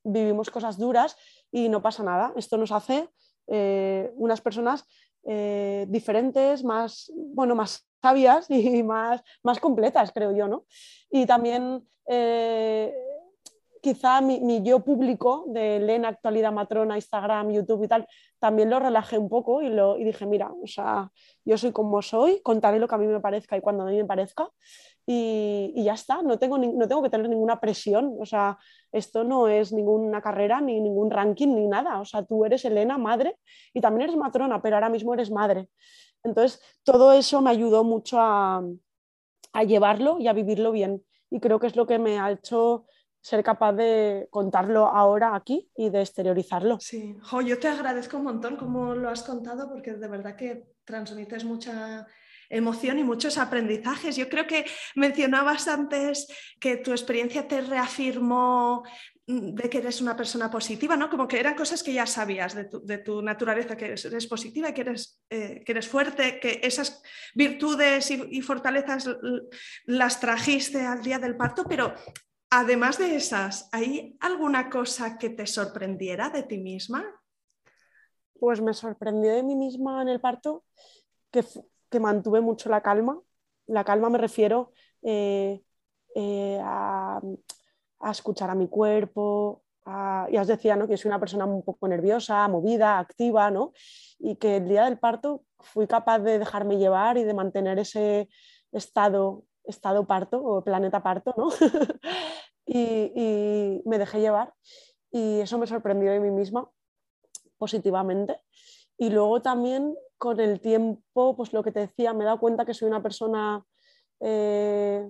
vivimos 0.04 0.50
cosas 0.50 0.78
duras 0.78 1.16
y 1.52 1.70
no 1.70 1.82
pasa 1.82 2.04
nada. 2.04 2.34
Esto 2.36 2.58
nos 2.58 2.72
hace 2.72 3.10
eh, 3.48 4.12
unas 4.16 4.42
personas 4.42 4.86
eh, 5.24 5.86
diferentes, 5.90 6.64
más, 6.64 7.12
bueno, 7.16 7.56
más 7.56 7.88
sabias 8.02 8.46
y 8.50 8.84
más, 8.84 9.22
más 9.44 9.60
completas, 9.60 10.12
creo 10.12 10.32
yo, 10.36 10.48
¿no? 10.48 10.66
Y 11.10 11.26
también 11.26 11.88
quizá 13.82 14.22
mi, 14.22 14.62
yo 14.64 14.80
público 14.84 15.46
de 15.48 15.78
Elena, 15.78 16.10
Actualidad 16.10 16.52
Matrona, 16.52 16.96
Instagram, 16.96 17.52
YouTube 17.52 17.84
y 17.84 17.88
tal, 17.88 18.08
también 18.40 18.70
lo 18.70 18.80
relajé 18.80 19.18
un 19.18 19.30
poco 19.30 19.62
y, 19.62 19.70
lo, 19.70 19.98
y 19.98 20.04
dije, 20.04 20.26
mira, 20.26 20.52
o 20.52 20.68
sea, 20.68 21.12
yo 21.46 21.58
soy 21.58 21.72
como 21.72 22.02
soy, 22.02 22.42
contaré 22.42 22.80
lo 22.80 22.88
que 22.88 22.96
a 22.96 22.98
mí 22.98 23.08
me 23.08 23.20
parezca 23.20 23.58
y 23.58 23.62
cuando 23.62 23.84
a 23.84 23.88
mí 23.88 23.98
me 23.98 24.06
parezca 24.06 24.50
y, 25.06 25.72
y 25.76 25.84
ya 25.84 25.94
está, 25.94 26.22
no 26.22 26.38
tengo, 26.38 26.58
no 26.58 26.88
tengo 26.88 27.02
que 27.02 27.10
tener 27.10 27.30
ninguna 27.30 27.60
presión, 27.60 28.16
o 28.20 28.26
sea, 28.26 28.58
esto 28.92 29.24
no 29.24 29.48
es 29.48 29.72
ninguna 29.74 30.22
carrera, 30.22 30.62
ni 30.62 30.80
ningún 30.80 31.12
ranking, 31.12 31.56
ni 31.56 31.68
nada, 31.68 32.00
o 32.00 32.06
sea, 32.06 32.24
tú 32.24 32.46
eres 32.46 32.66
Elena, 32.66 32.98
madre, 32.98 33.38
y 33.74 33.82
también 33.82 34.10
eres 34.10 34.18
matrona, 34.18 34.62
pero 34.62 34.76
ahora 34.76 34.90
mismo 34.90 35.14
eres 35.14 35.32
madre. 35.32 35.70
Entonces, 36.24 36.62
todo 36.84 37.14
eso 37.14 37.42
me 37.42 37.52
ayudó 37.52 37.84
mucho 37.84 38.20
a, 38.20 38.62
a 39.54 39.64
llevarlo 39.64 40.18
y 40.20 40.28
a 40.28 40.34
vivirlo 40.34 40.72
bien. 40.72 41.04
Y 41.30 41.40
creo 41.40 41.60
que 41.60 41.68
es 41.68 41.76
lo 41.76 41.88
que 41.88 42.00
me 42.00 42.20
ha 42.20 42.32
hecho 42.32 42.86
ser 43.28 43.44
capaz 43.44 43.74
de 43.74 44.30
contarlo 44.32 44.88
ahora 44.88 45.36
aquí 45.36 45.70
y 45.76 45.90
de 45.90 46.00
exteriorizarlo. 46.00 46.80
Sí, 46.80 47.18
yo 47.46 47.60
te 47.60 47.68
agradezco 47.68 48.16
un 48.16 48.24
montón 48.24 48.56
como 48.56 48.96
lo 48.96 49.10
has 49.10 49.24
contado 49.24 49.68
porque 49.68 49.92
de 49.96 50.08
verdad 50.08 50.38
que 50.38 50.64
transmites 50.86 51.44
mucha 51.44 52.08
emoción 52.50 53.00
y 53.00 53.04
muchos 53.04 53.38
aprendizajes. 53.38 54.16
Yo 54.16 54.30
creo 54.30 54.48
que 54.48 54.64
mencionabas 54.96 55.68
antes 55.68 56.28
que 56.58 56.78
tu 56.78 56.92
experiencia 56.92 57.46
te 57.50 57.60
reafirmó 57.60 58.84
mm, 59.28 59.56
de 59.56 59.70
que 59.70 59.80
eres 59.80 60.00
una 60.00 60.16
persona 60.16 60.50
positiva, 60.50 60.96
¿no? 60.96 61.10
Como 61.10 61.28
que 61.28 61.42
eran 61.42 61.56
cosas 61.56 61.84
que 61.84 61.92
ya 61.92 62.06
sabías 62.06 62.56
de 62.56 62.98
tu, 63.00 63.22
naturaleza, 63.22 63.76
que 63.76 63.88
eres, 63.88 64.28
positiva, 64.28 64.74
que 64.74 64.82
eres, 64.82 65.20
eh, 65.30 65.64
que 65.66 65.74
eres 65.74 65.90
fuerte, 65.90 66.40
que 66.40 66.62
esas 66.64 67.04
virtudes 67.36 68.10
y, 68.10 68.24
y, 68.32 68.42
fortalezas 68.42 69.10
las 69.84 70.22
trajiste 70.22 70.86
al 70.86 71.04
día 71.04 71.20
del 71.20 71.36
parto, 71.36 71.66
pero 71.68 71.94
Además 72.50 72.98
de 72.98 73.16
esas, 73.16 73.68
¿hay 73.74 74.18
alguna 74.22 74.70
cosa 74.70 75.18
que 75.18 75.30
te 75.30 75.46
sorprendiera 75.46 76.30
de 76.30 76.44
ti 76.44 76.58
misma? 76.58 77.04
Pues 78.40 78.62
me 78.62 78.74
sorprendió 78.74 79.34
de 79.34 79.44
mí 79.44 79.56
misma 79.56 80.02
en 80.02 80.08
el 80.08 80.22
parto 80.22 80.64
que, 81.30 81.44
mantuve 82.00 82.40
mucho 82.40 82.70
la 82.70 82.82
calma. 82.82 83.20
La 83.66 83.84
calma 83.84 84.10
me 84.10 84.18
refiero 84.18 84.72
eh, 85.02 85.62
eh, 86.16 86.60
a, 86.64 87.20
escuchar 88.10 88.50
a 88.50 88.56
mi 88.56 88.70
cuerpo. 88.70 89.64
ya 89.86 90.42
os 90.42 90.48
decía 90.48 90.78
¿no? 90.78 90.88
que 90.88 90.96
soy 90.96 91.10
una 91.10 91.20
persona 91.20 91.46
un 91.46 91.64
poco 91.64 91.88
nerviosa, 91.90 92.48
movida, 92.48 93.00
activa, 93.00 93.52
¿no? 93.52 93.74
y 94.20 94.38
que 94.38 94.58
el 94.58 94.70
día 94.70 94.86
del 94.86 95.00
parto 95.00 95.44
fui 95.60 95.86
capaz 95.86 96.20
de 96.20 96.40
dejarme 96.40 96.78
llevar 96.78 97.18
y 97.18 97.24
de 97.26 97.34
mantener 97.34 97.80
ese 97.80 98.30
estado 98.72 99.44
estado 99.68 100.06
parto 100.06 100.42
o 100.44 100.64
planeta 100.64 101.02
parto, 101.04 101.34
¿no? 101.38 101.50
y, 102.66 103.82
me 103.86 103.98
dejé 103.98 104.20
llevar 104.20 104.54
y 105.12 105.40
eso 105.40 105.58
me 105.58 105.68
sorprendió 105.68 106.12
de 106.12 106.20
mí 106.20 106.32
misma 106.32 106.70
positivamente. 107.58 108.42
Y 108.98 109.10
luego 109.10 109.42
también 109.42 109.96
con 110.18 110.40
el 110.40 110.60
tiempo, 110.60 111.36
pues 111.36 111.54
lo 111.54 111.64
que 111.64 111.72
te 111.72 111.82
decía, 111.82 112.14
me 112.14 112.24
he 112.24 112.26
dado 112.26 112.40
cuenta 112.40 112.66
que 112.66 112.74
soy 112.74 112.88
una 112.88 113.04
persona 113.04 113.64
eh, 114.20 115.08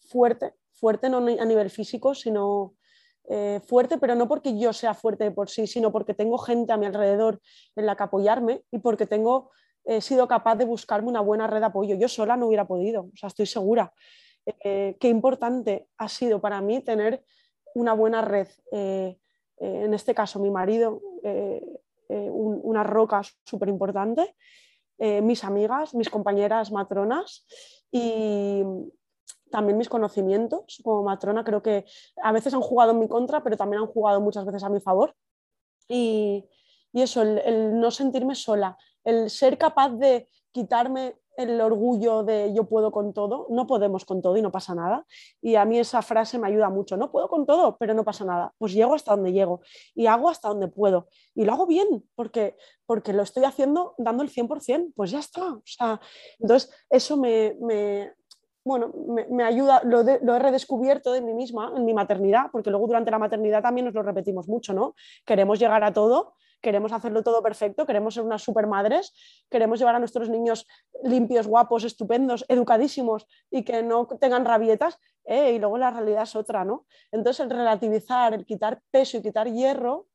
fuerte, 0.00 0.54
fuerte 0.72 1.08
no 1.08 1.18
a 1.18 1.44
nivel 1.44 1.70
físico, 1.70 2.14
sino 2.14 2.74
eh, 3.26 3.60
fuerte, 3.66 3.96
pero 3.96 4.14
no 4.14 4.28
porque 4.28 4.58
yo 4.58 4.72
sea 4.72 4.92
fuerte 4.92 5.30
por 5.30 5.48
sí, 5.48 5.66
sino 5.66 5.90
porque 5.90 6.12
tengo 6.12 6.36
gente 6.36 6.72
a 6.72 6.76
mi 6.76 6.86
alrededor 6.86 7.40
en 7.74 7.86
la 7.86 7.96
que 7.96 8.02
apoyarme 8.02 8.64
y 8.70 8.78
porque 8.80 9.06
tengo 9.06 9.50
he 9.84 10.00
sido 10.00 10.26
capaz 10.26 10.56
de 10.56 10.64
buscarme 10.64 11.08
una 11.08 11.20
buena 11.20 11.46
red 11.46 11.60
de 11.60 11.66
apoyo. 11.66 11.96
Yo 11.96 12.08
sola 12.08 12.36
no 12.36 12.46
hubiera 12.46 12.66
podido, 12.66 13.02
o 13.12 13.16
sea, 13.16 13.28
estoy 13.28 13.46
segura. 13.46 13.92
Eh, 14.46 14.96
qué 15.00 15.08
importante 15.08 15.88
ha 15.98 16.08
sido 16.08 16.40
para 16.40 16.60
mí 16.60 16.80
tener 16.80 17.24
una 17.74 17.92
buena 17.92 18.22
red. 18.22 18.48
Eh, 18.72 19.18
eh, 19.58 19.82
en 19.84 19.94
este 19.94 20.14
caso, 20.14 20.38
mi 20.38 20.50
marido, 20.50 21.00
una 22.08 22.84
roca 22.84 23.22
súper 23.44 23.68
importante, 23.68 24.36
mis 24.98 25.42
amigas, 25.42 25.94
mis 25.94 26.10
compañeras 26.10 26.70
matronas 26.70 27.46
y 27.90 28.62
también 29.50 29.78
mis 29.78 29.88
conocimientos 29.88 30.80
como 30.84 31.02
matrona. 31.02 31.44
Creo 31.44 31.62
que 31.62 31.86
a 32.22 32.32
veces 32.32 32.52
han 32.52 32.60
jugado 32.60 32.92
en 32.92 32.98
mi 32.98 33.08
contra, 33.08 33.42
pero 33.42 33.56
también 33.56 33.82
han 33.82 33.88
jugado 33.88 34.20
muchas 34.20 34.44
veces 34.44 34.62
a 34.64 34.68
mi 34.68 34.80
favor. 34.80 35.14
Y, 35.88 36.44
eso, 36.92 37.22
el 37.22 37.80
no 37.80 37.90
sentirme 37.90 38.36
sola, 38.36 38.76
el 39.04 39.30
ser 39.30 39.58
capaz 39.58 39.90
de 39.90 40.28
quitarme 40.52 41.16
el 41.36 41.60
orgullo 41.60 42.22
de 42.22 42.52
yo 42.54 42.64
puedo 42.64 42.92
con 42.92 43.12
todo, 43.12 43.46
no 43.50 43.66
podemos 43.66 44.04
con 44.04 44.22
todo 44.22 44.36
y 44.36 44.42
no 44.42 44.52
pasa 44.52 44.74
nada. 44.74 45.04
Y 45.42 45.56
a 45.56 45.64
mí 45.64 45.78
esa 45.78 46.02
frase 46.02 46.38
me 46.38 46.48
ayuda 46.48 46.70
mucho, 46.70 46.96
no 46.96 47.10
puedo 47.10 47.28
con 47.28 47.46
todo, 47.46 47.76
pero 47.76 47.94
no 47.94 48.04
pasa 48.04 48.24
nada. 48.24 48.52
Pues 48.58 48.72
llego 48.72 48.94
hasta 48.94 49.12
donde 49.14 49.32
llego 49.32 49.60
y 49.94 50.06
hago 50.06 50.28
hasta 50.28 50.48
donde 50.48 50.68
puedo. 50.68 51.08
Y 51.34 51.44
lo 51.44 51.52
hago 51.52 51.66
bien, 51.66 52.04
porque, 52.14 52.56
porque 52.86 53.12
lo 53.12 53.22
estoy 53.22 53.44
haciendo 53.44 53.94
dando 53.98 54.22
el 54.22 54.30
100%, 54.30 54.92
pues 54.94 55.10
ya 55.10 55.18
está. 55.18 55.60
entonces, 56.38 56.70
eso 56.88 57.16
me, 57.16 57.56
bueno, 58.64 58.92
me, 59.30 59.44
ayuda, 59.44 59.82
lo, 59.84 60.02
lo, 60.02 60.36
he 60.36 60.38
redescubierto 60.38 61.12
de 61.12 61.20
mí 61.20 61.34
misma 61.34 61.72
en 61.76 61.84
mi 61.84 61.94
maternidad, 61.94 62.46
porque 62.52 62.70
luego 62.70 62.86
durante 62.86 63.10
la 63.10 63.18
maternidad 63.18 63.62
también 63.62 63.86
nos 63.86 63.94
lo 63.94 64.02
repetimos 64.02 64.48
mucho, 64.48 64.72
¿no? 64.72 64.94
Queremos 65.26 65.58
llegar 65.58 65.82
a 65.82 65.92
todo 65.92 66.34
queremos 66.64 66.92
hacerlo 66.92 67.22
todo 67.22 67.42
perfecto, 67.42 67.84
queremos 67.84 68.14
ser 68.14 68.24
unas 68.24 68.42
supermadres, 68.42 69.12
queremos 69.50 69.78
llevar 69.78 69.94
a 69.96 69.98
nuestros 69.98 70.30
niños 70.30 70.66
limpios, 71.02 71.46
guapos, 71.46 71.84
estupendos, 71.84 72.46
educadísimos 72.48 73.26
y 73.50 73.64
que 73.64 73.82
no 73.82 74.06
tengan 74.18 74.46
rabietas, 74.46 74.98
eh, 75.26 75.52
y 75.52 75.58
luego 75.58 75.76
la 75.76 75.90
realidad 75.90 76.22
es 76.22 76.34
otra, 76.34 76.64
¿no? 76.64 76.86
Entonces 77.12 77.44
el 77.44 77.50
relativizar, 77.50 78.32
el 78.32 78.46
quitar 78.46 78.80
peso 78.90 79.18
y 79.18 79.22
quitar 79.22 79.46
hierro, 79.52 80.06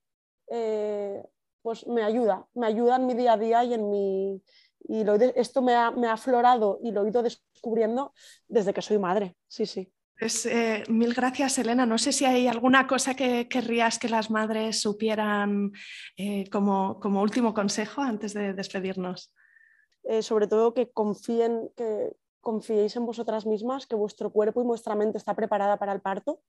eh, 0.49 1.23
pues 1.61 1.85
me 1.85 2.01
ayuda, 2.01 2.47
me 2.55 2.65
ayuda 2.65 2.95
en 2.95 3.05
mi 3.05 3.13
día 3.13 3.33
a 3.33 3.37
día 3.37 3.63
y 3.63 3.73
en 3.75 3.89
mi... 3.89 4.43
Y 4.87 5.05
esto 5.35 5.61
me 5.61 5.75
ha, 5.75 5.91
me 5.91 6.07
ha 6.07 6.13
aflorado 6.13 6.79
y 6.81 6.91
lo 6.91 7.05
he 7.05 7.09
ido 7.09 7.21
descubriendo 7.21 8.13
desde 8.47 8.73
que 8.73 8.81
soy 8.81 8.97
madre, 8.97 9.35
sí, 9.47 9.65
sí. 9.67 9.91
Pues, 10.19 10.45
eh, 10.45 10.83
mil 10.89 11.13
gracias, 11.13 11.57
Elena. 11.59 11.85
No 11.85 11.97
sé 11.97 12.11
si 12.11 12.25
hay 12.25 12.47
alguna 12.47 12.87
cosa 12.87 13.15
que 13.15 13.47
querrías 13.47 13.97
que 13.97 14.09
las 14.09 14.29
madres 14.29 14.81
supieran 14.81 15.71
eh, 16.17 16.49
como, 16.49 16.99
último 17.21 17.53
consejo 17.53 18.01
antes 18.01 18.33
de 18.33 18.53
despedirnos. 18.53 19.33
Eh, 20.03 20.21
sobre 20.21 20.47
todo 20.47 20.73
que 20.73 20.91
confíen, 20.91 21.69
que 21.77 22.11
confiéis 22.41 22.97
en 22.97 23.05
vosotras 23.05 23.45
mismas, 23.45 23.87
que 23.87 23.95
vuestro 23.95 24.29
cuerpo 24.29 24.61
y 24.61 24.65
vuestra 24.65 24.93
mente 24.93 25.17
está 25.17 25.33
preparada 25.35 25.77
para 25.77 25.93
el 25.93 26.01
parto, 26.01 26.41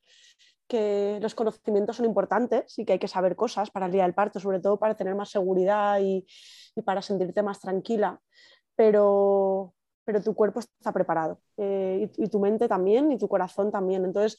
que 0.66 1.18
los 1.22 1.36
conocimientos 1.36 1.96
son 1.96 2.06
importantes 2.06 2.76
y 2.76 2.84
que 2.84 2.94
hay 2.94 2.98
que 2.98 3.06
saber 3.06 3.36
cosas 3.36 3.70
para 3.70 3.86
el 3.86 3.92
día 3.92 4.02
del 4.02 4.14
parto, 4.14 4.40
sobre 4.40 4.58
todo 4.58 4.80
para 4.80 4.96
tener 4.96 5.14
más 5.14 5.30
seguridad 5.30 6.00
y, 6.00 6.26
y 6.74 6.82
para 6.82 7.02
sentirte 7.02 7.44
más 7.44 7.60
tranquila. 7.60 8.20
Pero, 8.74 9.74
pero 10.10 10.24
tu 10.24 10.34
cuerpo 10.34 10.58
está 10.58 10.92
preparado 10.92 11.40
eh, 11.56 12.10
y, 12.16 12.28
tu 12.28 12.40
mente 12.40 12.66
también 12.66 13.12
y 13.12 13.18
tu 13.18 13.28
corazón 13.28 13.70
también. 13.70 14.04
Entonces, 14.04 14.38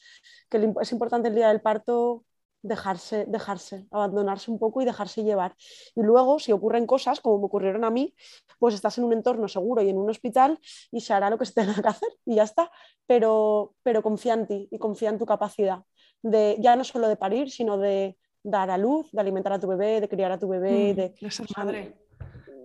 que 0.50 0.70
es 0.82 0.92
importante 0.92 1.28
el 1.28 1.34
día 1.34 1.48
del 1.48 1.62
parto 1.62 2.24
dejarse, 2.60 3.24
dejarse, 3.26 3.86
abandonarse 3.90 4.50
un 4.50 4.58
poco 4.58 4.82
y 4.82 4.84
dejarse 4.84 5.24
llevar. 5.24 5.54
Y 5.94 6.02
luego, 6.02 6.38
si 6.38 6.52
ocurren 6.52 6.86
cosas 6.86 7.20
como 7.20 7.38
me 7.38 7.46
ocurrieron 7.46 7.84
a 7.84 7.90
mí, 7.90 8.14
pues 8.58 8.74
estás 8.74 8.98
en 8.98 9.04
un 9.04 9.14
entorno 9.14 9.48
seguro 9.48 9.80
y 9.80 9.88
en 9.88 9.96
un 9.96 10.10
hospital 10.10 10.60
y 10.90 11.00
se 11.00 11.14
hará 11.14 11.30
lo 11.30 11.38
que 11.38 11.46
se 11.46 11.54
tenga 11.54 11.74
que 11.74 11.88
hacer 11.88 12.10
y 12.26 12.34
ya 12.34 12.42
está. 12.42 12.70
Pero, 13.06 13.74
pero 13.82 14.02
confía 14.02 14.34
en 14.34 14.46
ti 14.46 14.68
y 14.70 14.78
confía 14.78 15.08
en 15.08 15.18
tu 15.18 15.24
capacidad, 15.24 15.84
de, 16.20 16.56
ya 16.60 16.76
no 16.76 16.84
solo 16.84 17.08
de 17.08 17.16
parir, 17.16 17.50
sino 17.50 17.78
de 17.78 18.18
dar 18.42 18.70
a 18.70 18.76
luz, 18.76 19.10
de 19.10 19.20
alimentar 19.22 19.54
a 19.54 19.58
tu 19.58 19.68
bebé, 19.68 20.02
de 20.02 20.08
criar 20.10 20.32
a 20.32 20.38
tu 20.38 20.48
bebé, 20.48 20.92
mm, 20.92 20.96
de, 20.96 21.14
de 21.18 21.30
ser 21.30 21.46
madre. 21.56 21.96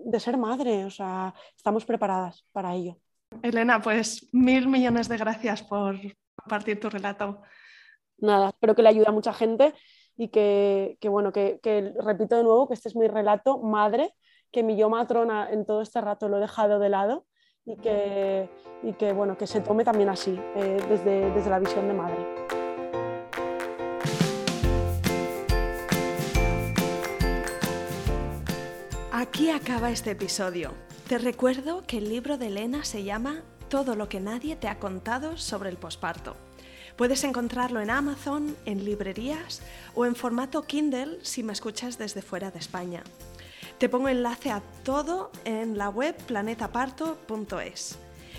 De 0.07 0.19
ser 0.19 0.37
madre, 0.37 0.85
o 0.85 0.89
sea, 0.89 1.33
estamos 1.55 1.83
preparadas 1.83 2.45
para 2.53 2.73
ello. 2.73 2.97
Elena, 3.41 3.81
pues 3.81 4.29
mil 4.31 4.67
millones 4.67 5.09
de 5.09 5.17
gracias 5.17 5.61
por 5.61 5.97
compartir 6.35 6.79
tu 6.79 6.89
relato 6.89 7.41
nada, 8.19 8.49
espero 8.49 8.75
que 8.75 8.81
le 8.81 8.89
ayude 8.89 9.07
a 9.07 9.11
mucha 9.11 9.33
gente 9.33 9.73
y 10.15 10.29
que, 10.29 10.97
bueno, 11.03 11.31
que, 11.31 11.59
repito 11.99 12.37
de 12.37 12.43
nuevo 12.43 12.67
que 12.67 12.73
este 12.73 12.89
es 12.89 12.95
mi 12.95 13.07
relato 13.07 13.59
madre, 13.59 14.13
que 14.51 14.63
mi 14.63 14.77
yo 14.77 14.89
matrona 14.89 15.51
en 15.51 15.65
todo 15.65 15.81
este 15.81 16.01
rato 16.01 16.27
lo 16.27 16.37
he 16.37 16.41
dejado 16.41 16.79
de 16.79 16.89
lado 16.89 17.25
y 17.65 17.75
que, 17.77 18.49
que 18.97 19.13
bueno, 19.13 19.37
que 19.37 19.45
se 19.45 19.61
tome 19.61 19.83
también 19.83 20.09
así, 20.09 20.39
eh, 20.55 20.77
desde, 20.89 21.31
desde 21.31 21.49
la 21.49 21.59
visión 21.59 21.87
de 21.87 21.93
madre. 21.93 22.56
Aquí 29.19 29.49
acaba 29.49 29.89
este 29.89 30.11
episodio. 30.11 30.75
Te 31.07 31.17
recuerdo 31.17 31.81
que 31.87 31.97
el 31.97 32.07
libro 32.07 32.37
de 32.37 32.49
Elena 32.49 32.85
se 32.85 33.03
llama 33.03 33.41
Todo 33.67 33.95
lo 33.95 34.09
que 34.09 34.19
nadie 34.19 34.55
te 34.55 34.67
ha 34.67 34.77
contado 34.77 35.37
sobre 35.37 35.71
el 35.71 35.77
posparto. 35.77 36.35
Puedes 36.97 37.23
encontrarlo 37.23 37.81
en 37.81 37.89
Amazon, 37.89 38.55
en 38.65 38.85
librerías 38.85 39.63
o 39.95 40.05
en 40.05 40.15
formato 40.15 40.61
Kindle 40.67 41.17
si 41.23 41.41
me 41.41 41.53
escuchas 41.53 41.97
desde 41.97 42.21
fuera 42.21 42.51
de 42.51 42.59
España. 42.59 43.01
Te 43.79 43.89
pongo 43.89 44.07
enlace 44.07 44.51
a 44.51 44.61
todo 44.83 45.31
en 45.45 45.79
la 45.79 45.89
web 45.89 46.15
planetaparto.es. 46.27 47.97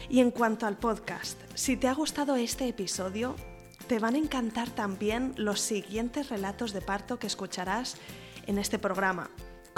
Y 0.09 0.21
en 0.21 0.31
cuanto 0.31 0.65
al 0.69 0.77
podcast, 0.77 1.41
si 1.55 1.77
te 1.77 1.89
ha 1.89 1.93
gustado 1.93 2.37
este 2.37 2.69
episodio, 2.69 3.35
te 3.89 3.99
van 3.99 4.15
a 4.15 4.19
encantar 4.19 4.71
también 4.71 5.35
los 5.39 5.61
siguientes 5.61 6.29
relatos 6.29 6.73
de 6.73 6.83
parto 6.83 7.19
que 7.19 7.27
escucharás 7.27 7.97
en 8.47 8.59
este 8.59 8.79
programa. 8.79 9.29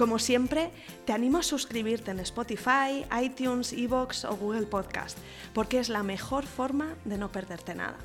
Como 0.01 0.19
siempre, 0.19 0.71
te 1.05 1.13
animo 1.13 1.37
a 1.37 1.43
suscribirte 1.43 2.11
en 2.11 2.21
Spotify, 2.21 3.05
iTunes, 3.23 3.75
Evox 3.75 4.25
o 4.25 4.35
Google 4.35 4.65
Podcast, 4.65 5.19
porque 5.53 5.79
es 5.79 5.91
la 5.91 6.03
mejor 6.03 6.47
forma 6.47 6.95
de 7.05 7.19
no 7.19 7.31
perderte 7.31 7.75
nada. 7.75 7.99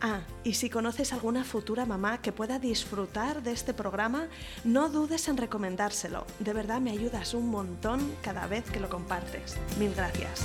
Ah, 0.00 0.20
y 0.44 0.54
si 0.54 0.70
conoces 0.70 1.12
alguna 1.12 1.42
futura 1.42 1.84
mamá 1.84 2.22
que 2.22 2.30
pueda 2.30 2.60
disfrutar 2.60 3.42
de 3.42 3.50
este 3.50 3.74
programa, 3.74 4.28
no 4.62 4.88
dudes 4.88 5.26
en 5.26 5.36
recomendárselo. 5.36 6.28
De 6.38 6.52
verdad 6.52 6.80
me 6.80 6.92
ayudas 6.92 7.34
un 7.34 7.48
montón 7.48 8.14
cada 8.22 8.46
vez 8.46 8.70
que 8.70 8.78
lo 8.78 8.88
compartes. 8.88 9.56
Mil 9.80 9.92
gracias. 9.96 10.44